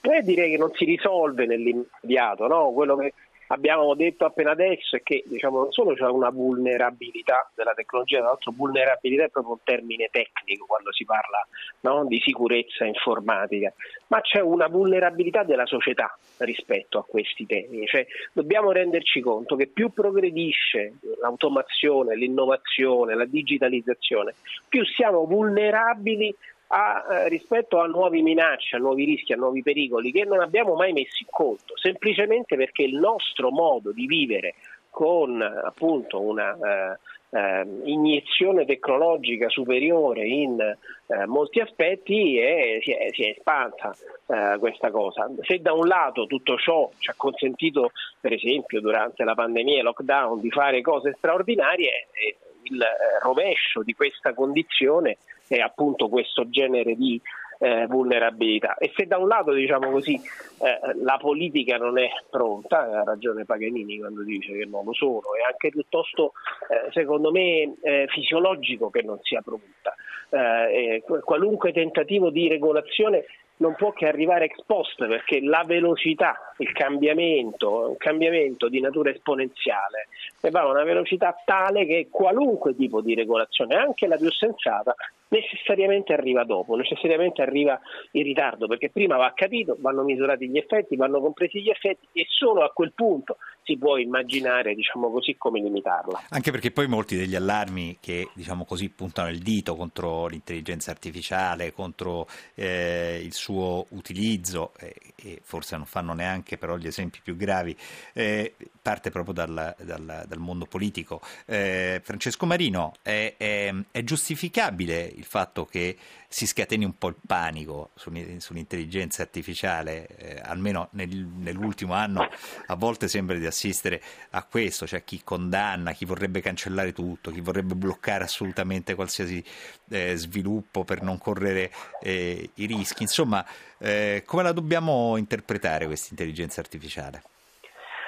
Beh, 0.00 0.22
direi 0.22 0.50
che 0.50 0.58
non 0.58 0.70
si 0.74 0.84
risolve 0.84 1.46
nell'immediato, 1.46 2.46
no? 2.46 2.70
quello 2.72 2.96
che 2.96 3.12
abbiamo 3.48 3.94
detto 3.94 4.24
appena 4.24 4.52
adesso 4.52 4.98
che 5.02 5.24
diciamo, 5.26 5.60
non 5.60 5.72
solo 5.72 5.94
c'è 5.94 6.06
una 6.06 6.30
vulnerabilità 6.30 7.50
della 7.54 7.74
tecnologia, 7.74 8.18
tra 8.18 8.28
l'altro 8.28 8.52
vulnerabilità 8.56 9.24
è 9.24 9.28
proprio 9.28 9.54
un 9.54 9.60
termine 9.62 10.08
tecnico 10.10 10.66
quando 10.66 10.92
si 10.92 11.04
parla 11.04 11.46
no, 11.80 12.04
di 12.06 12.20
sicurezza 12.20 12.84
informatica, 12.84 13.72
ma 14.08 14.20
c'è 14.20 14.40
una 14.40 14.66
vulnerabilità 14.68 15.42
della 15.42 15.66
società 15.66 16.16
rispetto 16.38 16.98
a 16.98 17.04
questi 17.04 17.46
temi. 17.46 17.86
Cioè, 17.86 18.06
dobbiamo 18.32 18.72
renderci 18.72 19.20
conto 19.20 19.56
che 19.56 19.66
più 19.66 19.92
progredisce 19.92 20.94
l'automazione, 21.20 22.16
l'innovazione, 22.16 23.14
la 23.14 23.24
digitalizzazione, 23.24 24.34
più 24.68 24.84
siamo 24.84 25.24
vulnerabili 25.26 26.34
a, 26.68 27.06
eh, 27.08 27.28
rispetto 27.28 27.80
a 27.80 27.86
nuove 27.86 28.20
minacce, 28.22 28.76
a 28.76 28.78
nuovi 28.78 29.04
rischi, 29.04 29.32
a 29.32 29.36
nuovi 29.36 29.62
pericoli 29.62 30.10
che 30.12 30.24
non 30.24 30.40
abbiamo 30.40 30.74
mai 30.74 30.92
messo 30.92 31.18
in 31.20 31.28
conto, 31.30 31.76
semplicemente 31.76 32.56
perché 32.56 32.82
il 32.82 32.96
nostro 32.96 33.50
modo 33.50 33.92
di 33.92 34.06
vivere 34.06 34.54
con 34.90 35.42
appunto 35.42 36.20
una 36.20 36.54
eh, 36.54 36.98
eh, 37.30 37.66
iniezione 37.84 38.64
tecnologica 38.64 39.48
superiore 39.48 40.26
in 40.26 40.58
eh, 40.60 41.26
molti 41.26 41.60
aspetti 41.60 42.38
è, 42.38 42.78
si, 42.82 42.92
è, 42.92 43.08
si, 43.12 43.24
è, 43.24 43.30
espansa 43.36 43.94
eh, 44.26 44.56
questa 44.58 44.90
cosa. 44.90 45.28
Se 45.42 45.60
da 45.60 45.72
un 45.72 45.86
lato 45.86 46.26
tutto 46.26 46.56
ciò 46.56 46.90
ci 46.98 47.10
ha 47.10 47.14
consentito, 47.16 47.90
per 48.20 48.32
esempio 48.32 48.80
durante 48.80 49.22
la 49.24 49.34
pandemia 49.34 49.80
e 49.80 49.82
lockdown, 49.82 50.40
di 50.40 50.50
fare 50.50 50.80
cose 50.80 51.14
straordinarie, 51.18 52.08
eh, 52.12 52.36
il 52.62 52.82
rovescio 53.22 53.82
di 53.82 53.92
questa 53.92 54.34
condizione 54.34 55.18
è 55.48 55.60
appunto 55.60 56.08
questo 56.08 56.48
genere 56.48 56.94
di 56.94 57.20
eh, 57.58 57.86
vulnerabilità. 57.86 58.76
E 58.76 58.92
se 58.94 59.06
da 59.06 59.18
un 59.18 59.28
lato, 59.28 59.52
diciamo 59.52 59.90
così, 59.90 60.14
eh, 60.14 60.94
la 61.02 61.16
politica 61.18 61.76
non 61.76 61.98
è 61.98 62.08
pronta, 62.28 63.00
ha 63.00 63.04
ragione 63.04 63.44
Paganini 63.44 63.98
quando 63.98 64.22
dice 64.22 64.52
che 64.52 64.66
non 64.66 64.84
lo 64.84 64.92
sono, 64.92 65.34
è 65.38 65.50
anche 65.50 65.70
piuttosto, 65.70 66.32
eh, 66.68 66.90
secondo 66.92 67.30
me, 67.30 67.74
eh, 67.82 68.06
fisiologico 68.08 68.90
che 68.90 69.02
non 69.02 69.18
sia 69.22 69.40
pronta. 69.42 69.94
Eh, 70.28 71.04
qualunque 71.22 71.72
tentativo 71.72 72.30
di 72.30 72.48
regolazione 72.48 73.26
non 73.58 73.74
può 73.74 73.92
che 73.92 74.06
arrivare 74.06 74.46
ex 74.46 74.62
post 74.66 75.06
perché 75.06 75.40
la 75.40 75.62
velocità, 75.66 76.54
il 76.58 76.72
cambiamento, 76.72 77.90
un 77.90 77.96
cambiamento 77.96 78.68
di 78.68 78.80
natura 78.80 79.10
esponenziale 79.10 80.08
e 80.40 80.50
va 80.50 80.60
a 80.60 80.70
una 80.70 80.84
velocità 80.84 81.34
tale 81.44 81.86
che 81.86 82.08
qualunque 82.10 82.74
tipo 82.76 83.00
di 83.00 83.14
regolazione, 83.14 83.76
anche 83.76 84.06
la 84.06 84.16
più 84.16 84.30
sensata, 84.30 84.94
necessariamente 85.28 86.12
arriva 86.12 86.44
dopo, 86.44 86.76
necessariamente 86.76 87.42
arriva 87.42 87.78
in 88.12 88.22
ritardo, 88.22 88.66
perché 88.66 88.90
prima 88.90 89.16
va 89.16 89.32
capito, 89.34 89.76
vanno 89.80 90.02
misurati 90.02 90.48
gli 90.48 90.58
effetti, 90.58 90.96
vanno 90.96 91.20
compresi 91.20 91.60
gli 91.62 91.70
effetti 91.70 92.06
e 92.12 92.26
solo 92.28 92.62
a 92.62 92.70
quel 92.70 92.92
punto 92.94 93.38
si 93.66 93.76
può 93.76 93.96
immaginare, 93.96 94.74
diciamo 94.74 95.10
così, 95.10 95.34
come 95.36 95.60
limitarla. 95.60 96.26
Anche 96.30 96.52
perché 96.52 96.70
poi 96.70 96.86
molti 96.86 97.16
degli 97.16 97.34
allarmi 97.34 97.98
che, 98.00 98.28
diciamo 98.32 98.64
così, 98.64 98.88
puntano 98.88 99.28
il 99.28 99.40
dito 99.40 99.74
contro 99.74 100.28
l'intelligenza 100.28 100.92
artificiale, 100.92 101.72
contro 101.72 102.28
eh, 102.54 103.20
il 103.22 103.32
suo 103.32 103.86
utilizzo, 103.90 104.72
eh, 104.78 104.94
e 105.16 105.40
forse 105.42 105.76
non 105.76 105.84
fanno 105.84 106.12
neanche 106.12 106.56
però 106.56 106.76
gli 106.76 106.86
esempi 106.86 107.18
più 107.20 107.36
gravi, 107.36 107.76
eh, 108.12 108.54
parte 108.86 109.10
proprio 109.10 109.34
dal, 109.34 109.74
dal, 109.82 110.24
dal 110.28 110.38
mondo 110.38 110.64
politico. 110.64 111.20
Eh, 111.44 112.00
Francesco 112.04 112.46
Marino, 112.46 112.94
è, 113.02 113.34
è, 113.36 113.74
è 113.90 114.04
giustificabile 114.04 115.12
il 115.12 115.24
fatto 115.24 115.64
che 115.64 115.96
si 116.28 116.46
scateni 116.46 116.84
un 116.84 116.96
po' 116.96 117.08
il 117.08 117.16
panico 117.26 117.90
sull'intelligenza 117.96 119.22
artificiale, 119.22 120.06
eh, 120.06 120.40
almeno 120.40 120.86
nel, 120.92 121.08
nell'ultimo 121.08 121.94
anno 121.94 122.28
a 122.66 122.76
volte 122.76 123.08
sembra 123.08 123.36
di 123.36 123.46
assistere 123.46 124.00
a 124.30 124.44
questo, 124.44 124.86
cioè 124.86 125.02
chi 125.02 125.22
condanna, 125.24 125.90
chi 125.90 126.04
vorrebbe 126.04 126.40
cancellare 126.40 126.92
tutto, 126.92 127.32
chi 127.32 127.40
vorrebbe 127.40 127.74
bloccare 127.74 128.22
assolutamente 128.22 128.94
qualsiasi 128.94 129.42
eh, 129.88 130.14
sviluppo 130.14 130.84
per 130.84 131.02
non 131.02 131.18
correre 131.18 131.72
eh, 132.00 132.50
i 132.54 132.66
rischi. 132.66 133.02
Insomma, 133.02 133.44
eh, 133.78 134.22
come 134.24 134.44
la 134.44 134.52
dobbiamo 134.52 135.16
interpretare 135.16 135.86
questa 135.86 136.08
intelligenza 136.10 136.60
artificiale? 136.60 137.34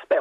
Beh, 0.09 0.16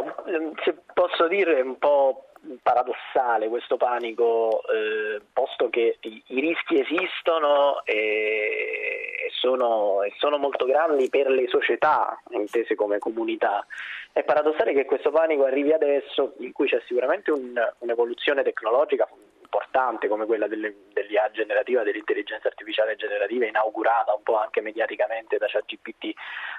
se 0.66 0.76
posso 0.94 1.30
dire 1.30 1.62
un 1.62 1.78
po' 1.78 2.32
paradossale 2.62 3.48
questo 3.48 3.78
panico, 3.78 4.62
eh, 4.68 5.22
posto 5.32 5.70
che 5.70 5.98
i, 6.02 6.22
i, 6.28 6.42
rischi 6.42 6.78
esistono 6.78 7.82
e 7.86 9.30
sono, 9.32 10.04
e 10.04 10.12
sono, 10.18 10.38
molto 10.38 10.66
grandi 10.66 11.08
per 11.08 11.30
le 11.30 11.48
società, 11.48 12.22
intese 12.32 12.76
come 12.76 13.00
comunità. 13.00 13.66
È 14.12 14.24
paradossale 14.24 14.74
che 14.74 14.84
questo 14.84 15.10
panico 15.10 15.46
arrivi 15.46 15.72
adesso, 15.72 16.34
in 16.40 16.52
cui 16.52 16.68
c'è 16.68 16.82
sicuramente 16.86 17.32
un, 17.32 17.56
un'evoluzione 17.80 18.44
tecnologica 18.44 19.08
importante 19.40 20.10
come 20.10 20.26
quella 20.26 20.48
delle, 20.48 20.76
dell'IA 20.92 21.32
generativa, 21.32 21.84
dell'intelligenza 21.84 22.50
artificiale 22.50 22.98
generativa, 22.98 23.46
inaugurata 23.46 24.14
un 24.14 24.24
po' 24.24 24.36
anche 24.38 24.60
mediaticamente 24.60 25.38
da 25.38 25.48
ChatGPT, 25.48 26.12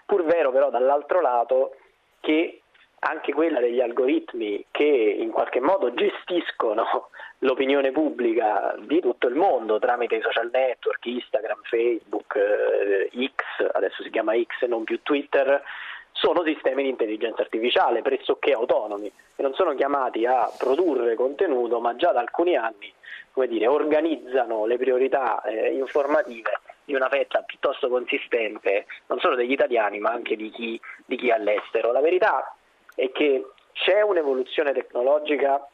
pur 0.07 0.25
vero 0.25 0.51
però 0.51 0.71
dall'altro 0.71 1.21
lato 1.21 1.77
che 2.21 2.63
anche 3.01 3.33
quella 3.33 3.61
degli 3.61 3.81
algoritmi 3.81 4.65
che 4.71 4.85
in 4.85 5.31
qualche 5.31 5.61
modo 5.61 5.93
gestiscono 5.95 7.11
l'opinione 7.41 7.93
pubblica 7.93 8.75
di 8.79 9.01
tutto 9.01 9.29
il 9.29 9.35
mondo 9.35 9.79
tramite 9.79 10.17
i 10.17 10.23
social 10.23 10.51
network, 10.53 11.05
Instagram, 11.07 11.61
Facebook, 11.63 12.35
eh, 12.37 13.11
X, 13.13 13.71
adesso 13.73 14.03
si 14.03 14.11
chiama 14.11 14.35
X 14.35 14.63
e 14.63 14.67
non 14.67 14.85
più 14.85 15.01
Twitter, 15.03 15.63
sono 16.13 16.43
sistemi 16.43 16.83
di 16.83 16.89
intelligenza 16.89 17.43
artificiale 17.43 18.03
pressoché 18.03 18.53
autonomi 18.53 19.07
e 19.37 19.43
non 19.43 19.55
sono 19.55 19.75
chiamati 19.75 20.27
a 20.27 20.51
produrre 20.59 21.15
contenuto, 21.15 21.79
ma 21.79 21.95
già 21.95 22.11
da 22.11 22.21
alcuni 22.21 22.57
anni 22.57 22.93
dire, 23.47 23.69
organizzano 23.69 24.67
le 24.67 24.77
priorità 24.77 25.41
eh, 25.43 25.73
informative 25.73 26.59
di 26.85 26.95
una 26.95 27.09
fetta 27.09 27.43
piuttosto 27.43 27.89
consistente 27.89 28.87
non 29.07 29.21
solo 29.21 29.37
degli 29.37 29.53
italiani 29.53 30.01
ma 30.01 30.11
anche 30.11 30.35
di 30.35 30.51
chi, 30.51 30.81
di 31.05 31.17
chi 31.17 31.31
all'estero. 31.31 31.93
La 31.93 32.01
verità 32.01 32.53
è 32.99 33.13
che 33.13 33.47
c'è 33.75 34.01
un'evoluzione 34.03 34.73
tecnologica 34.73 35.65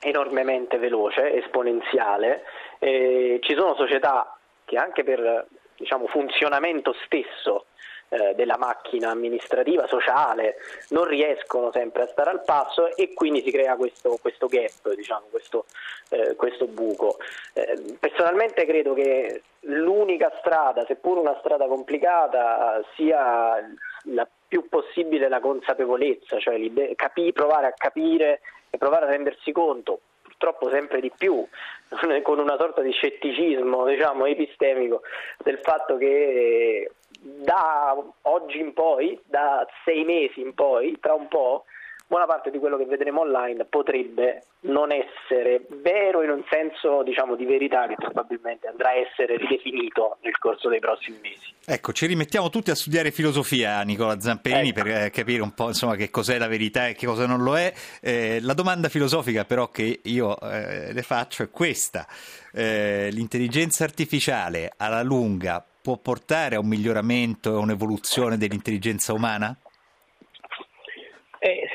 enormemente 0.00 0.76
veloce, 0.76 1.32
esponenziale, 1.32 2.44
eh, 2.78 3.38
ci 3.40 3.54
sono 3.54 3.74
società 3.74 4.36
che 4.66 4.76
anche 4.76 5.04
per 5.04 5.46
diciamo, 5.74 6.06
funzionamento 6.06 6.94
stesso 7.06 7.64
eh, 8.10 8.34
della 8.34 8.58
macchina 8.58 9.08
amministrativa, 9.08 9.86
sociale, 9.86 10.56
non 10.90 11.06
riescono 11.06 11.72
sempre 11.72 12.02
a 12.02 12.08
stare 12.08 12.28
al 12.28 12.44
passo 12.44 12.94
e 12.94 13.14
quindi 13.14 13.42
si 13.42 13.50
crea 13.50 13.76
questo, 13.76 14.18
questo 14.20 14.46
gap, 14.46 14.94
diciamo, 14.94 15.28
questo, 15.30 15.64
eh, 16.10 16.36
questo 16.36 16.66
buco. 16.66 17.16
Eh, 17.54 17.96
personalmente 17.98 18.66
credo 18.66 18.92
che 18.92 19.42
l'unica 19.60 20.30
strada, 20.40 20.84
seppur 20.84 21.16
una 21.16 21.38
strada 21.38 21.66
complicata, 21.66 22.84
sia 22.94 23.66
la 24.04 24.28
più 24.46 24.68
possibile 24.68 25.28
la 25.28 25.40
consapevolezza, 25.40 26.38
cioè 26.38 26.60
capi, 26.94 27.32
provare 27.32 27.66
a 27.66 27.74
capire 27.76 28.40
e 28.70 28.78
provare 28.78 29.06
a 29.06 29.10
rendersi 29.10 29.52
conto, 29.52 30.00
purtroppo 30.22 30.70
sempre 30.70 31.00
di 31.00 31.10
più, 31.16 31.44
con 32.22 32.38
una 32.38 32.56
sorta 32.58 32.80
di 32.82 32.92
scetticismo 32.92 33.86
diciamo, 33.86 34.26
epistemico, 34.26 35.02
del 35.42 35.58
fatto 35.58 35.96
che 35.96 36.90
da 37.18 37.96
oggi 38.22 38.58
in 38.58 38.74
poi, 38.74 39.18
da 39.24 39.66
sei 39.84 40.04
mesi 40.04 40.40
in 40.40 40.54
poi, 40.54 40.98
tra 41.00 41.14
un 41.14 41.28
po', 41.28 41.64
buona 42.06 42.26
parte 42.26 42.50
di 42.50 42.58
quello 42.58 42.76
che 42.76 42.84
vedremo 42.84 43.20
online 43.20 43.64
potrebbe 43.64 44.44
non 44.60 44.90
essere 44.92 45.66
vero 45.68 46.22
in 46.22 46.30
un 46.30 46.44
senso 46.48 47.02
diciamo, 47.02 47.34
di 47.34 47.44
verità 47.44 47.86
che 47.86 47.96
probabilmente 47.96 48.66
andrà 48.68 48.90
a 48.90 48.94
essere 48.94 49.36
ridefinito 49.36 50.18
nel 50.22 50.38
corso 50.38 50.68
dei 50.68 50.80
prossimi 50.80 51.18
mesi. 51.20 51.52
Ecco, 51.66 51.92
ci 51.92 52.06
rimettiamo 52.06 52.50
tutti 52.50 52.70
a 52.70 52.74
studiare 52.74 53.10
filosofia, 53.10 53.80
Nicola 53.82 54.20
Zamperini, 54.20 54.68
ecco. 54.68 54.82
per 54.82 55.04
eh, 55.04 55.10
capire 55.10 55.42
un 55.42 55.52
po' 55.52 55.68
insomma, 55.68 55.96
che 55.96 56.10
cos'è 56.10 56.38
la 56.38 56.48
verità 56.48 56.88
e 56.88 56.94
che 56.94 57.06
cosa 57.06 57.26
non 57.26 57.42
lo 57.42 57.56
è. 57.56 57.72
Eh, 58.00 58.38
la 58.40 58.54
domanda 58.54 58.88
filosofica 58.88 59.44
però 59.44 59.68
che 59.68 60.00
io 60.02 60.38
eh, 60.40 60.92
le 60.92 61.02
faccio 61.02 61.42
è 61.42 61.50
questa. 61.50 62.06
Eh, 62.52 63.08
l'intelligenza 63.10 63.84
artificiale 63.84 64.72
alla 64.76 65.02
lunga 65.02 65.64
può 65.82 65.98
portare 65.98 66.56
a 66.56 66.60
un 66.60 66.68
miglioramento 66.68 67.50
e 67.50 67.56
a 67.56 67.58
un'evoluzione 67.58 68.38
dell'intelligenza 68.38 69.12
umana? 69.12 69.54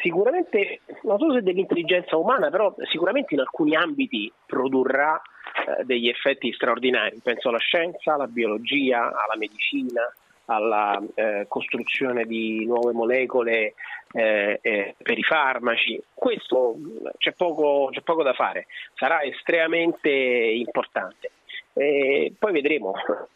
Sicuramente, 0.01 0.81
non 1.03 1.17
so 1.17 1.31
se 1.33 1.41
dell'intelligenza 1.41 2.15
umana, 2.15 2.49
però 2.49 2.73
sicuramente 2.89 3.33
in 3.33 3.41
alcuni 3.41 3.75
ambiti 3.75 4.31
produrrà 4.45 5.19
eh, 5.19 5.83
degli 5.83 6.07
effetti 6.07 6.53
straordinari. 6.53 7.19
Penso 7.21 7.49
alla 7.49 7.57
scienza, 7.57 8.13
alla 8.13 8.27
biologia, 8.27 9.07
alla 9.07 9.37
medicina, 9.37 10.01
alla 10.45 11.01
eh, 11.15 11.45
costruzione 11.47 12.25
di 12.25 12.65
nuove 12.65 12.93
molecole 12.93 13.73
eh, 14.13 14.59
eh, 14.61 14.95
per 15.01 15.17
i 15.17 15.23
farmaci. 15.23 16.01
Questo 16.13 16.75
c'è 17.17 17.33
poco, 17.33 17.89
c'è 17.91 18.01
poco 18.01 18.23
da 18.23 18.33
fare, 18.33 18.67
sarà 18.95 19.21
estremamente 19.23 20.09
importante. 20.09 21.31
E 21.73 22.33
poi 22.37 22.51
vedremo 22.51 22.93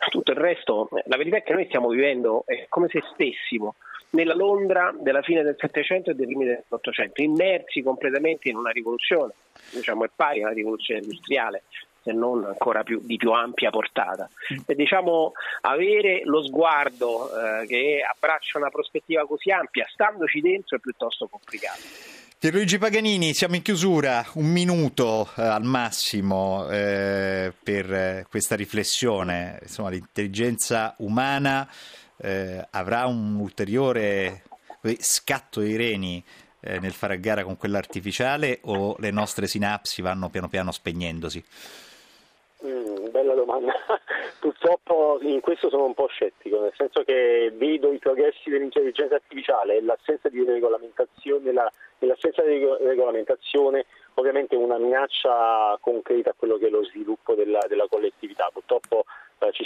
tutto 0.10 0.32
il 0.32 0.38
resto. 0.38 0.90
La 1.06 1.18
verità 1.18 1.38
è 1.38 1.44
che 1.44 1.54
noi 1.54 1.66
stiamo 1.66 1.90
vivendo 1.90 2.46
come 2.70 2.88
se 2.90 3.02
stessimo 3.14 3.76
nella 4.14 4.34
Londra 4.34 4.94
della 5.00 5.22
fine 5.22 5.44
del 5.44 5.56
Settecento 5.58 6.12
e 6.12 6.14
dell'inizio 6.14 6.64
dell'Ottocento, 6.68 7.22
immersi 7.22 7.82
completamente 7.82 8.50
in 8.50 8.56
una 8.56 8.72
rivoluzione, 8.72 9.34
diciamo 9.72 10.06
è 10.06 10.10
pari 10.16 10.40
a 10.42 10.46
una 10.46 10.54
rivoluzione 10.54 11.02
industriale, 11.02 11.64
se 12.02 12.12
non 12.12 12.44
ancora 12.46 12.84
più, 12.84 13.00
di 13.04 13.18
più 13.18 13.32
ampia 13.32 13.70
portata. 13.70 14.30
Mm. 14.54 14.58
E 14.66 14.76
diciamo 14.76 15.34
avere 15.62 16.22
lo 16.26 16.44
sguardo 16.44 17.30
eh, 17.30 17.66
che 17.66 18.02
abbraccia 18.08 18.58
una 18.58 18.70
prospettiva 18.70 19.26
così 19.26 19.52
ampia, 19.52 19.86
standoci 19.90 20.42
dentro, 20.42 20.78
è 20.78 20.80
piuttosto 20.80 21.28
complicato. 21.28 21.82
Pierluigi 22.38 22.78
Paganini, 22.78 23.34
siamo 23.34 23.56
in 23.56 23.62
chiusura, 23.62 24.26
un 24.34 24.48
minuto 24.48 25.30
eh, 25.38 25.42
al 25.42 25.64
massimo 25.64 26.70
eh, 26.70 27.54
per 27.64 27.94
eh, 27.94 28.26
questa 28.30 28.56
riflessione, 28.56 29.60
insomma 29.62 29.90
l'intelligenza 29.90 30.94
umana 30.98 31.68
eh, 32.24 32.66
avrà 32.72 33.06
un 33.06 33.36
ulteriore 33.36 34.44
scatto 35.00 35.60
ai 35.60 35.76
reni 35.76 36.24
eh, 36.62 36.80
nel 36.80 36.94
fare 36.94 37.16
a 37.16 37.18
gara 37.18 37.44
con 37.44 37.58
quella 37.58 37.78
artificiale 37.78 38.60
o 38.64 38.96
le 39.00 39.12
nostre 39.12 39.48
sinapsi 39.48 40.02
vanno 40.02 40.30
piano 40.30 40.48
piano 40.48 40.72
spegnendosi? 40.72 41.44
Mm, 42.66 43.10
bella 43.12 43.34
domanda. 43.34 43.74
Purtroppo 44.40 45.20
in 45.22 45.42
questo 45.42 45.70
sono 45.70 45.86
un 45.86 45.94
po' 45.94 46.08
scettico, 46.08 46.62
nel 46.62 46.74
senso 46.76 47.04
che 47.04 47.52
vedo 47.56 47.92
i 47.92 48.00
progressi 48.00 48.50
dell'intelligenza 48.50 49.16
artificiale 49.16 49.78
e 49.78 49.82
l'assenza 49.82 50.30
di 50.30 50.44
regolamentazione, 50.44 51.52
la, 51.52 51.72
l'assenza 52.00 52.42
di 52.44 52.66
regolamentazione 52.82 53.86
ovviamente 54.16 54.56
una 54.56 54.78
minaccia 54.78 55.78
concreta 55.82 56.32
a 56.32 56.36
quello 56.38 56.58
che 56.58 56.68
è 56.68 56.70
lo 56.70 56.84
sviluppo 56.84 57.36
della, 57.36 57.60
della 57.68 57.88
collettività. 57.90 58.50
Purtroppo 58.52 59.06
eh, 59.40 59.52
ci 59.52 59.64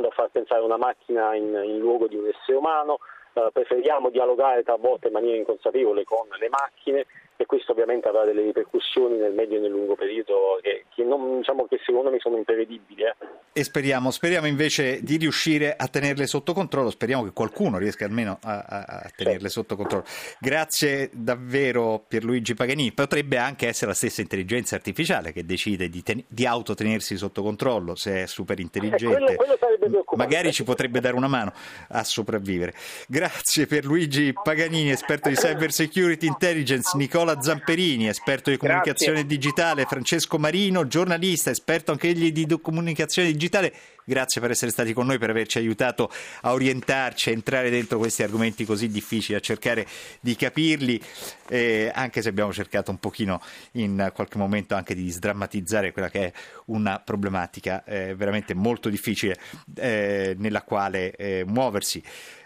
abituando 0.00 0.08
a 0.08 0.10
far 0.10 0.30
pensare 0.30 0.62
una 0.62 0.76
macchina 0.76 1.34
in, 1.34 1.54
in 1.64 1.78
luogo 1.78 2.08
di 2.08 2.16
un 2.16 2.26
essere 2.26 2.56
umano, 2.56 2.98
eh, 3.34 3.50
preferiamo 3.52 4.10
dialogare 4.10 4.62
talvolta 4.62 5.06
in 5.06 5.12
maniera 5.12 5.36
inconsapevole 5.36 6.04
con 6.04 6.26
le 6.38 6.48
macchine 6.48 7.06
e 7.40 7.46
questo 7.46 7.72
ovviamente 7.72 8.06
avrà 8.06 8.26
delle 8.26 8.42
ripercussioni 8.42 9.16
nel 9.16 9.32
medio 9.32 9.56
e 9.56 9.60
nel 9.60 9.70
lungo 9.70 9.94
periodo 9.94 10.58
che 10.60 10.84
chi, 10.90 11.02
non, 11.04 11.38
diciamo 11.38 11.66
che 11.66 11.80
secondo 11.82 12.10
me 12.10 12.18
sono 12.18 12.36
imprevedibili. 12.36 13.02
Eh. 13.02 13.14
E 13.52 13.64
speriamo, 13.64 14.10
speriamo 14.10 14.46
invece 14.46 15.02
di 15.02 15.16
riuscire 15.16 15.74
a 15.74 15.88
tenerle 15.88 16.26
sotto 16.26 16.52
controllo, 16.52 16.90
speriamo 16.90 17.24
che 17.24 17.32
qualcuno 17.32 17.78
riesca 17.78 18.04
almeno 18.04 18.38
a, 18.42 18.58
a, 18.58 18.84
a 19.04 19.10
tenerle 19.16 19.48
sotto 19.48 19.74
controllo. 19.74 20.04
Grazie 20.38 21.08
davvero 21.14 22.04
Pierluigi 22.06 22.54
Paganini, 22.54 22.92
potrebbe 22.92 23.38
anche 23.38 23.66
essere 23.66 23.92
la 23.92 23.96
stessa 23.96 24.20
intelligenza 24.20 24.74
artificiale 24.74 25.32
che 25.32 25.46
decide 25.46 25.88
di, 25.88 26.02
ten- 26.02 26.22
di 26.28 26.44
autotenersi 26.44 27.16
sotto 27.16 27.42
controllo 27.42 27.94
se 27.94 28.24
è 28.24 28.26
super 28.26 28.60
intelligente, 28.60 29.32
eh, 29.32 29.36
quello, 29.36 29.56
quello 29.78 30.04
magari 30.16 30.52
ci 30.52 30.64
potrebbe 30.64 31.00
dare 31.00 31.16
una 31.16 31.28
mano 31.28 31.52
a 31.88 32.04
sopravvivere. 32.04 32.74
Grazie 33.08 33.66
Pierluigi 33.66 34.34
Paganini, 34.34 34.90
esperto 34.90 35.30
di 35.30 35.36
cyber 35.36 35.72
security 35.72 36.26
intelligence, 36.26 36.96
Nicola 36.96 37.29
Zamperini, 37.38 38.08
esperto 38.08 38.50
di 38.50 38.56
comunicazione 38.56 39.20
Grazie. 39.20 39.36
digitale, 39.38 39.84
Francesco 39.84 40.38
Marino, 40.38 40.86
giornalista, 40.86 41.50
esperto 41.50 41.92
anche 41.92 42.08
egli 42.08 42.32
di 42.32 42.46
comunicazione 42.60 43.28
digitale 43.32 43.48
digitale. 43.50 43.72
Grazie 44.04 44.40
per 44.40 44.50
essere 44.50 44.70
stati 44.72 44.92
con 44.92 45.06
noi, 45.06 45.18
per 45.18 45.30
averci 45.30 45.58
aiutato 45.58 46.10
a 46.40 46.52
orientarci, 46.52 47.28
a 47.28 47.32
entrare 47.32 47.70
dentro 47.70 47.98
questi 47.98 48.24
argomenti 48.24 48.64
così 48.64 48.88
difficili, 48.88 49.36
a 49.36 49.40
cercare 49.40 49.86
di 50.20 50.34
capirli, 50.34 51.00
eh, 51.48 51.92
anche 51.94 52.20
se 52.20 52.28
abbiamo 52.28 52.52
cercato 52.52 52.90
un 52.90 52.98
pochino 52.98 53.40
in 53.72 54.10
qualche 54.12 54.38
momento 54.38 54.74
anche 54.74 54.94
di 54.94 55.08
sdrammatizzare 55.10 55.92
quella 55.92 56.08
che 56.08 56.26
è 56.26 56.32
una 56.66 56.98
problematica 56.98 57.84
eh, 57.84 58.14
veramente 58.16 58.52
molto 58.54 58.88
difficile 58.88 59.36
eh, 59.76 60.34
nella 60.38 60.62
quale 60.62 61.12
eh, 61.12 61.44
muoversi. 61.46 62.02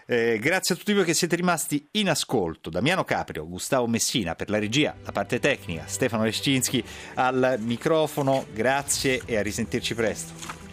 Eh, 0.07 0.37
grazie 0.39 0.75
a 0.75 0.77
tutti 0.77 0.93
voi 0.93 1.03
che 1.03 1.15
siete 1.15 1.35
rimasti 1.35 1.87
in 1.91 2.09
ascolto. 2.09 2.69
Damiano 2.69 3.03
Caprio, 3.03 3.47
Gustavo 3.47 3.87
Messina 3.87 4.35
per 4.35 4.51
la 4.51 4.59
regia, 4.59 4.95
la 5.03 5.11
parte 5.11 5.39
tecnica, 5.39 5.87
Stefano 5.87 6.23
Lescinski 6.23 6.83
al 7.15 7.57
microfono. 7.59 8.45
Grazie 8.53 9.21
e 9.25 9.37
a 9.37 9.41
risentirci 9.41 9.95
presto. 9.95 10.64